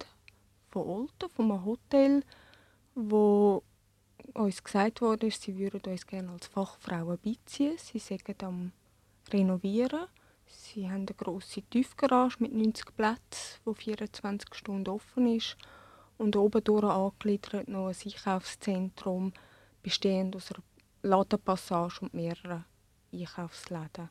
von 0.70 0.86
Olten, 0.86 1.30
von 1.30 1.50
einem 1.50 1.64
Hotel, 1.64 2.22
wo 2.94 3.62
uns 4.34 4.62
gesagt 4.62 5.00
wurde, 5.00 5.30
sie 5.30 5.56
würden 5.56 5.80
uns 5.90 6.06
gerne 6.06 6.32
als 6.32 6.48
Fachfrauen 6.48 7.18
beiziehen. 7.24 7.76
Sie 7.78 7.98
sagen 7.98 8.34
am 8.42 8.72
Renovieren. 9.32 10.06
Sie 10.46 10.88
haben 10.88 11.06
eine 11.06 11.14
grosse 11.16 11.62
Tiefgarage 11.62 12.38
mit 12.40 12.52
90 12.52 12.96
Plätzen, 12.96 13.60
die 13.66 13.74
24 13.74 14.54
Stunden 14.54 14.88
offen 14.90 15.36
ist. 15.36 15.56
Und 16.18 16.36
oben 16.36 16.62
durch 16.64 16.84
angegliedert 16.84 17.68
noch 17.68 17.88
ein 17.88 17.96
Einkaufszentrum, 18.04 19.32
bestehend 19.82 20.36
aus 20.36 20.52
einer 20.52 20.62
Ladenpassage 21.02 22.00
und 22.00 22.14
mehreren 22.14 22.64
Einkaufsläden. 23.12 24.10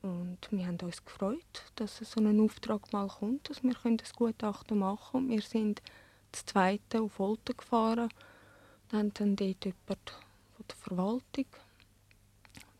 Und 0.00 0.38
wir 0.50 0.66
haben 0.66 0.78
uns 0.80 1.04
gefreut, 1.04 1.72
dass 1.76 1.98
so 1.98 2.20
ein 2.20 2.40
Auftrag 2.40 2.92
mal 2.92 3.08
kommt, 3.08 3.50
dass 3.50 3.62
wir 3.62 3.74
ein 3.84 3.98
Gutachten 4.16 4.78
machen 4.78 5.12
können. 5.12 5.24
Und 5.26 5.30
wir 5.32 5.42
sind 5.42 5.82
das 6.32 6.46
zweite 6.46 7.02
auf 7.02 7.20
Olten 7.20 7.56
gefahren. 7.56 8.08
Dann 8.88 9.00
haben 9.00 9.14
dann 9.14 9.36
dort 9.36 9.64
jemand 9.64 10.10
von 10.56 10.66
der 10.68 10.76
Verwaltung 10.76 11.46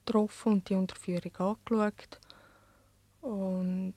getroffen 0.07 0.53
und 0.53 0.69
die 0.69 0.75
Unterführung 0.75 1.37
angeschaut. 1.37 2.21
Und 3.21 3.95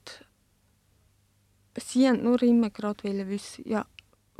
sie 1.76 2.04
wollten 2.04 2.24
nur 2.24 2.42
immer 2.42 2.70
gerade 2.70 3.28
wissen, 3.28 3.66
ja, 3.66 3.86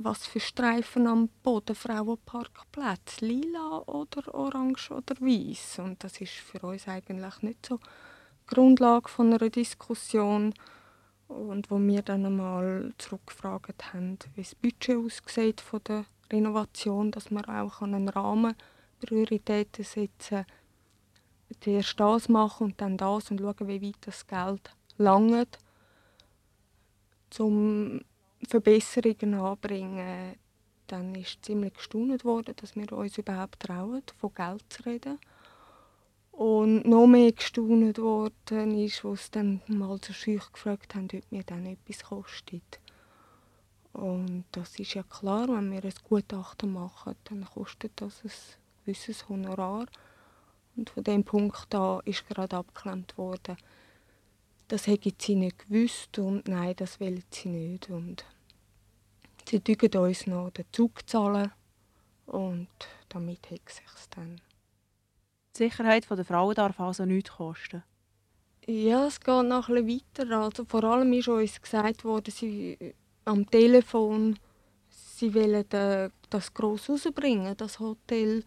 was 0.05 0.27
für 0.27 0.41
Streifen 0.41 1.07
am 1.07 1.29
Boden 1.43 1.75
Frauenparkplätze, 1.75 3.25
lila 3.27 3.79
oder 3.87 4.35
orange 4.35 4.91
oder 4.91 5.15
weiß. 5.21 5.81
Und 5.81 6.03
das 6.05 6.21
ist 6.21 6.33
für 6.33 6.61
uns 6.61 6.89
eigentlich 6.89 7.43
nicht 7.43 7.67
so 7.67 7.79
die 7.79 8.55
Grundlage 8.55 9.09
von 9.09 9.33
einer 9.33 9.51
Diskussion. 9.51 10.55
Und 11.29 11.71
wo 11.71 11.79
wir 11.79 12.03
dann 12.03 12.27
einmal 12.27 12.93
zurückgefragt 12.99 13.95
haben, 13.95 14.19
wie 14.35 14.43
das 14.43 14.55
Budget 14.55 14.97
aussieht 14.97 15.61
von 15.61 15.81
der 15.85 16.05
Renovation, 16.31 17.11
dass 17.11 17.31
man 17.31 17.45
auch 17.47 17.81
einen 17.81 18.09
Rahmen 18.09 18.55
Prioritäten 19.01 19.85
setzen 19.85 20.45
Zuerst 21.61 22.01
das 22.01 22.29
machen 22.29 22.69
und 22.69 22.81
dann 22.81 22.97
das 22.97 23.31
und 23.31 23.41
schauen, 23.41 23.69
wie 23.69 23.83
weit 23.83 23.97
das 24.03 24.27
Geld 24.27 24.71
langt, 24.97 25.59
um 27.39 28.01
Verbesserungen 28.49 29.35
anzubringen. 29.35 30.37
Dann 30.87 31.15
ist 31.15 31.45
ziemlich 31.45 31.75
gestaunt 31.75 32.25
worden, 32.25 32.55
dass 32.57 32.77
wir 32.77 32.93
uns 32.93 33.17
überhaupt 33.17 33.61
trauen, 33.61 34.03
von 34.19 34.35
Geld 34.35 34.65
zu 34.69 34.83
reden. 34.85 35.19
Und 36.33 36.87
noch 36.87 37.07
mehr 37.07 37.33
gestaunt 37.33 37.99
worden 37.99 38.79
ist, 38.79 39.05
als 39.05 39.27
sie 39.27 39.31
dann 39.33 39.61
mal 39.69 39.99
so 40.03 40.13
schüch 40.13 40.51
gefragt 40.53 40.95
haben, 40.95 41.09
ob 41.13 41.33
mir 41.33 41.45
dann 41.45 41.67
etwas 41.67 42.05
kostet. 42.05 42.81
Und 43.93 44.45
das 44.53 44.79
ist 44.79 44.95
ja 44.95 45.03
klar, 45.03 45.49
wenn 45.49 45.71
wir 45.71 45.85
ein 45.85 45.95
Gutachten 46.09 46.73
machen, 46.73 47.15
dann 47.25 47.45
kostet 47.45 47.93
das 47.97 48.23
ein 48.25 48.31
gewisses 48.85 49.29
Honorar. 49.29 49.87
Und 50.77 50.89
von 50.89 51.05
dem 51.05 51.23
Punkt 51.25 51.75
an 51.75 52.01
ist 52.07 52.27
gerade 52.27 52.57
abgeklemmt 52.57 53.17
worden. 53.19 53.57
Das 54.73 54.87
hätten 54.87 55.13
sie 55.19 55.35
nicht 55.35 55.69
gewusst 55.69 56.19
und 56.19 56.49
nein, 56.49 56.73
das 56.75 56.99
wollen 56.99 57.23
sie 57.29 57.51
nicht. 57.51 57.91
Und 57.91 58.25
sie 59.47 59.61
dürfen 59.61 59.95
uns 59.99 60.27
noch 60.27 60.49
den 60.49 60.65
Zug 60.73 61.07
zahlen 61.07 61.53
und 62.25 62.69
damit 63.11 63.51
hat 63.51 63.61
es 63.67 63.77
sich 63.77 64.09
dann. 64.17 64.41
Die 65.55 65.65
Sicherheit 65.65 66.09
der 66.09 66.25
Frauen 66.25 66.55
darf 66.55 66.81
also 66.81 67.05
nichts 67.05 67.33
kosten. 67.33 67.83
Ja, 68.67 69.07
es 69.09 69.21
geht 69.21 69.45
noch 69.45 69.69
ein 69.69 69.85
bisschen 69.85 70.31
weiter. 70.31 70.41
Also 70.41 70.65
vor 70.65 70.85
allem 70.85 71.13
ist 71.13 71.29
uns 71.29 71.61
gesagt 71.61 72.03
worden, 72.03 72.33
sie 72.35 72.95
am 73.27 73.45
Telefon, 73.51 74.39
sie 74.89 75.35
wollen 75.35 75.71
äh, 75.71 76.09
das 76.31 76.55
gross 76.55 76.89
rausbringen, 76.89 77.59
das 77.59 77.79
Hotel. 77.79 78.43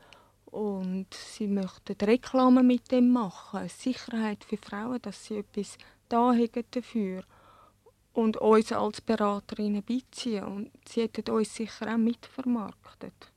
Und 0.46 1.14
sie 1.14 1.48
möchten 1.48 1.98
Reklame 2.02 2.64
mit 2.64 2.90
dem 2.92 3.12
machen. 3.12 3.70
Sicherheit 3.70 4.44
für 4.44 4.58
Frauen, 4.58 5.02
dass 5.02 5.26
sie 5.26 5.40
etwas 5.40 5.78
da 6.10 6.34
dafür. 6.72 7.24
Und 8.14 8.38
uns 8.38 8.72
als 8.72 9.02
Beraterinnen 9.02 9.84
beiziehen. 9.84 10.44
Und 10.46 10.72
sie 10.88 11.02
hätten 11.02 11.30
uns 11.32 11.54
sicher 11.54 11.94
auch 11.94 11.98
mitvermarktet. 11.98 13.32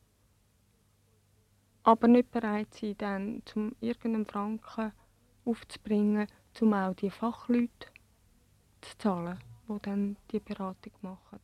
Aber 1.82 2.06
nicht 2.06 2.30
bereit 2.30 2.72
sein, 2.74 2.94
dann 2.98 3.42
zum 3.44 3.74
irgendeinen 3.80 4.26
Franken 4.26 4.92
aufzubringen, 5.44 6.26
um 6.60 6.74
auch 6.74 6.94
die 6.94 7.10
Fachleute 7.10 7.88
zu 8.80 8.98
zahlen, 8.98 9.38
die 9.68 9.78
dann 9.82 10.16
die 10.30 10.40
Beratung 10.40 10.92
machen. 11.02 11.40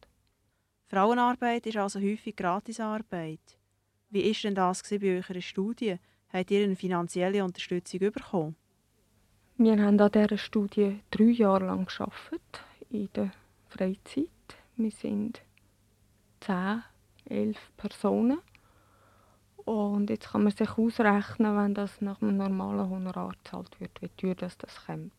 Frauenarbeit 0.86 1.66
ist 1.66 1.76
also 1.76 2.00
häufig 2.00 2.36
Gratisarbeit. 2.36 3.58
Wie 4.10 4.24
war 4.24 4.40
denn 4.42 4.54
das 4.54 4.82
bei 4.82 5.16
eurer 5.16 5.40
Studie? 5.40 5.96
Habt 6.28 6.50
ihr 6.50 6.64
eine 6.64 6.76
finanzielle 6.76 7.42
Unterstützung 7.42 8.00
bekommen? 8.00 8.56
Wir 9.56 9.80
haben 9.80 10.00
an 10.00 10.10
dieser 10.10 10.36
Studie 10.36 11.00
drei 11.12 11.26
Jahre 11.26 11.66
lang 11.66 11.86
gearbeitet, 11.86 12.64
in 12.90 13.08
der 13.14 13.30
Freizeit. 13.68 14.26
Wir 14.74 14.90
sind 14.90 15.42
zehn, 16.40 16.82
elf 17.26 17.70
Personen. 17.76 18.40
Und 19.58 20.10
jetzt 20.10 20.32
kann 20.32 20.42
man 20.42 20.52
sich 20.52 20.76
ausrechnen, 20.76 21.56
wenn 21.56 21.72
das 21.72 22.00
nach 22.00 22.20
einem 22.20 22.36
normalen 22.36 22.90
Honorar 22.90 23.30
gezahlt 23.44 23.78
wird, 23.78 24.02
wie 24.02 24.08
teuer 24.16 24.34
das, 24.34 24.58
das 24.58 24.86
kommt. 24.86 25.12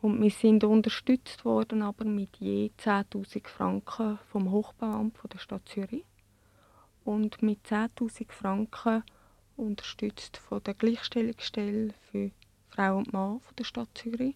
Und 0.00 0.22
wir 0.22 0.30
sind 0.30 0.64
unterstützt 0.64 1.44
worden, 1.44 1.82
aber 1.82 2.06
mit 2.06 2.38
je 2.38 2.70
10'000 2.78 3.46
Franken 3.46 4.18
vom 4.30 4.50
Hochbauamt 4.50 5.18
von 5.18 5.28
der 5.28 5.38
Stadt 5.40 5.68
Zürich 5.68 6.06
und 7.04 7.42
mit 7.42 7.66
10'000 7.66 8.32
Franken 8.32 9.02
unterstützt 9.58 10.38
von 10.38 10.62
der 10.62 10.72
Gleichstellungsstelle 10.72 11.92
für 12.10 12.30
Frau 12.74 12.98
und 12.98 13.12
Mann 13.12 13.40
von 13.40 13.56
der 13.56 13.64
Stadt 13.64 13.88
Zürich. 13.94 14.34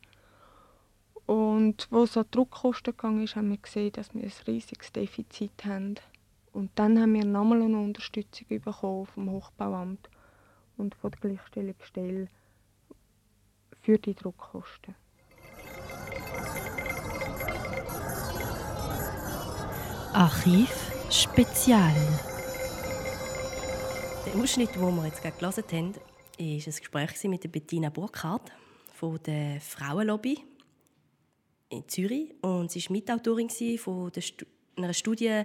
Und 1.27 1.89
wo 1.91 2.05
es 2.05 2.17
an 2.17 2.25
Druckkosten 2.31 2.97
ging, 2.97 3.25
ist, 3.25 3.37
haben 3.37 3.51
wir 3.51 3.59
gesehen, 3.59 3.93
dass 3.93 4.15
wir 4.15 4.23
ein 4.23 4.33
riesiges 4.47 4.93
Defizit 4.93 5.65
haben. 5.65 5.97
Und 6.53 6.71
dann 6.77 7.01
haben 7.01 7.15
wir 7.15 7.25
nochmal 7.25 7.63
eine 7.63 7.79
Unterstützung 7.79 8.47
bekommen 8.49 9.07
vom 9.07 9.31
Hochbauamt 9.31 10.09
und 10.77 10.95
von 10.95 11.11
der 11.11 11.21
Gleichstellungsstelle, 11.21 12.29
für 13.81 13.99
die 13.99 14.15
Druckkosten. 14.15 14.95
Archiv 20.13 20.71
Spezial. 21.11 21.95
Der 24.27 24.41
Ausschnitt, 24.41 24.75
den 24.75 24.97
wir 24.97 25.07
jetzt 25.07 25.23
gerade 25.23 25.37
gelesen 25.37 25.65
haben, 25.73 25.95
war 26.39 26.47
ein 26.47 26.59
Gespräch 26.65 27.25
mit 27.25 27.51
Bettina 27.51 27.91
Burkhardt 27.91 28.53
von 28.95 29.19
der 29.25 29.61
Frauenlobby 29.61 30.39
in 31.71 31.89
Zürich. 31.89 32.33
Und 32.43 32.71
sie 32.71 32.85
war 32.85 32.93
Mitautorin 32.93 33.51
von 33.79 34.13
einer 34.77 34.95
Studie 34.95 35.43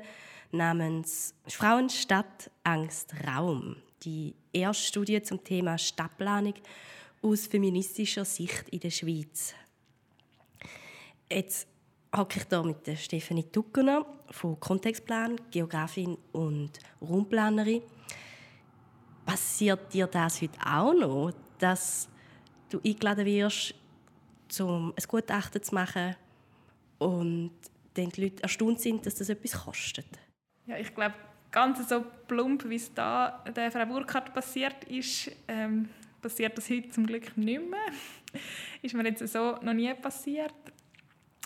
namens 0.51 1.33
Frauenstadt 1.47 2.51
Angst 2.63 3.13
Raum. 3.25 3.77
Die 4.03 4.35
erste 4.51 4.87
Studie 4.87 5.21
zum 5.23 5.43
Thema 5.43 5.77
Stadtplanung 5.77 6.53
aus 7.23 7.47
feministischer 7.47 8.25
Sicht 8.25 8.69
in 8.69 8.79
der 8.79 8.91
Schweiz. 8.91 9.55
Jetzt 11.31 11.67
hocke 12.15 12.39
ich 12.39 12.45
hier 12.47 12.63
mit 12.63 12.85
der 12.85 12.97
Stefanie 12.97 13.45
Tuckener 13.45 14.05
von 14.29 14.59
Kontextplan, 14.59 15.37
Geografin 15.49 16.17
und 16.33 16.71
Raumplanerin. 17.01 17.81
Passiert 19.25 19.93
dir 19.93 20.07
das 20.07 20.41
heute 20.41 20.59
auch 20.65 20.93
noch, 20.93 21.31
dass 21.59 22.09
du 22.69 22.79
eingeladen 22.83 23.25
wirst, 23.25 23.73
um 24.59 24.93
ein 24.95 25.03
Gutachten 25.07 25.61
zu 25.63 25.73
machen 25.73 26.15
und 26.99 27.51
dann 27.93 28.09
die 28.09 28.23
Leute 28.23 28.43
erstaunt 28.43 28.79
sind, 28.79 29.05
dass 29.05 29.15
das 29.15 29.29
etwas 29.29 29.63
kostet? 29.63 30.07
Ja, 30.65 30.77
ich 30.77 30.93
glaube, 30.93 31.15
ganz 31.51 31.87
so 31.87 32.03
plump, 32.27 32.67
wie 32.67 32.75
es 32.75 32.93
da 32.93 33.43
der 33.55 33.71
Frau 33.71 33.85
Burkhardt 33.85 34.33
passiert 34.33 34.83
ist, 34.85 35.31
ähm, 35.47 35.89
passiert 36.21 36.57
das 36.57 36.69
heute 36.69 36.89
zum 36.89 37.05
Glück 37.05 37.37
nicht 37.37 37.69
mehr. 37.69 37.79
ist 38.81 38.93
mir 38.93 39.05
jetzt 39.05 39.27
so 39.31 39.57
noch 39.61 39.73
nie 39.73 39.93
passiert. 39.93 40.53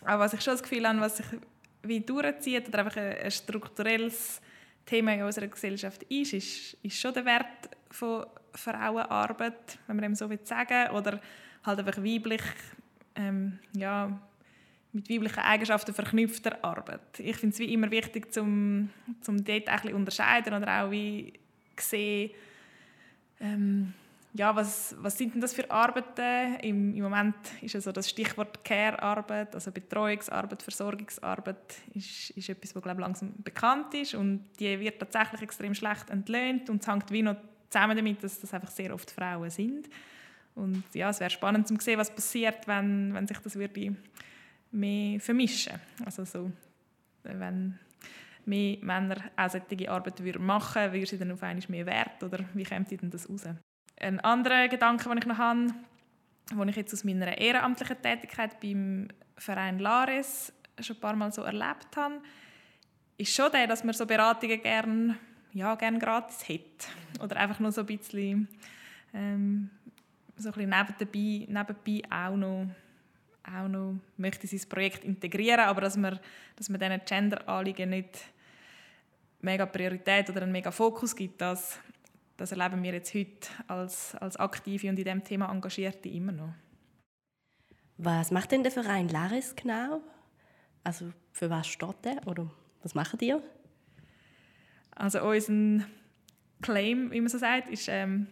Aber 0.03 0.23
was 0.23 0.33
ich 0.33 0.41
schon 0.41 0.53
das 0.53 0.63
Gefühl 0.63 0.87
habe, 0.87 0.99
was 1.01 1.17
sich 1.17 1.25
wie 1.83 1.99
durchzieht 1.99 2.67
oder 2.67 2.79
einfach 2.79 2.97
ein, 2.97 3.17
ein 3.17 3.31
strukturelles 3.31 4.41
Thema 4.87 5.13
in 5.13 5.23
unserer 5.23 5.47
Gesellschaft 5.47 6.03
ist, 6.03 6.33
ist, 6.33 6.77
ist 6.81 6.99
schon 6.99 7.13
der 7.13 7.25
Wert 7.25 7.69
von 7.91 8.25
Frauenarbeit, 8.53 9.77
wenn 9.85 9.97
man 9.97 10.03
dem 10.03 10.15
so 10.15 10.29
will 10.29 10.39
sagen 10.43 10.91
oder 10.91 11.21
halt 11.63 11.79
einfach 11.79 11.97
weiblich, 12.03 12.41
ähm, 13.15 13.59
ja, 13.73 14.19
mit 14.93 15.09
weiblichen 15.09 15.39
Eigenschaften 15.39 15.93
verknüpfter 15.93 16.63
Arbeit. 16.63 17.19
Ich 17.19 17.35
finde 17.37 17.53
es 17.53 17.59
wie 17.59 17.73
immer 17.73 17.91
wichtig, 17.91 18.33
zum, 18.33 18.89
zum 19.21 19.43
dort 19.43 19.67
ein 19.67 19.75
bisschen 19.75 19.93
unterscheiden 19.93 20.53
oder 20.53 20.83
auch 20.83 20.91
wie 20.91 21.33
sehen, 21.77 22.31
ähm, 23.39 23.93
ja, 24.37 24.55
was, 24.55 24.95
was 24.99 25.17
sind 25.17 25.33
denn 25.33 25.41
das 25.41 25.53
für 25.53 25.69
Arbeiten? 25.71 26.55
Im, 26.61 26.93
Im 26.93 27.03
Moment 27.03 27.35
ist 27.61 27.75
also 27.75 27.91
das 27.91 28.09
Stichwort 28.09 28.63
Care-Arbeit, 28.63 29.55
also 29.55 29.71
Betreuungsarbeit, 29.71 30.61
Versorgungsarbeit, 30.61 31.75
ist, 31.93 32.29
ist 32.31 32.49
etwas, 32.49 32.75
was 32.75 32.83
glaube 32.83 33.01
ich, 33.01 33.07
langsam 33.07 33.33
bekannt 33.43 33.93
ist 33.95 34.13
und 34.13 34.45
die 34.59 34.79
wird 34.79 34.99
tatsächlich 34.99 35.41
extrem 35.41 35.73
schlecht 35.73 36.09
entlöhnt 36.11 36.69
und 36.69 36.81
es 36.81 36.87
hängt 36.87 37.11
wie 37.11 37.23
noch 37.23 37.35
zusammen 37.69 37.97
damit, 37.97 38.23
dass 38.23 38.39
das 38.39 38.53
einfach 38.53 38.69
sehr 38.69 38.93
oft 38.93 39.09
Frauen 39.09 39.49
sind. 39.49 39.89
Und 40.53 40.83
ja, 40.93 41.09
es 41.09 41.19
wäre 41.19 41.29
spannend 41.29 41.67
zu 41.67 41.75
sehen, 41.79 41.99
was 41.99 42.13
passiert, 42.13 42.67
wenn, 42.67 43.13
wenn 43.13 43.27
sich 43.27 43.37
das 43.39 43.55
würde 43.55 43.95
mehr 44.71 45.19
vermischen. 45.19 45.79
Also 46.05 46.25
so, 46.25 46.51
wenn 47.23 47.77
mehr 48.45 48.77
Männer 48.81 49.17
auch 49.35 49.49
solche 49.49 49.89
Arbeit 49.89 50.19
machen 50.39 50.81
würden, 50.81 50.93
würde 50.93 51.05
sie 51.07 51.17
dann 51.17 51.31
auf 51.31 51.43
einmal 51.43 51.63
mehr 51.67 51.85
wert 51.85 52.23
oder 52.23 52.45
wie 52.53 52.63
kommt 52.63 52.91
denn 52.91 53.09
das 53.09 53.29
raus? 53.29 53.43
Ein 53.99 54.19
anderer 54.19 54.67
Gedanke, 54.67 55.09
den 55.09 55.17
ich 55.17 55.25
noch 55.25 55.37
habe, 55.37 55.73
den 56.51 56.69
ich 56.69 56.75
jetzt 56.75 56.93
aus 56.93 57.03
meiner 57.03 57.37
ehrenamtlichen 57.37 58.01
Tätigkeit 58.01 58.59
beim 58.59 59.07
Verein 59.37 59.79
Lares 59.79 60.53
schon 60.79 60.95
ein 60.95 60.99
paar 60.99 61.15
Mal 61.15 61.31
so 61.31 61.41
erlebt 61.41 61.95
habe, 61.95 62.21
ist 63.17 63.33
schon 63.33 63.51
der, 63.51 63.67
dass 63.67 63.83
man 63.83 63.93
so 63.93 64.05
Beratungen 64.05 64.61
gerne 64.61 65.17
ja, 65.53 65.73
gern 65.75 65.99
gratis 65.99 66.47
hätte. 66.47 66.87
Oder 67.21 67.37
einfach 67.37 67.59
nur 67.59 67.71
so 67.71 67.81
ein 67.81 67.87
bisschen, 67.87 68.47
ähm, 69.13 69.71
so 70.35 70.49
ein 70.49 70.53
bisschen 70.53 70.69
nebenbei, 70.69 71.51
nebenbei 71.51 72.01
auch 72.11 72.35
noch 72.35 72.67
auch 73.43 73.67
noch 73.67 73.95
möchte 74.17 74.45
sie 74.45 74.57
ins 74.57 74.65
Projekt 74.65 75.03
integrieren, 75.03 75.61
aber 75.61 75.81
dass 75.81 75.95
man, 75.95 76.19
dass 76.55 76.69
man 76.69 76.79
diesen 76.79 77.01
Gender-Anliegen 77.05 77.89
nicht 77.89 78.19
mega 79.41 79.65
Priorität 79.65 80.29
oder 80.29 80.41
einen 80.41 80.51
mega 80.51 80.71
Fokus 80.71 81.15
gibt, 81.15 81.39
das, 81.39 81.79
das 82.37 82.51
erleben 82.51 82.83
wir 82.83 82.93
jetzt 82.93 83.13
heute 83.13 83.47
als, 83.67 84.15
als 84.15 84.37
Aktive 84.37 84.89
und 84.89 84.97
in 84.97 85.03
diesem 85.03 85.23
Thema 85.23 85.51
Engagierte 85.51 86.09
immer 86.09 86.31
noch. 86.31 86.53
Was 87.97 88.31
macht 88.31 88.51
denn 88.51 88.63
der 88.63 88.71
Verein 88.71 89.09
Laris 89.09 89.55
genau? 89.55 90.01
Also 90.83 91.11
für 91.31 91.49
was 91.49 91.67
steht 91.67 92.05
der 92.05 92.25
oder 92.27 92.49
was 92.83 92.93
machen 92.93 93.19
ihr? 93.21 93.41
Also 94.91 95.23
unser 95.23 95.85
Claim, 96.61 97.11
wie 97.11 97.21
man 97.21 97.29
so 97.29 97.37
sagt, 97.37 97.69
ist 97.69 97.87
ähm, 97.87 98.27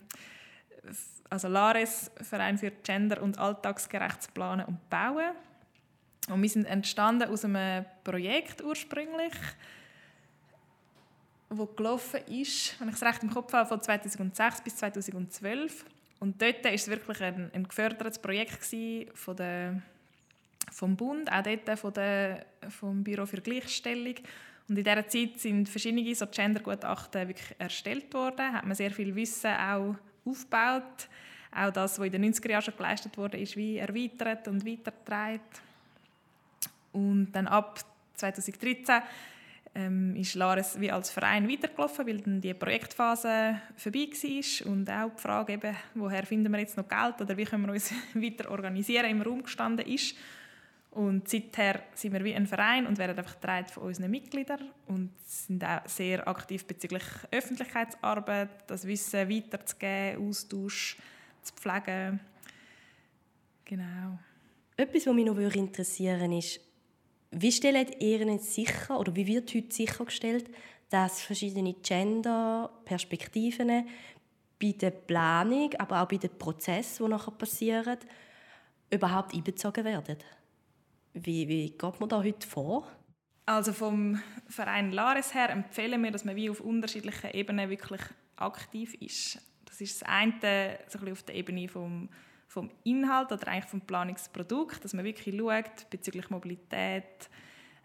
also 1.29 1.47
Lares, 1.47 2.11
Verein 2.21 2.57
für 2.57 2.71
Gender 2.71 3.21
und 3.21 3.37
alltagsgerechtes 3.37 4.29
Planen 4.29 4.65
und 4.65 4.89
Bauen. 4.89 5.31
Und 6.29 6.41
wir 6.41 6.49
sind 6.49 6.65
entstanden 6.65 7.29
aus 7.29 7.45
einem 7.45 7.85
Projekt 8.03 8.63
ursprünglich, 8.63 9.33
wo 11.49 11.65
gelaufen 11.65 12.21
ist, 12.27 12.79
wenn 12.79 12.89
ich 12.89 12.95
es 12.95 13.03
recht 13.03 13.23
im 13.23 13.29
Kopf 13.29 13.53
habe, 13.53 13.67
von 13.67 13.81
2006 13.81 14.61
bis 14.61 14.75
2012. 14.77 15.85
Und 16.19 16.41
dort 16.41 16.63
war 16.63 16.71
es 16.71 16.87
wirklich 16.87 17.21
ein, 17.21 17.51
ein 17.53 17.67
gefördertes 17.67 18.19
Projekt 18.19 18.65
von 19.13 19.35
der, 19.35 19.81
vom 20.71 20.95
Bund, 20.95 21.31
auch 21.31 21.43
dort 21.43 21.79
von 21.79 21.93
der, 21.93 22.45
vom 22.69 23.03
Büro 23.03 23.25
für 23.25 23.41
Gleichstellung. 23.41 24.15
Und 24.67 24.77
in 24.77 24.83
dieser 24.83 25.07
Zeit 25.07 25.39
sind 25.39 25.69
verschiedene 25.69 26.15
so 26.15 26.25
Gender-Gutachten 26.25 27.27
wirklich 27.27 27.55
erstellt 27.59 28.13
worden, 28.13 28.53
hat 28.53 28.65
man 28.65 28.75
sehr 28.75 28.91
viel 28.91 29.13
Wissen 29.13 29.51
auch 29.51 29.95
aufgebaut. 30.25 31.07
Auch 31.51 31.71
das, 31.71 31.99
was 31.99 32.05
in 32.05 32.11
den 32.11 32.33
90er 32.33 32.49
Jahren 32.49 32.63
schon 32.63 32.75
geleistet 32.75 33.17
wurde, 33.17 33.37
ist 33.37 33.55
wie 33.55 33.77
erweitert 33.77 34.47
und 34.47 34.65
weitergetragen. 34.65 35.41
Und 36.91 37.31
dann 37.33 37.47
ab 37.47 37.79
2013 38.15 39.01
ähm, 39.75 40.15
ist 40.15 40.35
Lares 40.35 40.79
wie 40.79 40.89
als 40.89 41.11
Verein 41.11 41.49
weitergelaufen, 41.49 42.07
weil 42.07 42.21
dann 42.21 42.41
die 42.41 42.53
Projektphase 42.53 43.61
vorbei 43.75 44.07
war 44.09 44.71
und 44.71 44.89
auch 44.89 45.15
die 45.15 45.21
Frage, 45.21 45.53
eben, 45.53 45.75
woher 45.93 46.25
finden 46.25 46.51
wir 46.51 46.59
jetzt 46.59 46.77
noch 46.77 46.87
Geld 46.87 47.21
oder 47.21 47.35
wie 47.35 47.43
können 47.43 47.65
wir 47.65 47.73
uns 47.73 47.93
weiter 48.13 48.49
organisieren, 48.49 49.09
im 49.09 49.21
Raum 49.21 49.43
gestanden 49.43 49.85
ist. 49.85 50.15
Und 50.91 51.27
seither 51.27 51.81
sind 51.93 52.13
wir 52.13 52.23
wie 52.23 52.33
ein 52.33 52.47
Verein 52.47 52.87
und 52.87 52.97
werden 52.97 53.17
einfach 53.17 53.35
getragen 53.35 53.67
von 53.67 53.83
unseren 53.83 54.09
Mitgliedern 54.09 54.69
und 54.87 55.11
sind 55.25 55.61
auch 55.61 55.85
sehr 55.87 56.25
aktiv 56.25 56.65
bezüglich 56.65 57.03
Öffentlichkeitsarbeit, 57.31 58.49
das 58.67 58.87
Wissen 58.87 59.29
weiterzugeben, 59.29 60.25
Austausch 60.25 60.95
zu 61.41 61.53
pflegen. 61.53 62.21
Genau. 63.65 64.19
Etwas, 64.77 65.05
was 65.05 65.13
mich 65.13 65.25
noch 65.25 65.37
interessieren 65.37 66.21
würde, 66.21 66.37
ist, 66.37 66.61
wie 67.31 67.51
stellt 67.51 68.01
ihr 68.01 68.39
sicher 68.39 68.99
oder 68.99 69.15
wie 69.15 69.27
wird 69.27 69.53
heute 69.53 69.73
sichergestellt, 69.73 70.49
dass 70.89 71.21
verschiedene 71.21 71.73
Gender-Perspektiven 71.73 73.87
bei 74.61 74.71
der 74.71 74.91
Planung, 74.91 75.73
aber 75.77 76.01
auch 76.01 76.07
bei 76.07 76.17
den 76.17 76.37
Prozessen, 76.37 77.05
die 77.05 77.11
nachher 77.11 77.31
passieren, 77.31 77.97
überhaupt 78.89 79.33
einbezogen 79.33 79.83
werden? 79.83 80.17
Wie, 81.13 81.47
wie 81.47 81.71
geht 81.71 81.99
man 81.99 82.09
da 82.09 82.23
heute 82.23 82.47
vor? 82.47 82.87
Also 83.45 83.73
vom 83.73 84.21
Verein 84.47 84.91
Lares 84.91 85.33
her 85.33 85.49
empfehlen 85.49 86.03
wir, 86.03 86.11
dass 86.11 86.25
man 86.25 86.35
wie 86.35 86.49
auf 86.49 86.61
unterschiedlichen 86.61 87.31
Ebenen 87.31 87.69
wirklich 87.69 88.01
aktiv 88.37 88.95
ist. 88.95 89.39
Das 89.65 89.81
ist 89.81 90.01
das 90.01 90.09
eine 90.09 90.79
so 90.87 90.99
ein 90.99 91.11
auf 91.11 91.23
der 91.23 91.35
Ebene 91.35 91.67
vom, 91.67 92.09
vom 92.47 92.69
Inhalt 92.83 93.31
oder 93.31 93.47
eigentlich 93.47 93.65
vom 93.69 93.81
Planungsprodukt, 93.81 94.83
dass 94.83 94.93
man 94.93 95.05
wirklich 95.05 95.35
schaut 95.35 95.89
bezüglich 95.89 96.29
Mobilität. 96.29 97.29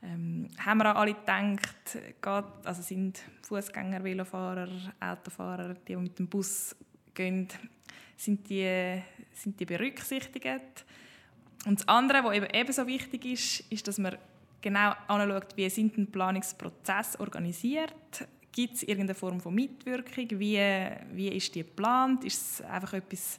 Ähm, 0.03 0.49
haben 0.59 0.79
wir 0.79 0.87
an 0.87 0.97
alle 0.97 1.15
gedacht, 1.15 1.95
geht, 1.95 2.67
also 2.67 2.83
sind 2.83 3.23
Fußgänger, 3.43 4.03
Velofahrer, 4.03 4.69
Autofahrer, 5.01 5.75
die, 5.75 5.97
mit 5.97 6.19
dem 6.19 6.29
Bus 6.29 6.75
gehen, 7.13 7.49
sind 8.17 8.49
die, 8.49 9.03
sind 9.33 9.61
die 9.61 9.67
berücksichtigt? 9.67 10.87
Und 11.67 11.81
das 11.81 11.89
andere, 11.89 12.25
was 12.25 12.37
eben 12.37 12.49
ebenso 12.55 12.87
wichtig 12.87 13.25
ist, 13.27 13.61
ist, 13.71 13.87
dass 13.89 13.99
man 13.99 14.17
genau 14.63 14.93
anschaut, 15.09 15.57
wie 15.57 15.69
sind 15.69 15.99
ein 15.99 16.11
Planungsprozess 16.11 17.19
organisiert 17.21 18.27
Gibt 18.53 18.75
es 18.75 18.83
irgendeine 18.83 19.15
Form 19.15 19.41
von 19.41 19.55
Mitwirkung? 19.55 20.27
Wie, 20.31 20.59
wie 21.13 21.29
ist 21.29 21.55
die 21.55 21.61
geplant? 21.63 22.25
Ist 22.25 22.43
es 22.43 22.63
einfach 22.63 22.95
etwas 22.95 23.39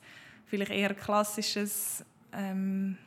vielleicht 0.51 0.71
eher 0.71 0.93
klassisches, 0.93 2.05
ähm, 2.33 2.97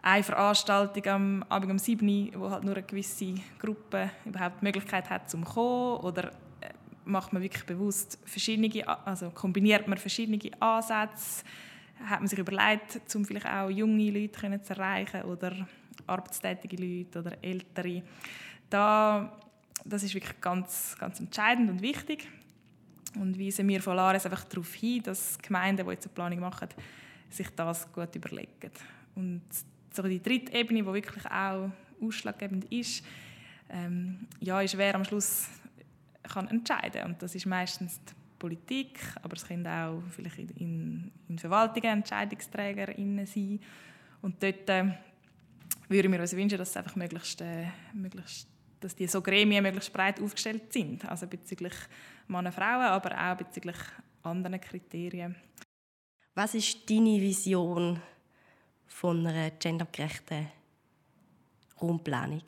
eine 0.00 0.22
Veranstaltung 0.22 1.06
am 1.06 1.42
Abend 1.48 1.72
um 1.72 1.78
7 1.78 2.06
Uhr, 2.06 2.40
wo 2.40 2.50
halt 2.50 2.62
nur 2.62 2.74
eine 2.74 2.84
gewisse 2.84 3.34
Gruppe 3.58 4.10
überhaupt 4.24 4.60
die 4.60 4.66
Möglichkeit 4.66 5.10
hat, 5.10 5.28
zum 5.28 5.44
kommen? 5.44 6.00
Oder 6.04 6.28
äh, 6.60 6.70
macht 7.04 7.32
man 7.32 7.42
wirklich 7.42 7.64
bewusst 7.64 8.18
verschiedene, 8.24 8.86
also 9.04 9.30
kombiniert 9.30 9.88
man 9.88 9.98
verschiedene 9.98 10.38
Ansätze? 10.60 11.44
hat 12.04 12.20
man 12.20 12.28
sich 12.28 12.38
überlegt, 12.38 13.00
um 13.14 13.24
vielleicht 13.24 13.46
auch 13.46 13.70
junge 13.70 14.10
Leute 14.10 14.62
zu 14.62 14.72
erreichen 14.72 15.22
oder 15.22 15.66
arbeitstätige 16.06 16.76
Leute 16.76 17.18
oder 17.18 17.32
ältere. 17.42 18.02
Da, 18.70 19.36
das 19.84 20.02
ist 20.02 20.14
wirklich 20.14 20.40
ganz, 20.40 20.96
ganz 20.98 21.20
entscheidend 21.20 21.70
und 21.70 21.82
wichtig. 21.82 22.28
Und 23.20 23.38
weisen 23.38 23.68
wir 23.68 23.82
von 23.82 23.96
Lares 23.96 24.24
einfach 24.24 24.44
darauf 24.44 24.74
hin, 24.74 25.02
dass 25.02 25.38
Gemeinden, 25.38 25.86
die 25.86 25.92
jetzt 25.92 26.06
eine 26.06 26.14
Planung 26.14 26.40
machen, 26.40 26.68
sich 27.30 27.48
das 27.50 27.92
gut 27.92 28.14
überlegen. 28.14 28.70
Und 29.14 29.42
so 29.92 30.02
die 30.02 30.22
dritte 30.22 30.52
Ebene, 30.52 30.82
die 30.82 30.86
wirklich 30.86 31.26
auch 31.26 31.70
ausschlaggebend 32.00 32.66
ist, 32.72 33.04
ähm, 33.70 34.26
ja, 34.40 34.60
ist, 34.60 34.78
wer 34.78 34.94
am 34.94 35.04
Schluss 35.04 35.48
kann 36.22 36.48
entscheiden 36.48 37.04
Und 37.04 37.22
das 37.22 37.34
ist 37.34 37.46
meistens 37.46 38.00
die 38.04 38.12
Politik, 38.38 39.00
aber 39.22 39.36
es 39.36 39.46
können 39.46 39.66
auch 39.66 40.02
vielleicht 40.10 40.38
in, 40.38 41.10
in 41.28 41.38
Verwaltungen 41.38 41.98
Entscheidungsträger 41.98 42.94
sein. 42.96 43.60
Und 44.22 44.42
dort 44.42 44.68
äh, 44.68 44.92
würden 45.88 46.12
wir 46.12 46.20
uns 46.20 46.36
wünschen, 46.36 46.58
dass 46.58 46.70
es 46.70 46.76
einfach 46.76 46.96
möglichst, 46.96 47.40
äh, 47.40 47.66
möglichst 47.92 48.48
dass 48.80 48.94
die 48.94 49.06
so 49.06 49.20
Gremien 49.20 49.62
möglichst 49.62 49.92
breit 49.92 50.20
aufgestellt 50.20 50.72
sind, 50.72 51.04
also 51.08 51.26
bezüglich 51.26 51.74
Männer, 52.28 52.52
Frauen, 52.52 52.82
aber 52.82 53.10
auch 53.12 53.36
bezüglich 53.36 53.76
anderen 54.22 54.60
Kriterien. 54.60 55.36
Was 56.34 56.54
ist 56.54 56.88
deine 56.88 57.20
Vision 57.20 58.00
von 58.86 59.26
einer 59.26 59.50
gendergerechten 59.50 60.48
Raumplanung? 61.80 62.42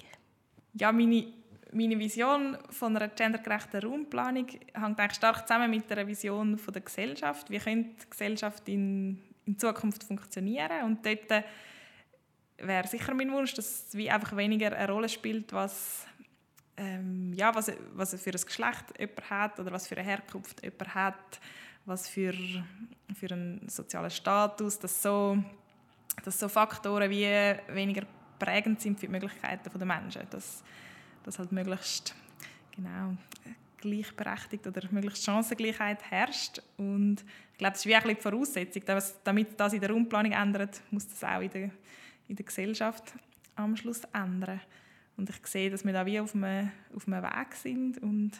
Ja, 0.74 0.93
meine, 0.93 1.26
meine 1.72 1.99
Vision 1.99 2.57
von 2.70 2.97
einer 2.97 3.09
gendergerechten 3.09 3.83
Raumplanung 3.83 4.47
hängt 4.47 5.01
eigentlich 5.01 5.14
stark 5.14 5.47
zusammen 5.47 5.70
mit 5.70 5.91
der 5.91 6.07
Vision 6.07 6.59
von 6.59 6.72
der 6.72 6.83
Gesellschaft. 6.83 7.51
Wie 7.51 7.59
könnte 7.59 7.91
die 8.05 8.11
Gesellschaft 8.11 8.68
in, 8.68 9.20
in 9.47 9.59
Zukunft 9.59 10.05
funktionieren? 10.05 10.85
Und 10.85 11.05
dort 11.05 11.31
äh, 11.31 11.43
wäre 12.59 12.87
sicher 12.87 13.14
mein 13.14 13.33
Wunsch, 13.33 13.55
dass 13.55 13.87
es 13.89 13.97
wie 13.97 14.11
einfach 14.11 14.37
weniger 14.37 14.76
eine 14.76 14.93
Rolle 14.93 15.09
spielt, 15.09 15.53
was 15.53 16.07
ähm, 16.76 17.32
ja, 17.34 17.54
was, 17.54 17.72
was 17.94 18.14
für 18.20 18.30
ein 18.30 18.40
Geschlecht 18.40 18.84
jemand 18.98 19.30
hat 19.30 19.60
oder 19.60 19.72
was 19.72 19.86
für 19.86 19.96
eine 19.96 20.06
Herkunft 20.06 20.62
jemand 20.62 20.94
hat, 20.94 21.40
was 21.84 22.08
für, 22.08 22.32
für 23.14 23.30
einen 23.30 23.68
sozialen 23.68 24.10
Status, 24.10 24.78
dass 24.78 25.02
so, 25.02 25.42
dass 26.24 26.38
so 26.38 26.48
Faktoren 26.48 27.10
wie 27.10 27.26
weniger 27.74 28.06
prägend 28.38 28.80
sind 28.80 28.98
für 28.98 29.06
die 29.06 29.12
Möglichkeiten 29.12 29.70
der 29.78 29.86
Menschen. 29.86 30.22
Dass, 30.30 30.62
dass 31.22 31.38
halt 31.38 31.52
möglichst 31.52 32.14
genau, 32.74 33.16
gleichberechtigt 33.78 34.66
oder 34.66 34.82
möglichst 34.90 35.24
Chancengleichheit 35.24 36.02
herrscht. 36.10 36.62
Und 36.76 37.24
ich 37.52 37.58
glaube, 37.58 37.72
das 37.72 37.80
ist 37.80 37.86
wie 37.86 37.94
ein 37.94 38.08
die 38.08 38.14
Voraussetzung. 38.14 38.82
Damit 39.24 39.60
das 39.60 39.72
in 39.72 39.80
der 39.80 39.90
Raumplanung 39.90 40.32
ändert, 40.32 40.80
muss 40.90 41.08
das 41.08 41.22
auch 41.24 41.40
in 41.40 41.50
der, 41.50 41.70
in 42.28 42.36
der 42.36 42.44
Gesellschaft 42.44 43.14
am 43.56 43.76
Schluss 43.76 44.02
ändern. 44.12 44.60
Und 45.20 45.28
ich 45.28 45.46
sehe, 45.46 45.68
dass 45.68 45.84
wir 45.84 45.92
da 45.92 46.06
wie 46.06 46.18
auf 46.18 46.34
einem, 46.34 46.70
auf 46.96 47.06
einem 47.06 47.22
Weg 47.22 47.54
sind 47.54 47.98
und, 47.98 48.30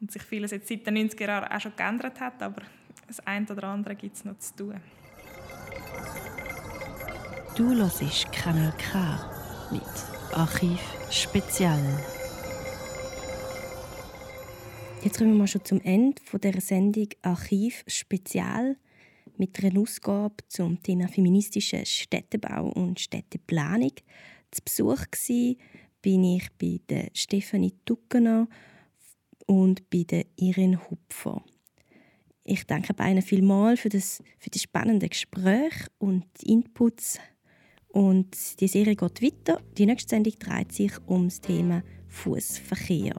und 0.00 0.12
sich 0.12 0.22
vieles 0.22 0.52
jetzt 0.52 0.68
seit 0.68 0.86
den 0.86 0.96
90er 0.96 1.26
Jahren 1.26 1.50
auch 1.50 1.60
schon 1.60 1.74
geändert 1.74 2.20
hat, 2.20 2.40
aber 2.40 2.62
das 3.08 3.18
eine 3.26 3.44
oder 3.50 3.64
andere 3.64 3.96
gibt 3.96 4.14
es 4.14 4.24
noch 4.24 4.38
zu 4.38 4.54
tun. 4.54 4.80
Du 7.56 7.74
hörst 7.74 8.30
Kanal 8.30 8.72
K 8.78 9.68
mit 9.72 9.82
Archiv 10.34 10.80
Spezial. 11.10 11.82
Jetzt 15.02 15.18
kommen 15.18 15.36
wir 15.36 15.48
schon 15.48 15.64
zum 15.64 15.80
Ende 15.80 16.22
von 16.22 16.40
der 16.40 16.60
Sendung 16.60 17.08
Archiv 17.22 17.82
Spezial 17.88 18.76
mit 19.36 19.58
einer 19.64 19.80
Ausgabe 19.80 20.36
zum 20.46 20.80
Thema 20.80 21.08
feministischer 21.08 21.84
Städtebau 21.84 22.68
und 22.68 23.00
Städteplanung. 23.00 23.94
Zu 24.52 24.62
Besuch 24.62 25.00
war 25.00 25.56
bin 26.02 26.24
ich 26.24 26.48
bei 26.58 26.80
der 26.88 27.10
Stefanie 27.14 27.74
Duckener 27.84 28.48
und 29.46 29.88
bei 29.90 30.04
der 30.04 30.26
Irin 30.36 30.78
Hupfer. 30.90 31.42
Ich 32.44 32.64
danke 32.66 32.94
beiden 32.94 33.22
vielmals 33.22 33.80
für 33.80 33.90
das, 33.90 34.22
für 34.38 34.50
das 34.50 34.62
spannende 34.62 35.08
Gespräch 35.08 35.74
und 35.98 36.24
die 36.40 36.52
Inputs. 36.52 37.18
Und 37.88 38.60
die 38.60 38.68
Serie 38.68 38.96
geht 38.96 39.22
weiter. 39.22 39.60
Die 39.76 39.86
nächste 39.86 40.10
Sendung 40.10 40.34
dreht 40.38 40.72
sich 40.72 40.92
um 41.06 41.28
das 41.28 41.40
Thema 41.40 41.82
Fußverkehr. 42.08 43.16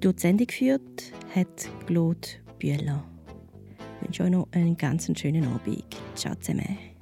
Durch 0.00 0.16
die 0.16 0.22
Sendung 0.22 0.46
geführt 0.46 1.12
hat 1.34 1.68
Claude 1.86 2.28
Bühler. 2.58 3.04
Ich 3.96 4.06
wünsche 4.06 4.22
euch 4.24 4.30
noch 4.30 4.48
einen 4.52 4.76
ganz 4.76 5.10
schönen 5.18 5.44
Abend. 5.46 5.84
Ciao 6.14 6.34
zusammen. 6.36 6.95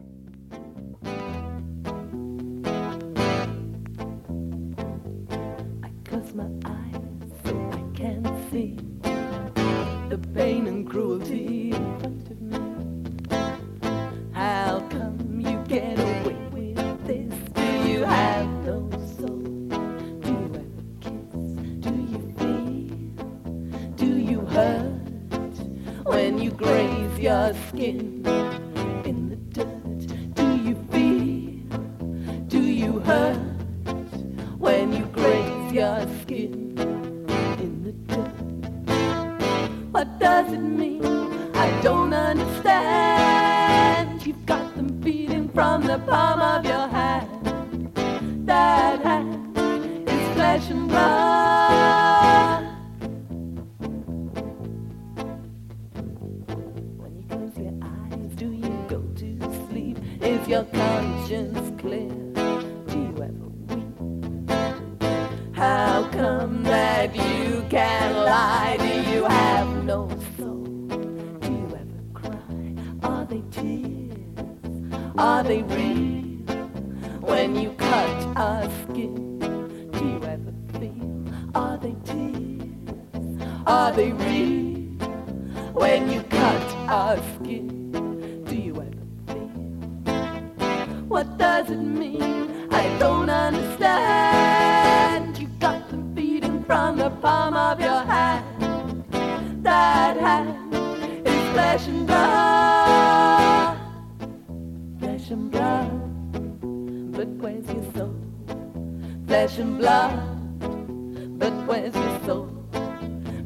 Flesh 109.35 109.59
and 109.59 109.79
blood. 109.79 111.39
But 111.41 111.53
where's 111.67 111.93
your 111.93 112.21
soul? 112.25 112.49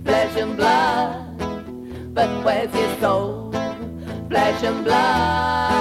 Flesh 0.05 0.36
and 0.36 0.55
blood. 0.55 2.12
But 2.12 2.45
where's 2.45 2.74
your 2.74 2.95
soul? 3.01 3.51
Flesh 4.28 4.62
and 4.64 4.84
blood. 4.84 5.78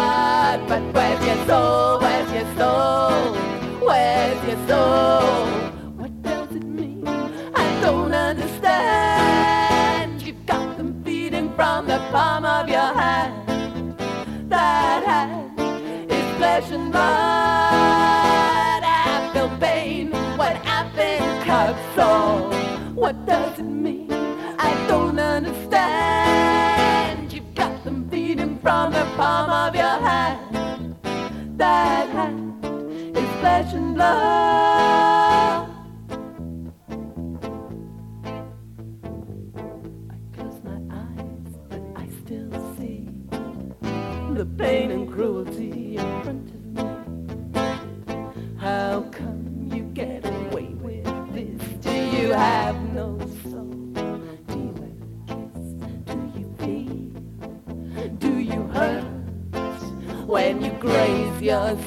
your 61.48 61.87